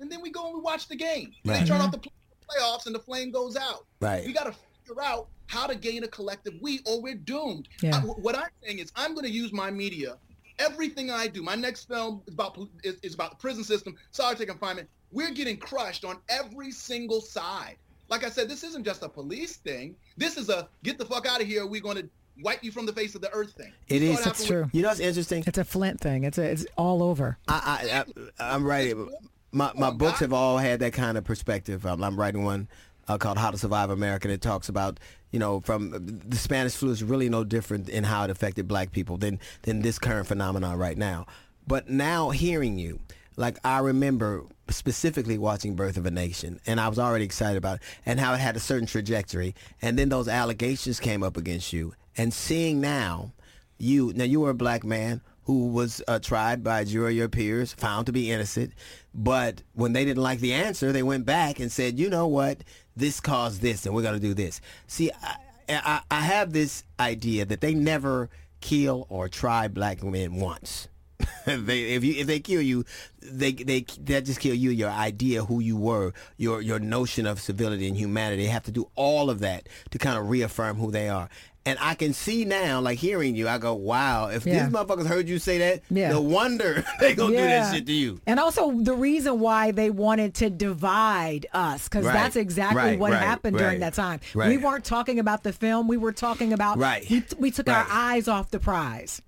And 0.00 0.10
then 0.10 0.20
we 0.20 0.30
go 0.30 0.46
and 0.46 0.54
we 0.54 0.60
watch 0.60 0.88
the 0.88 0.96
game. 0.96 1.32
Right. 1.44 1.60
They 1.60 1.66
turn 1.66 1.80
off 1.80 1.92
mm-hmm. 1.92 1.92
the 1.92 1.98
play- 1.98 2.58
playoffs 2.60 2.86
and 2.86 2.94
the 2.94 2.98
flame 3.00 3.30
goes 3.30 3.56
out. 3.56 3.86
Right. 4.00 4.26
We 4.26 4.32
got 4.32 4.44
to 4.44 4.54
figure 4.84 5.02
out 5.02 5.28
how 5.46 5.66
to 5.66 5.74
gain 5.76 6.02
a 6.02 6.08
collective 6.08 6.54
we 6.60 6.80
or 6.86 7.00
we're 7.00 7.14
doomed. 7.14 7.68
Yeah. 7.80 7.96
Uh, 7.96 8.00
I- 8.00 8.02
what 8.02 8.36
I'm 8.36 8.48
saying 8.64 8.80
is 8.80 8.90
I'm 8.96 9.14
going 9.14 9.26
to 9.26 9.32
use 9.32 9.52
my 9.52 9.70
media. 9.70 10.16
Everything 10.64 11.10
I 11.10 11.26
do, 11.26 11.42
my 11.42 11.54
next 11.54 11.86
film 11.88 12.22
is 12.26 12.34
about 12.34 12.58
is, 12.82 12.96
is 13.02 13.14
about 13.14 13.30
the 13.30 13.36
prison 13.36 13.64
system, 13.64 13.96
solitary 14.10 14.46
confinement. 14.46 14.88
We're 15.12 15.30
getting 15.30 15.56
crushed 15.56 16.04
on 16.04 16.16
every 16.28 16.70
single 16.70 17.20
side. 17.20 17.76
Like 18.08 18.24
I 18.24 18.30
said, 18.30 18.48
this 18.48 18.64
isn't 18.64 18.84
just 18.84 19.02
a 19.02 19.08
police 19.08 19.56
thing. 19.56 19.96
This 20.16 20.36
is 20.36 20.48
a 20.48 20.68
get 20.82 20.98
the 20.98 21.04
fuck 21.04 21.26
out 21.26 21.40
of 21.40 21.46
here. 21.46 21.66
We're 21.66 21.80
going 21.80 21.96
to 21.96 22.08
wipe 22.42 22.62
you 22.64 22.70
from 22.72 22.84
the 22.86 22.92
face 22.92 23.14
of 23.14 23.20
the 23.20 23.32
earth 23.32 23.52
thing. 23.52 23.72
It 23.88 24.02
We 24.02 24.10
is. 24.10 24.24
That's 24.24 24.44
true. 24.44 24.62
with- 24.64 24.74
You 24.74 24.82
know 24.82 24.88
what's 24.88 25.00
interesting? 25.00 25.44
It's 25.46 25.58
a 25.58 25.64
Flint 25.64 26.00
thing. 26.00 26.24
It's 26.24 26.38
a, 26.38 26.42
it's 26.42 26.66
all 26.76 27.02
over. 27.02 27.38
I, 27.48 28.04
I, 28.38 28.42
I 28.42 28.54
I'm 28.54 28.64
writing. 28.64 29.08
My 29.52 29.72
my 29.76 29.90
books 29.90 30.18
have 30.18 30.32
all 30.32 30.58
had 30.58 30.80
that 30.80 30.92
kind 30.94 31.16
of 31.16 31.24
perspective. 31.24 31.86
Um, 31.86 32.02
I'm 32.02 32.18
writing 32.18 32.42
one 32.44 32.66
uh, 33.08 33.18
called 33.18 33.38
How 33.38 33.50
to 33.50 33.58
Survive 33.58 33.90
America, 33.90 34.28
and 34.28 34.34
it 34.34 34.40
talks 34.40 34.68
about 34.68 35.00
you 35.30 35.38
know 35.38 35.60
from 35.60 36.20
the 36.26 36.36
Spanish 36.36 36.74
flu 36.74 36.90
is 36.90 37.02
really 37.02 37.28
no 37.28 37.44
different 37.44 37.88
in 37.88 38.04
how 38.04 38.24
it 38.24 38.30
affected 38.30 38.68
Black 38.68 38.92
people 38.92 39.16
than 39.16 39.40
than 39.62 39.82
this 39.82 39.98
current 39.98 40.26
phenomenon 40.26 40.78
right 40.78 40.96
now. 40.96 41.26
But 41.66 41.88
now 41.88 42.30
hearing 42.30 42.78
you, 42.78 43.00
like 43.36 43.58
I 43.64 43.78
remember 43.78 44.44
specifically 44.68 45.38
watching 45.38 45.74
Birth 45.74 45.96
of 45.96 46.06
a 46.06 46.10
Nation, 46.10 46.60
and 46.66 46.80
I 46.80 46.88
was 46.88 46.98
already 46.98 47.24
excited 47.24 47.56
about 47.56 47.76
it, 47.76 47.82
and 48.06 48.20
how 48.20 48.34
it 48.34 48.40
had 48.40 48.56
a 48.56 48.60
certain 48.60 48.86
trajectory, 48.86 49.54
and 49.82 49.98
then 49.98 50.08
those 50.08 50.28
allegations 50.28 51.00
came 51.00 51.22
up 51.22 51.36
against 51.36 51.72
you, 51.72 51.94
and 52.16 52.32
seeing 52.32 52.80
now 52.80 53.32
you 53.78 54.12
now 54.14 54.24
you 54.24 54.40
were 54.40 54.50
a 54.50 54.54
black 54.54 54.84
man 54.84 55.20
who 55.44 55.68
was 55.68 56.02
uh, 56.08 56.18
tried 56.18 56.64
by 56.64 56.80
a 56.80 56.84
jury 56.84 57.12
of 57.12 57.16
your 57.16 57.28
peers, 57.28 57.74
found 57.74 58.06
to 58.06 58.12
be 58.12 58.30
innocent, 58.30 58.72
but 59.12 59.62
when 59.74 59.92
they 59.92 60.04
didn't 60.04 60.22
like 60.22 60.40
the 60.40 60.54
answer, 60.54 60.90
they 60.90 61.02
went 61.02 61.26
back 61.26 61.60
and 61.60 61.70
said, 61.70 61.98
you 61.98 62.08
know 62.08 62.26
what, 62.26 62.64
this 62.96 63.20
caused 63.20 63.60
this, 63.60 63.86
and 63.86 63.94
we're 63.94 64.02
going 64.02 64.14
to 64.14 64.20
do 64.20 64.34
this. 64.34 64.60
See, 64.86 65.10
I, 65.22 65.36
I, 65.68 66.00
I 66.10 66.20
have 66.20 66.52
this 66.52 66.84
idea 66.98 67.44
that 67.46 67.60
they 67.60 67.74
never 67.74 68.30
kill 68.60 69.06
or 69.08 69.28
try 69.28 69.68
black 69.68 70.02
men 70.02 70.36
once. 70.36 70.88
they 71.46 71.94
if 71.94 72.02
you 72.02 72.14
if 72.14 72.26
they 72.26 72.40
kill 72.40 72.60
you, 72.60 72.84
they 73.20 73.52
they 73.52 73.84
that 74.00 74.24
just 74.24 74.40
kill 74.40 74.54
you 74.54 74.70
your 74.70 74.90
idea 74.90 75.44
who 75.44 75.60
you 75.60 75.76
were, 75.76 76.12
your 76.36 76.60
your 76.60 76.78
notion 76.78 77.26
of 77.26 77.40
civility 77.40 77.86
and 77.86 77.96
humanity. 77.96 78.42
They 78.42 78.48
have 78.48 78.64
to 78.64 78.72
do 78.72 78.90
all 78.94 79.30
of 79.30 79.40
that 79.40 79.68
to 79.90 79.98
kind 79.98 80.18
of 80.18 80.28
reaffirm 80.28 80.76
who 80.76 80.90
they 80.90 81.08
are. 81.08 81.28
And 81.66 81.78
I 81.80 81.94
can 81.94 82.12
see 82.12 82.44
now, 82.44 82.80
like 82.80 82.98
hearing 82.98 83.34
you, 83.34 83.48
I 83.48 83.56
go, 83.56 83.72
wow, 83.74 84.28
if 84.28 84.44
Yeah. 84.44 84.64
these 84.64 84.74
motherfuckers 84.74 85.06
heard 85.06 85.28
you 85.30 85.38
say 85.38 85.56
that, 85.58 85.82
Yeah. 85.88 86.10
no 86.10 86.20
wonder 86.20 86.84
they 87.00 87.14
gonna 87.14 87.34
do 87.34 87.42
Yeah. 87.42 87.60
that 87.60 87.74
shit 87.74 87.86
to 87.86 87.92
you. 87.92 88.20
And 88.26 88.38
also 88.38 88.70
the 88.82 88.94
reason 88.94 89.40
why 89.40 89.70
they 89.70 89.88
wanted 89.88 90.34
to 90.36 90.50
divide 90.50 91.46
us, 91.54 91.84
because 91.88 92.04
Right, 92.04 92.12
that's 92.12 92.36
exactly 92.36 92.76
right, 92.76 92.98
what 92.98 93.12
right, 93.12 93.22
happened 93.22 93.56
during 93.56 93.80
that 93.80 93.94
time. 93.94 94.20
We 94.34 94.58
weren't 94.58 94.84
talking 94.84 95.18
about 95.18 95.42
the 95.42 95.54
film. 95.54 95.88
We 95.88 95.96
were 95.96 96.12
talking 96.12 96.52
about, 96.52 96.76
Right, 96.76 97.08
we, 97.08 97.24
we 97.38 97.50
took 97.50 97.68
our 97.70 97.86
eyes 97.88 98.28
off 98.28 98.50
the 98.50 98.60
prize. 98.60 99.22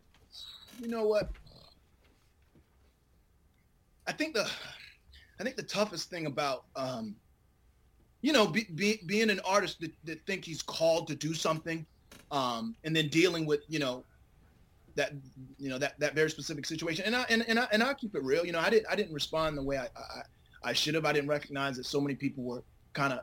you 0.78 0.88
know 0.88 1.06
what? 1.06 1.30
I 4.06 4.12
think 4.12 4.34
the 4.34 4.48
I 5.40 5.42
think 5.42 5.56
the 5.56 5.62
toughest 5.62 6.10
thing 6.10 6.26
about 6.26 6.64
um, 6.76 7.16
you 8.20 8.32
know 8.32 8.46
be, 8.46 8.64
be, 8.74 9.00
being 9.06 9.30
an 9.30 9.40
artist 9.44 9.80
that, 9.80 9.92
that 10.04 10.24
think 10.26 10.44
he's 10.44 10.62
called 10.62 11.08
to 11.08 11.14
do 11.14 11.34
something 11.34 11.84
um, 12.30 12.74
and 12.84 12.94
then 12.94 13.08
dealing 13.08 13.46
with 13.46 13.60
you 13.68 13.78
know 13.78 14.04
that 14.96 15.12
you 15.58 15.68
know 15.68 15.78
that 15.78 15.98
that 16.00 16.14
very 16.14 16.30
specific 16.30 16.66
situation. 16.66 17.04
And 17.04 17.14
I 17.14 17.24
and, 17.28 17.44
and 17.48 17.58
I 17.60 17.68
and 17.70 17.82
I 17.82 17.94
keep 17.94 18.14
it 18.14 18.22
real. 18.22 18.44
You 18.44 18.52
know 18.52 18.58
I 18.58 18.70
didn't 18.70 18.86
I 18.90 18.96
didn't 18.96 19.14
respond 19.14 19.56
the 19.56 19.62
way 19.62 19.78
I 19.78 19.84
I, 19.84 20.22
I 20.64 20.72
should 20.72 20.94
have. 20.94 21.04
I 21.04 21.12
didn't 21.12 21.28
recognize 21.28 21.76
that 21.76 21.86
so 21.86 22.00
many 22.00 22.14
people 22.14 22.42
were 22.42 22.62
kind 22.92 23.12
of 23.12 23.20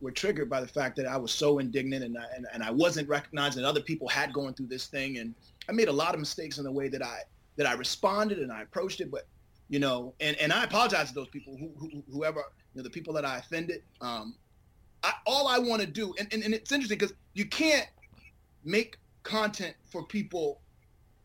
were 0.00 0.10
triggered 0.10 0.50
by 0.50 0.60
the 0.60 0.68
fact 0.68 0.96
that 0.96 1.06
I 1.06 1.16
was 1.16 1.32
so 1.32 1.58
indignant 1.58 2.04
and 2.04 2.16
I, 2.16 2.24
and, 2.36 2.46
and 2.52 2.62
I 2.62 2.70
wasn't 2.70 3.08
recognizing 3.08 3.62
that 3.62 3.68
other 3.68 3.80
people 3.80 4.06
had 4.06 4.32
going 4.32 4.54
through 4.54 4.66
this 4.66 4.86
thing. 4.86 5.18
And 5.18 5.34
I 5.68 5.72
made 5.72 5.88
a 5.88 5.92
lot 5.92 6.14
of 6.14 6.20
mistakes 6.20 6.58
in 6.58 6.64
the 6.64 6.72
way 6.72 6.88
that 6.88 7.02
I 7.02 7.20
that 7.56 7.66
I 7.66 7.72
responded 7.72 8.38
and 8.38 8.52
I 8.52 8.62
approached 8.62 9.00
it. 9.00 9.10
But 9.10 9.26
you 9.68 9.78
know 9.78 10.14
and, 10.20 10.36
and 10.36 10.52
I 10.52 10.64
apologize 10.64 11.08
to 11.08 11.14
those 11.14 11.28
people 11.28 11.56
who, 11.56 11.70
who 11.78 12.02
whoever 12.12 12.40
you 12.74 12.78
know 12.78 12.82
the 12.82 12.90
people 12.90 13.14
that 13.14 13.24
I 13.24 13.38
offended. 13.38 13.82
Um 14.00 14.34
I, 15.04 15.12
all 15.26 15.46
I 15.46 15.60
want 15.60 15.80
to 15.80 15.86
do 15.86 16.12
and, 16.18 16.26
and, 16.32 16.42
and 16.42 16.52
it's 16.52 16.72
interesting 16.72 16.98
because 16.98 17.14
you 17.32 17.44
can't 17.44 17.86
make 18.64 18.98
content 19.22 19.74
for 19.90 20.04
people 20.04 20.60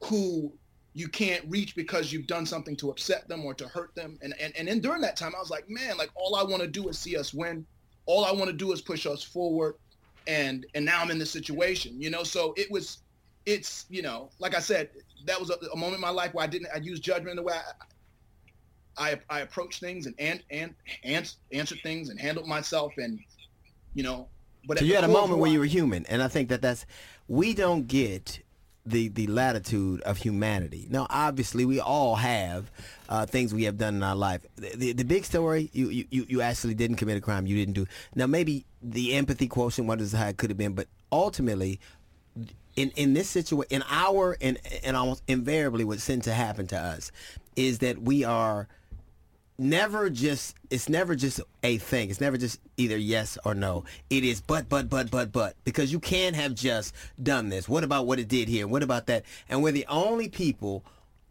who 0.04 0.54
you 0.94 1.08
can't 1.08 1.44
reach 1.50 1.76
because 1.76 2.14
you've 2.14 2.28
done 2.28 2.46
something 2.46 2.76
to 2.78 2.92
upset 2.92 3.28
them 3.28 3.46
or 3.46 3.54
to 3.56 3.68
hurt 3.68 3.94
them. 3.96 4.18
And 4.22 4.34
and, 4.40 4.56
and 4.56 4.68
then 4.68 4.80
during 4.80 5.02
that 5.02 5.16
time, 5.16 5.34
I 5.36 5.40
was 5.40 5.50
like, 5.50 5.70
man, 5.70 5.98
like 5.98 6.10
all 6.16 6.36
I 6.36 6.44
want 6.44 6.62
to 6.62 6.68
do 6.68 6.88
is 6.90 6.98
see 7.00 7.18
us 7.18 7.34
win. 7.34 7.66
All 8.06 8.26
I 8.26 8.32
want 8.32 8.48
to 8.48 8.54
do 8.54 8.72
is 8.72 8.82
push 8.82 9.06
us 9.06 9.24
forward. 9.24 9.76
And 10.28 10.66
and 10.76 10.86
now 10.86 11.02
I'm 11.02 11.12
in 11.12 11.20
this 11.20 11.32
situation, 11.32 12.00
you 12.00 12.10
know. 12.10 12.24
So 12.24 12.54
it 12.56 12.70
was, 12.72 13.00
it's 13.46 13.86
you 13.90 14.02
know, 14.02 14.30
like 14.40 14.56
I 14.56 14.60
said, 14.60 14.90
that 15.26 15.40
was 15.40 15.50
a, 15.50 15.56
a 15.74 15.76
moment 15.76 15.96
in 15.96 16.02
my 16.02 16.10
life 16.10 16.34
where 16.34 16.44
I 16.44 16.48
didn't 16.48 16.68
I 16.74 16.78
used 16.78 17.04
judgment 17.04 17.36
the 17.38 17.44
way 17.44 17.56
I 18.98 19.18
I, 19.30 19.42
I 19.42 19.46
things 19.72 20.06
and 20.06 20.16
and 20.20 20.44
and 20.52 20.76
ans- 21.04 21.38
answered 21.52 21.80
things 21.82 22.10
and 22.10 22.20
handled 22.20 22.48
myself 22.48 22.94
and 22.98 23.20
you 23.94 24.04
know. 24.04 24.28
But 24.66 24.80
So 24.80 24.86
you 24.86 24.96
had 24.96 25.04
a 25.04 25.08
moment 25.10 25.40
where 25.40 25.52
you 25.52 25.60
were 25.60 25.66
human, 25.66 26.06
and 26.06 26.22
I 26.22 26.28
think 26.28 26.50
that 26.50 26.62
that's 26.62 26.86
we 27.28 27.54
don't 27.54 27.88
get 27.88 28.42
the 28.86 29.08
the 29.10 29.28
latitude 29.28 30.02
of 30.02 30.18
humanity. 30.18 30.88
Now, 30.90 31.08
obviously, 31.10 31.66
we 31.66 31.80
all 31.80 32.16
have 32.16 32.72
uh, 33.10 33.26
things 33.26 33.54
we 33.54 33.64
have 33.64 33.78
done 33.78 33.96
in 33.96 34.04
our 34.04 34.16
life. 34.16 34.46
The, 34.56 34.76
the, 34.76 34.94
the 34.94 35.06
big 35.06 35.26
story, 35.26 35.70
you, 35.74 35.90
you 35.90 36.26
you 36.28 36.42
actually 36.42 36.74
didn't 36.76 36.98
commit 36.98 37.18
a 37.18 37.22
crime. 37.22 37.48
You 37.48 37.56
didn't 37.56 37.74
do. 37.74 37.86
Now, 38.16 38.28
maybe 38.28 38.66
the 38.82 39.14
empathy 39.14 39.48
quotient, 39.48 39.88
what 39.88 40.02
is 40.02 40.12
how 40.12 40.28
it 40.28 40.38
could 40.38 40.50
have 40.50 40.58
been, 40.58 40.74
but 40.74 40.88
ultimately, 41.12 41.80
in 42.76 42.92
in 42.96 43.14
this 43.14 43.30
situation, 43.30 43.68
in 43.70 43.84
our 43.90 44.38
and 44.42 44.60
and 44.84 44.98
almost 44.98 45.24
invariably, 45.28 45.86
what 45.86 46.00
tends 46.00 46.26
to 46.26 46.34
happen 46.34 46.68
to 46.68 46.78
us 46.78 47.12
is 47.56 47.80
that 47.80 48.02
we 48.02 48.24
are 48.24 48.68
never 49.58 50.10
just 50.10 50.56
it's 50.70 50.90
never 50.90 51.16
just 51.16 51.42
a 51.64 51.78
thing. 51.78 52.10
It's 52.10 52.22
never 52.22 52.38
just 52.38 52.60
either 52.78 52.98
yes 52.98 53.38
or 53.46 53.54
no. 53.54 53.84
It 54.10 54.24
is 54.24 54.42
but 54.42 54.70
but 54.70 54.90
but 54.90 55.12
but 55.12 55.32
but. 55.32 55.56
Because 55.64 55.92
you 55.92 56.00
can't 56.00 56.36
have 56.36 56.56
just 56.56 56.94
done 57.22 57.50
this. 57.50 57.70
What 57.70 57.84
about 57.84 58.08
what 58.08 58.20
it 58.20 58.28
did 58.28 58.48
here? 58.48 58.68
What 58.68 58.84
about 58.84 59.08
that? 59.08 59.24
And 59.50 59.64
we're 59.64 59.72
the 59.72 59.86
only 59.88 60.30
people 60.30 60.84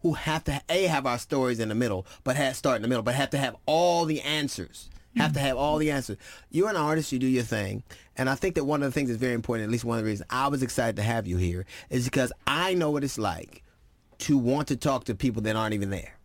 who 0.02 0.14
have 0.14 0.44
to 0.44 0.61
a 0.68 0.87
have 0.87 1.06
our 1.06 1.18
stories 1.18 1.61
in 1.61 1.68
the 1.68 1.74
middle 1.74 2.06
but 2.24 2.37
have 2.37 2.56
start 2.56 2.76
in 2.76 2.82
the 2.82 2.88
middle 2.88 3.02
but 3.02 3.14
have 3.14 3.30
to 3.30 3.38
have 3.38 3.56
all 3.66 4.04
the 4.04 4.20
answers. 4.20 4.88
Have 5.16 5.35
to 5.35 5.40
have 5.40 5.58
all 5.58 5.76
the 5.76 5.90
answers. 5.90 6.16
You're 6.50 6.70
an 6.70 6.76
artist 6.76 7.12
you 7.12 7.18
do 7.18 7.26
your 7.26 7.42
thing. 7.42 7.82
And 8.16 8.30
i 8.30 8.35
think 8.35 8.54
that 8.54 8.64
one 8.64 8.82
of 8.82 8.88
the 8.88 8.92
things 8.92 9.08
that's 9.08 9.20
very 9.20 9.35
important 9.35 9.64
at 9.64 9.70
least 9.70 9.85
one 9.85 9.98
of 9.98 10.04
the 10.04 10.11
reasons 10.11 10.26
i 10.30 10.48
was 10.48 10.62
excited 10.62 10.96
to 10.96 11.02
have 11.02 11.26
you 11.26 11.37
here 11.38 11.64
is 11.90 12.04
because 12.04 12.32
i 12.46 12.74
know 12.74 12.90
what 12.90 13.04
it's 13.04 13.18
like 13.18 13.62
to 14.18 14.37
want 14.37 14.68
to 14.68 14.76
talk 14.76 15.04
to 15.04 15.14
people 15.14 15.42
that 15.42 15.56
aren't 15.56 15.74
even 15.74 15.90
there 15.90 16.18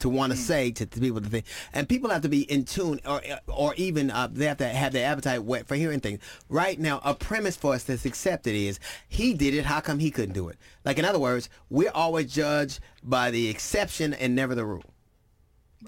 to 0.00 0.08
want 0.08 0.32
to 0.32 0.38
say 0.38 0.70
to, 0.72 0.86
to 0.86 1.00
people 1.00 1.20
to 1.20 1.28
think, 1.28 1.46
and 1.72 1.88
people 1.88 2.10
have 2.10 2.22
to 2.22 2.28
be 2.28 2.42
in 2.50 2.64
tune, 2.64 3.00
or 3.06 3.20
or 3.48 3.74
even 3.76 4.10
uh, 4.10 4.28
they 4.30 4.46
have 4.46 4.58
to 4.58 4.68
have 4.68 4.92
their 4.92 5.10
appetite 5.10 5.44
whet 5.44 5.66
for 5.66 5.76
hearing 5.76 6.00
things. 6.00 6.20
Right 6.48 6.78
now, 6.78 7.00
a 7.04 7.14
premise 7.14 7.56
for 7.56 7.74
us 7.74 7.84
that's 7.84 8.04
accepted 8.04 8.54
is 8.54 8.78
he 9.08 9.34
did 9.34 9.54
it. 9.54 9.64
How 9.64 9.80
come 9.80 9.98
he 9.98 10.10
couldn't 10.10 10.34
do 10.34 10.48
it? 10.48 10.58
Like 10.84 10.98
in 10.98 11.04
other 11.04 11.18
words, 11.18 11.48
we're 11.70 11.92
always 11.94 12.32
judged 12.32 12.80
by 13.02 13.30
the 13.30 13.48
exception 13.48 14.14
and 14.14 14.34
never 14.34 14.54
the 14.54 14.64
rule, 14.66 14.84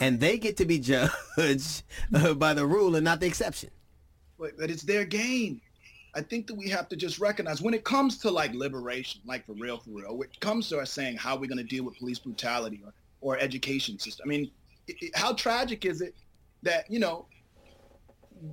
and 0.00 0.20
they 0.20 0.38
get 0.38 0.56
to 0.58 0.64
be 0.64 0.78
judged 1.38 1.82
uh, 2.14 2.34
by 2.34 2.54
the 2.54 2.66
rule 2.66 2.96
and 2.96 3.04
not 3.04 3.20
the 3.20 3.26
exception. 3.26 3.70
but, 4.38 4.56
but 4.58 4.70
it's 4.70 4.82
their 4.82 5.04
game. 5.04 5.60
I 6.14 6.22
think 6.22 6.46
that 6.48 6.54
we 6.54 6.68
have 6.70 6.88
to 6.88 6.96
just 6.96 7.20
recognize 7.20 7.60
when 7.60 7.74
it 7.74 7.84
comes 7.84 8.18
to 8.18 8.30
like 8.30 8.54
liberation, 8.54 9.20
like 9.26 9.46
for 9.46 9.52
real, 9.52 9.78
for 9.78 9.90
real, 9.90 10.16
when 10.16 10.28
it 10.28 10.40
comes 10.40 10.68
to 10.70 10.78
us 10.78 10.90
saying 10.90 11.16
how 11.16 11.36
we're 11.36 11.46
going 11.48 11.58
to 11.58 11.64
deal 11.64 11.84
with 11.84 11.98
police 11.98 12.18
brutality 12.18 12.80
or, 12.84 12.92
or 13.20 13.38
education 13.38 13.98
system. 13.98 14.24
I 14.26 14.28
mean, 14.28 14.50
it, 14.86 14.96
it- 15.00 15.16
how 15.16 15.32
tragic 15.34 15.84
is 15.84 16.00
it 16.00 16.14
that, 16.62 16.90
you 16.90 16.98
know, 16.98 17.26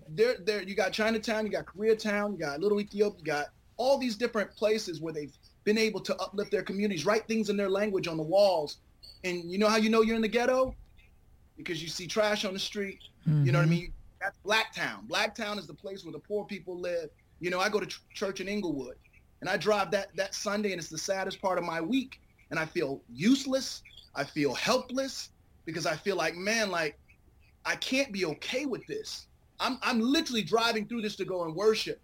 there, 0.10 0.36
there, 0.44 0.64
you 0.64 0.76
got 0.76 0.94
Chinatown, 0.94 1.46
you 1.46 1.52
got 1.52 1.66
Koreatown, 1.66 2.32
you 2.34 2.40
got 2.40 2.60
Little 2.60 2.80
Ethiopia, 2.80 3.20
you 3.20 3.26
got 3.26 3.46
all 3.78 3.98
these 3.98 4.16
different 4.16 4.56
places 4.56 5.00
where 5.00 5.14
they've 5.14 5.34
been 5.64 5.78
able 5.78 6.00
to 6.00 6.16
uplift 6.18 6.52
their 6.52 6.64
communities, 6.64 7.06
write 7.06 7.28
things 7.28 7.50
in 7.50 7.58
their 7.58 7.70
language 7.70 8.08
on 8.08 8.18
the 8.18 8.24
walls. 8.24 8.78
And 9.24 9.52
you 9.52 9.58
know 9.58 9.68
how 9.68 9.78
you 9.78 9.90
know 9.90 10.02
you're 10.02 10.16
in 10.16 10.22
the 10.22 10.28
ghetto? 10.28 10.76
Because 11.58 11.82
you 11.82 11.90
see 11.90 12.08
trash 12.08 12.46
on 12.46 12.54
the 12.54 12.60
street. 12.60 13.00
You 13.26 13.52
know 13.52 13.60
what 13.60 13.66
I 13.66 13.70
mm-hmm. 13.70 13.70
mean? 13.72 13.94
That's 14.22 14.38
Blacktown. 14.46 15.08
Blacktown 15.08 15.58
is 15.58 15.68
the 15.68 15.74
place 15.74 16.04
where 16.04 16.12
the 16.12 16.20
poor 16.20 16.46
people 16.46 16.80
live. 16.80 17.10
You 17.40 17.50
know, 17.50 17.60
I 17.60 17.70
go 17.70 17.80
to 17.80 17.86
ch- 17.86 18.02
church 18.14 18.40
in 18.40 18.48
Inglewood, 18.48 18.96
and 19.42 19.50
I 19.50 19.58
drive 19.58 19.92
that 19.92 20.16
that 20.16 20.36
Sunday, 20.36 20.72
and 20.72 20.80
it's 20.80 20.90
the 20.90 20.98
saddest 20.98 21.42
part 21.42 21.58
of 21.58 21.64
my 21.64 21.82
week, 21.82 22.22
and 22.50 22.60
I 22.60 22.66
feel 22.66 23.02
useless. 23.12 23.84
I 24.16 24.24
feel 24.24 24.54
helpless 24.54 25.30
because 25.66 25.86
I 25.86 25.96
feel 25.96 26.16
like, 26.16 26.36
man, 26.36 26.72
like 26.72 26.98
I 27.66 27.76
can't 27.76 28.12
be 28.12 28.26
okay 28.26 28.66
with 28.66 28.86
this. 28.88 29.28
I'm 29.60 29.78
I'm 29.82 30.00
literally 30.00 30.44
driving 30.44 30.88
through 30.88 31.02
this 31.02 31.16
to 31.18 31.26
go 31.26 31.44
and 31.44 31.56
worship, 31.56 32.00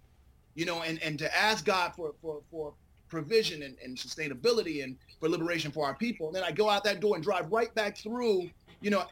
you 0.56 0.66
know, 0.66 0.82
and 0.82 1.02
and 1.04 1.20
to 1.20 1.38
ask 1.38 1.66
God 1.66 1.94
for 1.96 2.14
for 2.22 2.42
for 2.50 2.74
provision 3.10 3.64
and, 3.64 3.76
and 3.84 3.98
sustainability 3.98 4.84
and 4.84 4.96
for 5.20 5.30
liberation 5.30 5.70
for 5.72 5.86
our 5.86 5.94
people. 5.94 6.28
And 6.28 6.36
then 6.36 6.44
I 6.44 6.52
go 6.52 6.70
out 6.70 6.84
that 6.86 7.02
door 7.02 7.16
and 7.16 7.24
drive 7.24 7.52
right 7.52 7.74
back 7.76 7.98
through. 7.98 8.50
You 8.82 8.90
know, 8.90 9.04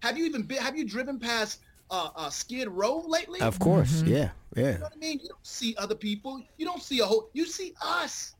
have 0.00 0.18
you 0.18 0.24
even 0.24 0.42
been? 0.42 0.58
Have 0.58 0.76
you 0.76 0.86
driven 0.86 1.20
past 1.20 1.60
uh, 1.90 2.08
uh, 2.16 2.30
Skid 2.30 2.68
Row 2.68 3.04
lately? 3.06 3.40
Of 3.40 3.58
course, 3.58 4.02
yeah, 4.02 4.30
yeah, 4.56 4.72
You 4.72 4.78
know 4.78 4.84
what 4.84 4.92
I 4.94 4.98
mean? 4.98 5.20
You 5.22 5.28
don't 5.28 5.46
see 5.46 5.76
other 5.78 5.94
people. 5.94 6.42
You 6.56 6.66
don't 6.66 6.82
see 6.82 7.00
a 7.00 7.04
whole. 7.06 7.28
You 7.32 7.46
see 7.46 7.74
us. 7.80 8.34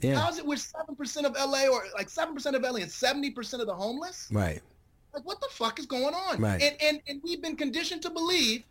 Yeah. 0.00 0.18
How's 0.20 0.38
it 0.38 0.46
with 0.46 0.60
seven 0.60 0.94
percent 0.96 1.26
of 1.26 1.34
LA 1.34 1.66
or 1.66 1.84
like 1.94 2.08
seven 2.08 2.34
percent 2.34 2.56
of 2.56 2.62
LA 2.62 2.76
and 2.80 2.90
seventy 2.90 3.30
percent 3.30 3.60
of 3.60 3.66
the 3.66 3.74
homeless? 3.74 4.28
Right. 4.30 4.60
Like 5.14 5.24
what 5.24 5.40
the 5.40 5.48
fuck 5.50 5.78
is 5.78 5.86
going 5.86 6.14
on? 6.14 6.40
Right. 6.40 6.60
And 6.62 6.76
and 6.82 7.00
and 7.08 7.20
we've 7.22 7.40
been 7.42 7.56
conditioned 7.56 8.02
to 8.02 8.10
believe 8.10 8.64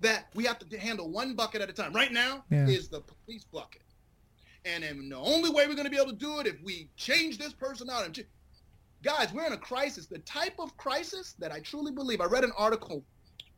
that 0.00 0.26
we 0.34 0.44
have 0.44 0.58
to 0.58 0.78
handle 0.78 1.08
one 1.10 1.34
bucket 1.34 1.60
at 1.62 1.70
a 1.70 1.72
time. 1.72 1.92
Right 1.92 2.12
now 2.12 2.44
Yeah. 2.50 2.66
is 2.68 2.88
the 2.88 3.00
police 3.00 3.44
bucket. 3.44 3.82
And 4.66 4.82
then 4.82 5.08
the 5.08 5.16
only 5.16 5.50
way 5.50 5.66
we're 5.66 5.74
going 5.74 5.84
to 5.84 5.90
be 5.90 5.96
able 5.98 6.10
to 6.10 6.16
do 6.16 6.40
it 6.40 6.46
if 6.46 6.56
we 6.62 6.88
change 6.96 7.38
this 7.38 7.52
person 7.52 7.88
out. 7.90 8.04
And 8.04 8.14
ch- 8.14 8.26
guys, 9.02 9.32
we're 9.32 9.46
in 9.46 9.52
a 9.52 9.58
crisis. 9.58 10.06
The 10.06 10.18
type 10.20 10.54
of 10.58 10.76
crisis 10.76 11.34
that 11.38 11.52
I 11.52 11.60
truly 11.60 11.92
believe. 11.92 12.20
I 12.20 12.24
read 12.26 12.44
an 12.44 12.52
article 12.56 13.04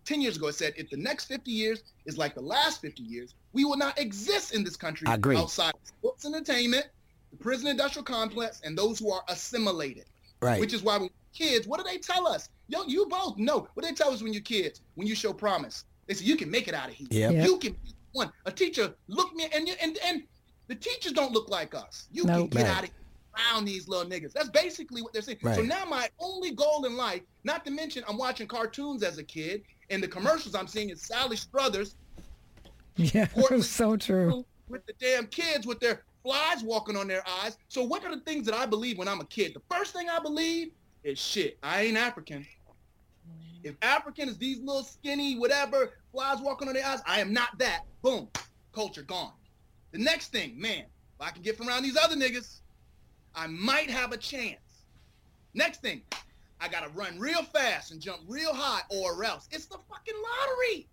10 0.07 0.21
years 0.21 0.37
ago. 0.37 0.47
It 0.47 0.55
said 0.55 0.73
if 0.77 0.89
the 0.89 0.97
next 0.97 1.25
50 1.27 1.51
years 1.51 1.83
is 2.07 2.17
like 2.17 2.35
the 2.35 2.41
last 2.41 2.81
50 2.81 3.03
years, 3.03 3.35
we 3.53 3.65
will 3.65 3.77
not 3.77 3.99
exist 3.99 4.55
in 4.55 4.65
this 4.65 4.77
country 4.77 5.07
I 5.07 5.15
agree. 5.15 5.37
outside 5.37 5.75
of 5.75 5.81
sports 5.85 6.25
entertainment, 6.25 6.87
the 7.33 7.37
prison 7.37 7.67
industrial 7.69 8.05
complex, 8.05 8.61
and 8.65 8.79
those 8.79 8.99
who 9.01 9.11
are 9.13 9.23
assimilated. 9.29 10.05
Right. 10.41 10.61
Which 10.61 10.73
is 10.73 10.83
why 10.83 10.97
when 10.99 11.11
kids, 11.35 11.67
what 11.67 11.79
do 11.79 11.85
they 11.91 11.99
tell 11.99 12.27
us? 12.27 12.49
Yo, 12.69 12.85
you 12.87 13.07
both 13.07 13.37
know. 13.37 13.69
What 13.75 13.85
they 13.85 13.93
tell 13.93 14.11
us 14.13 14.23
when 14.23 14.33
you're 14.33 14.43
kids, 14.43 14.81
when 14.95 15.07
you 15.07 15.15
show 15.15 15.33
promise? 15.33 15.85
They 16.07 16.15
say 16.15 16.25
you 16.25 16.37
can 16.37 16.51
make 16.51 16.69
it 16.69 16.75
out 16.75 16.89
of 16.89 16.95
here. 16.95 17.09
Yep. 17.11 17.33
Yep. 17.33 17.47
You 17.47 17.59
can 17.59 17.73
be 17.73 17.95
one. 18.13 18.31
A 18.45 18.53
teacher 18.53 18.95
look 19.09 19.35
me 19.35 19.49
and 19.53 19.67
you 19.67 19.75
and 19.83 19.99
and 20.05 20.23
the 20.69 20.75
teachers 20.75 21.13
don't 21.13 21.33
look 21.33 21.49
like 21.49 21.75
us. 21.75 22.09
You 22.13 22.25
Nope. 22.25 22.51
can 22.53 22.63
get 22.63 22.69
Right. 22.69 22.77
out 22.79 22.85
of 22.85 22.91
around 23.37 23.65
these 23.65 23.89
little 23.89 24.09
niggas. 24.09 24.33
That's 24.33 24.49
basically 24.49 25.03
what 25.03 25.13
they're 25.13 25.23
saying. 25.23 25.39
So 25.43 25.63
now 25.63 25.85
my 25.85 26.09
only 26.19 26.53
goal 26.53 26.85
in 26.85 26.97
life, 26.97 27.23
not 27.45 27.65
to 27.65 27.71
mention 27.71 28.03
I'm 28.09 28.17
watching 28.19 28.47
cartoons 28.47 29.03
as 29.03 29.19
a 29.19 29.25
kid, 29.25 29.63
and 29.91 30.03
the 30.03 30.09
commercials 30.09 30.55
I'm 30.55 30.67
seeing 30.67 30.91
is 30.91 31.03
Sally 31.03 31.37
Struthers 31.37 31.95
Yeah, 32.97 33.29
so 33.61 33.97
true. 33.97 34.45
with 34.69 34.85
the 34.87 34.95
damn 35.01 35.27
kids 35.27 35.67
with 35.67 35.81
their 35.81 36.03
flies 36.23 36.63
walking 36.63 36.97
on 36.97 37.07
their 37.07 37.23
eyes. 37.43 37.57
So 37.69 37.83
what 37.85 38.05
are 38.05 38.15
the 38.15 38.21
things 38.23 38.47
that 38.47 38.55
I 38.55 38.67
believe 38.67 38.99
when 38.99 39.09
I'm 39.09 39.21
a 39.21 39.27
kid? 39.27 39.55
The 39.55 39.63
first 39.75 39.93
thing 39.93 40.09
I 40.09 40.19
believe 40.19 40.73
is 41.05 41.19
shit. 41.19 41.59
I 41.63 41.83
ain't 41.83 41.97
African. 41.97 42.47
If 43.63 43.75
African 43.83 44.29
is 44.29 44.39
these 44.39 44.59
little 44.61 44.83
skinny, 44.85 45.39
whatever, 45.39 45.95
flies 46.13 46.39
walking 46.41 46.69
on 46.69 46.75
their 46.75 46.87
eyes, 46.87 47.01
I 47.07 47.21
am 47.21 47.33
not 47.33 47.59
that. 47.59 47.81
Boom. 48.03 48.29
Culture 48.73 49.03
gone. 49.03 49.33
The 49.93 49.99
next 49.99 50.29
thing, 50.29 50.61
man, 50.61 50.81
if 50.85 51.21
I 51.21 51.31
can 51.31 51.43
get 51.43 51.57
from 51.57 51.69
around 51.69 51.83
these 51.83 51.97
other 51.97 52.15
niggas, 52.17 52.61
I 53.37 53.47
might 53.47 53.91
have 53.91 54.13
a 54.13 54.17
chance. 54.17 54.59
Next 55.55 55.83
thing, 55.83 56.03
I 56.61 56.69
gotta 56.69 56.89
run 56.89 57.19
real 57.19 57.43
fast 57.43 57.93
and 57.93 58.01
jump 58.01 58.23
real 58.27 58.55
high 58.55 58.81
or 58.89 59.23
else. 59.23 59.47
It's 59.53 59.67
the 59.67 59.79
fucking 59.89 60.15
lottery. 60.15 60.89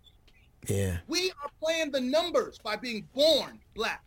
Yeah. 0.68 0.98
We 1.08 1.30
are 1.42 1.50
playing 1.60 1.90
the 1.90 2.00
numbers 2.00 2.58
by 2.58 2.76
being 2.76 3.08
born 3.14 3.58
black. 3.74 4.02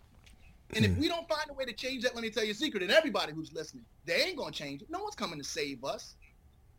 And 0.73 0.85
if 0.85 0.91
hmm. 0.91 1.01
we 1.01 1.07
don't 1.07 1.27
find 1.27 1.49
a 1.49 1.53
way 1.53 1.65
to 1.65 1.73
change 1.73 2.03
that, 2.03 2.13
let 2.13 2.21
me 2.21 2.29
tell 2.29 2.43
you 2.43 2.51
a 2.51 2.55
secret, 2.55 2.83
and 2.83 2.91
everybody 2.91 3.33
who's 3.33 3.53
listening, 3.53 3.85
they 4.05 4.21
ain't 4.23 4.37
gonna 4.37 4.51
change 4.51 4.81
it. 4.81 4.89
No 4.89 5.01
one's 5.01 5.15
coming 5.15 5.39
to 5.39 5.45
save 5.45 5.83
us. 5.83 6.15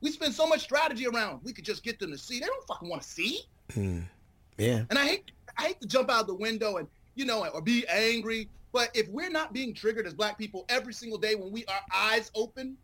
We 0.01 0.13
spend 0.13 0.35
so 0.35 0.47
much 0.47 0.61
strategy 0.61 1.07
around. 1.07 1.41
We 1.43 1.53
could 1.53 1.65
just 1.65 1.83
get 1.83 1.99
them 1.99 2.13
to 2.13 2.19
see. 2.19 2.39
They 2.39 2.47
don't 2.47 2.67
fucking 2.69 2.89
want 2.89 3.03
to 3.03 3.09
see. 3.09 3.43
Hmm. 3.73 4.01
Yeah. 4.59 4.85
And 4.91 4.99
I 4.99 5.07
hate, 5.07 5.31
I 5.57 5.63
hate 5.69 5.81
to 5.81 5.89
jump 5.89 6.11
out 6.11 6.27
the 6.27 6.35
window 6.35 6.77
and 6.77 6.89
you 7.19 7.25
know, 7.25 7.45
or 7.47 7.61
be 7.61 7.85
angry. 7.89 8.49
But 8.73 8.91
if 8.95 9.09
we're 9.09 9.31
not 9.31 9.53
being 9.53 9.75
triggered 9.75 10.07
as 10.07 10.15
black 10.15 10.39
people 10.39 10.65
every 10.69 10.93
single 10.93 11.19
day 11.19 11.35
when 11.35 11.51
we 11.51 11.65
our 11.67 11.81
eyes 11.95 12.31
open, 12.35 12.77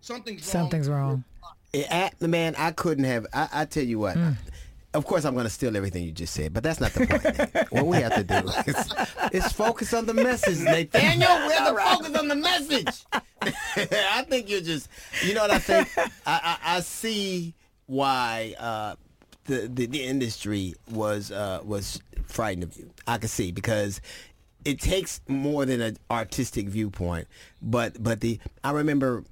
something's 0.00 0.42
wrong. 0.42 0.62
Something's 0.62 0.88
wrong. 0.88 1.24
It, 1.72 1.86
I, 1.90 2.10
man, 2.26 2.54
I 2.56 2.70
couldn't 2.70 3.04
have. 3.04 3.26
I, 3.32 3.48
I 3.52 3.64
tell 3.64 3.84
you 3.84 3.98
what. 3.98 4.16
Of 4.94 5.04
course, 5.04 5.26
I'm 5.26 5.34
going 5.34 5.44
to 5.44 5.50
steal 5.50 5.76
everything 5.76 6.02
you 6.02 6.12
just 6.12 6.32
said, 6.32 6.54
but 6.54 6.62
that's 6.62 6.80
not 6.80 6.92
the 6.94 7.06
point. 7.06 7.68
What 7.72 7.86
we 7.86 7.98
have 7.98 8.14
to 8.14 8.24
do 8.24 8.48
is, 8.66 9.44
is 9.44 9.52
focus 9.52 9.92
on 9.92 10.06
the 10.06 10.14
message, 10.14 10.60
Nathaniel. 10.60 11.46
We 11.46 11.52
have 11.52 11.68
to 11.68 11.80
focus 11.80 12.18
on 12.18 12.28
the 12.28 12.34
message. 12.34 13.04
I 13.12 14.24
think 14.26 14.48
you're 14.48 14.62
just, 14.62 14.88
you 15.22 15.34
know 15.34 15.42
what 15.42 15.50
I 15.50 15.58
think? 15.58 15.88
I, 15.98 16.10
I, 16.26 16.58
I 16.76 16.80
see 16.80 17.54
why 17.84 18.54
uh, 18.58 18.94
the, 19.44 19.68
the 19.68 19.86
the 19.86 20.04
industry 20.04 20.74
was 20.90 21.30
uh, 21.30 21.60
was 21.64 22.00
frightened 22.26 22.62
of 22.64 22.76
you. 22.76 22.90
I 23.06 23.18
can 23.18 23.28
see 23.28 23.52
because 23.52 24.00
it 24.68 24.78
takes 24.78 25.22
more 25.26 25.64
than 25.64 25.80
an 25.80 25.96
artistic 26.10 26.68
viewpoint, 26.68 27.26
but 27.62 28.02
but 28.02 28.20
the 28.20 28.38
I 28.62 28.72
remember 28.72 29.24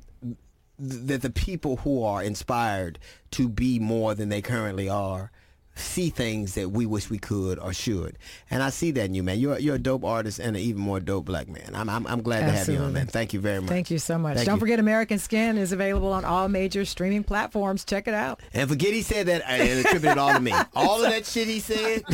that 0.79 1.21
the 1.21 1.31
people 1.31 1.77
who 1.77 2.03
are 2.03 2.23
inspired 2.23 2.99
to 3.33 3.47
be 3.47 3.79
more 3.79 4.15
than 4.15 4.31
they 4.31 4.41
currently 4.41 4.89
are 4.89 5.31
see 5.77 6.11
things 6.11 6.55
that 6.55 6.71
we 6.71 6.87
wish 6.87 7.11
we 7.11 7.19
could 7.19 7.59
or 7.59 7.73
should. 7.73 8.19
And 8.51 8.63
I 8.63 8.71
see 8.71 8.91
that 8.93 9.05
in 9.05 9.15
you, 9.15 9.23
man. 9.23 9.39
You're 9.39 9.59
you're 9.59 9.77
a 9.77 9.79
dope 9.79 10.05
artist 10.05 10.39
and 10.39 10.57
an 10.57 10.63
even 10.63 10.81
more 10.81 11.01
dope 11.01 11.27
black 11.27 11.49
man. 11.49 11.71
I'm 11.75 11.89
I'm, 11.89 12.07
I'm 12.07 12.23
glad 12.23 12.41
to 12.41 12.53
have 12.53 12.69
you 12.69 12.79
on, 12.79 12.93
man. 12.93 13.07
Thank 13.07 13.33
you 13.33 13.41
very 13.41 13.61
much. 13.61 13.69
Thank 13.69 13.91
you 13.91 13.99
so 13.99 14.19
much. 14.19 14.37
Thank 14.37 14.47
Don't 14.47 14.57
you. 14.57 14.61
forget 14.61 14.81
American 14.81 15.19
Skin 15.19 15.59
is 15.59 15.73
available 15.73 16.13
on 16.13 16.25
all 16.25 16.49
major 16.49 16.85
streaming 16.85 17.25
platforms. 17.25 17.85
Check 17.85 18.09
it 18.09 18.15
out. 18.15 18.41
And 18.55 18.69
forget 18.69 18.93
he 18.93 19.03
said 19.03 19.27
that 19.27 19.43
and 19.47 19.87
attribute 19.87 20.13
it 20.13 20.19
all 20.19 20.33
to 20.33 20.41
me. 20.41 20.53
All 20.75 21.05
of 21.05 21.11
that 21.11 21.27
shit 21.27 21.47
he 21.49 21.61
said. 21.61 22.03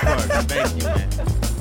Parker, 0.00 0.42
thank 0.42 0.76
you, 0.76 0.84
man. 0.84 1.59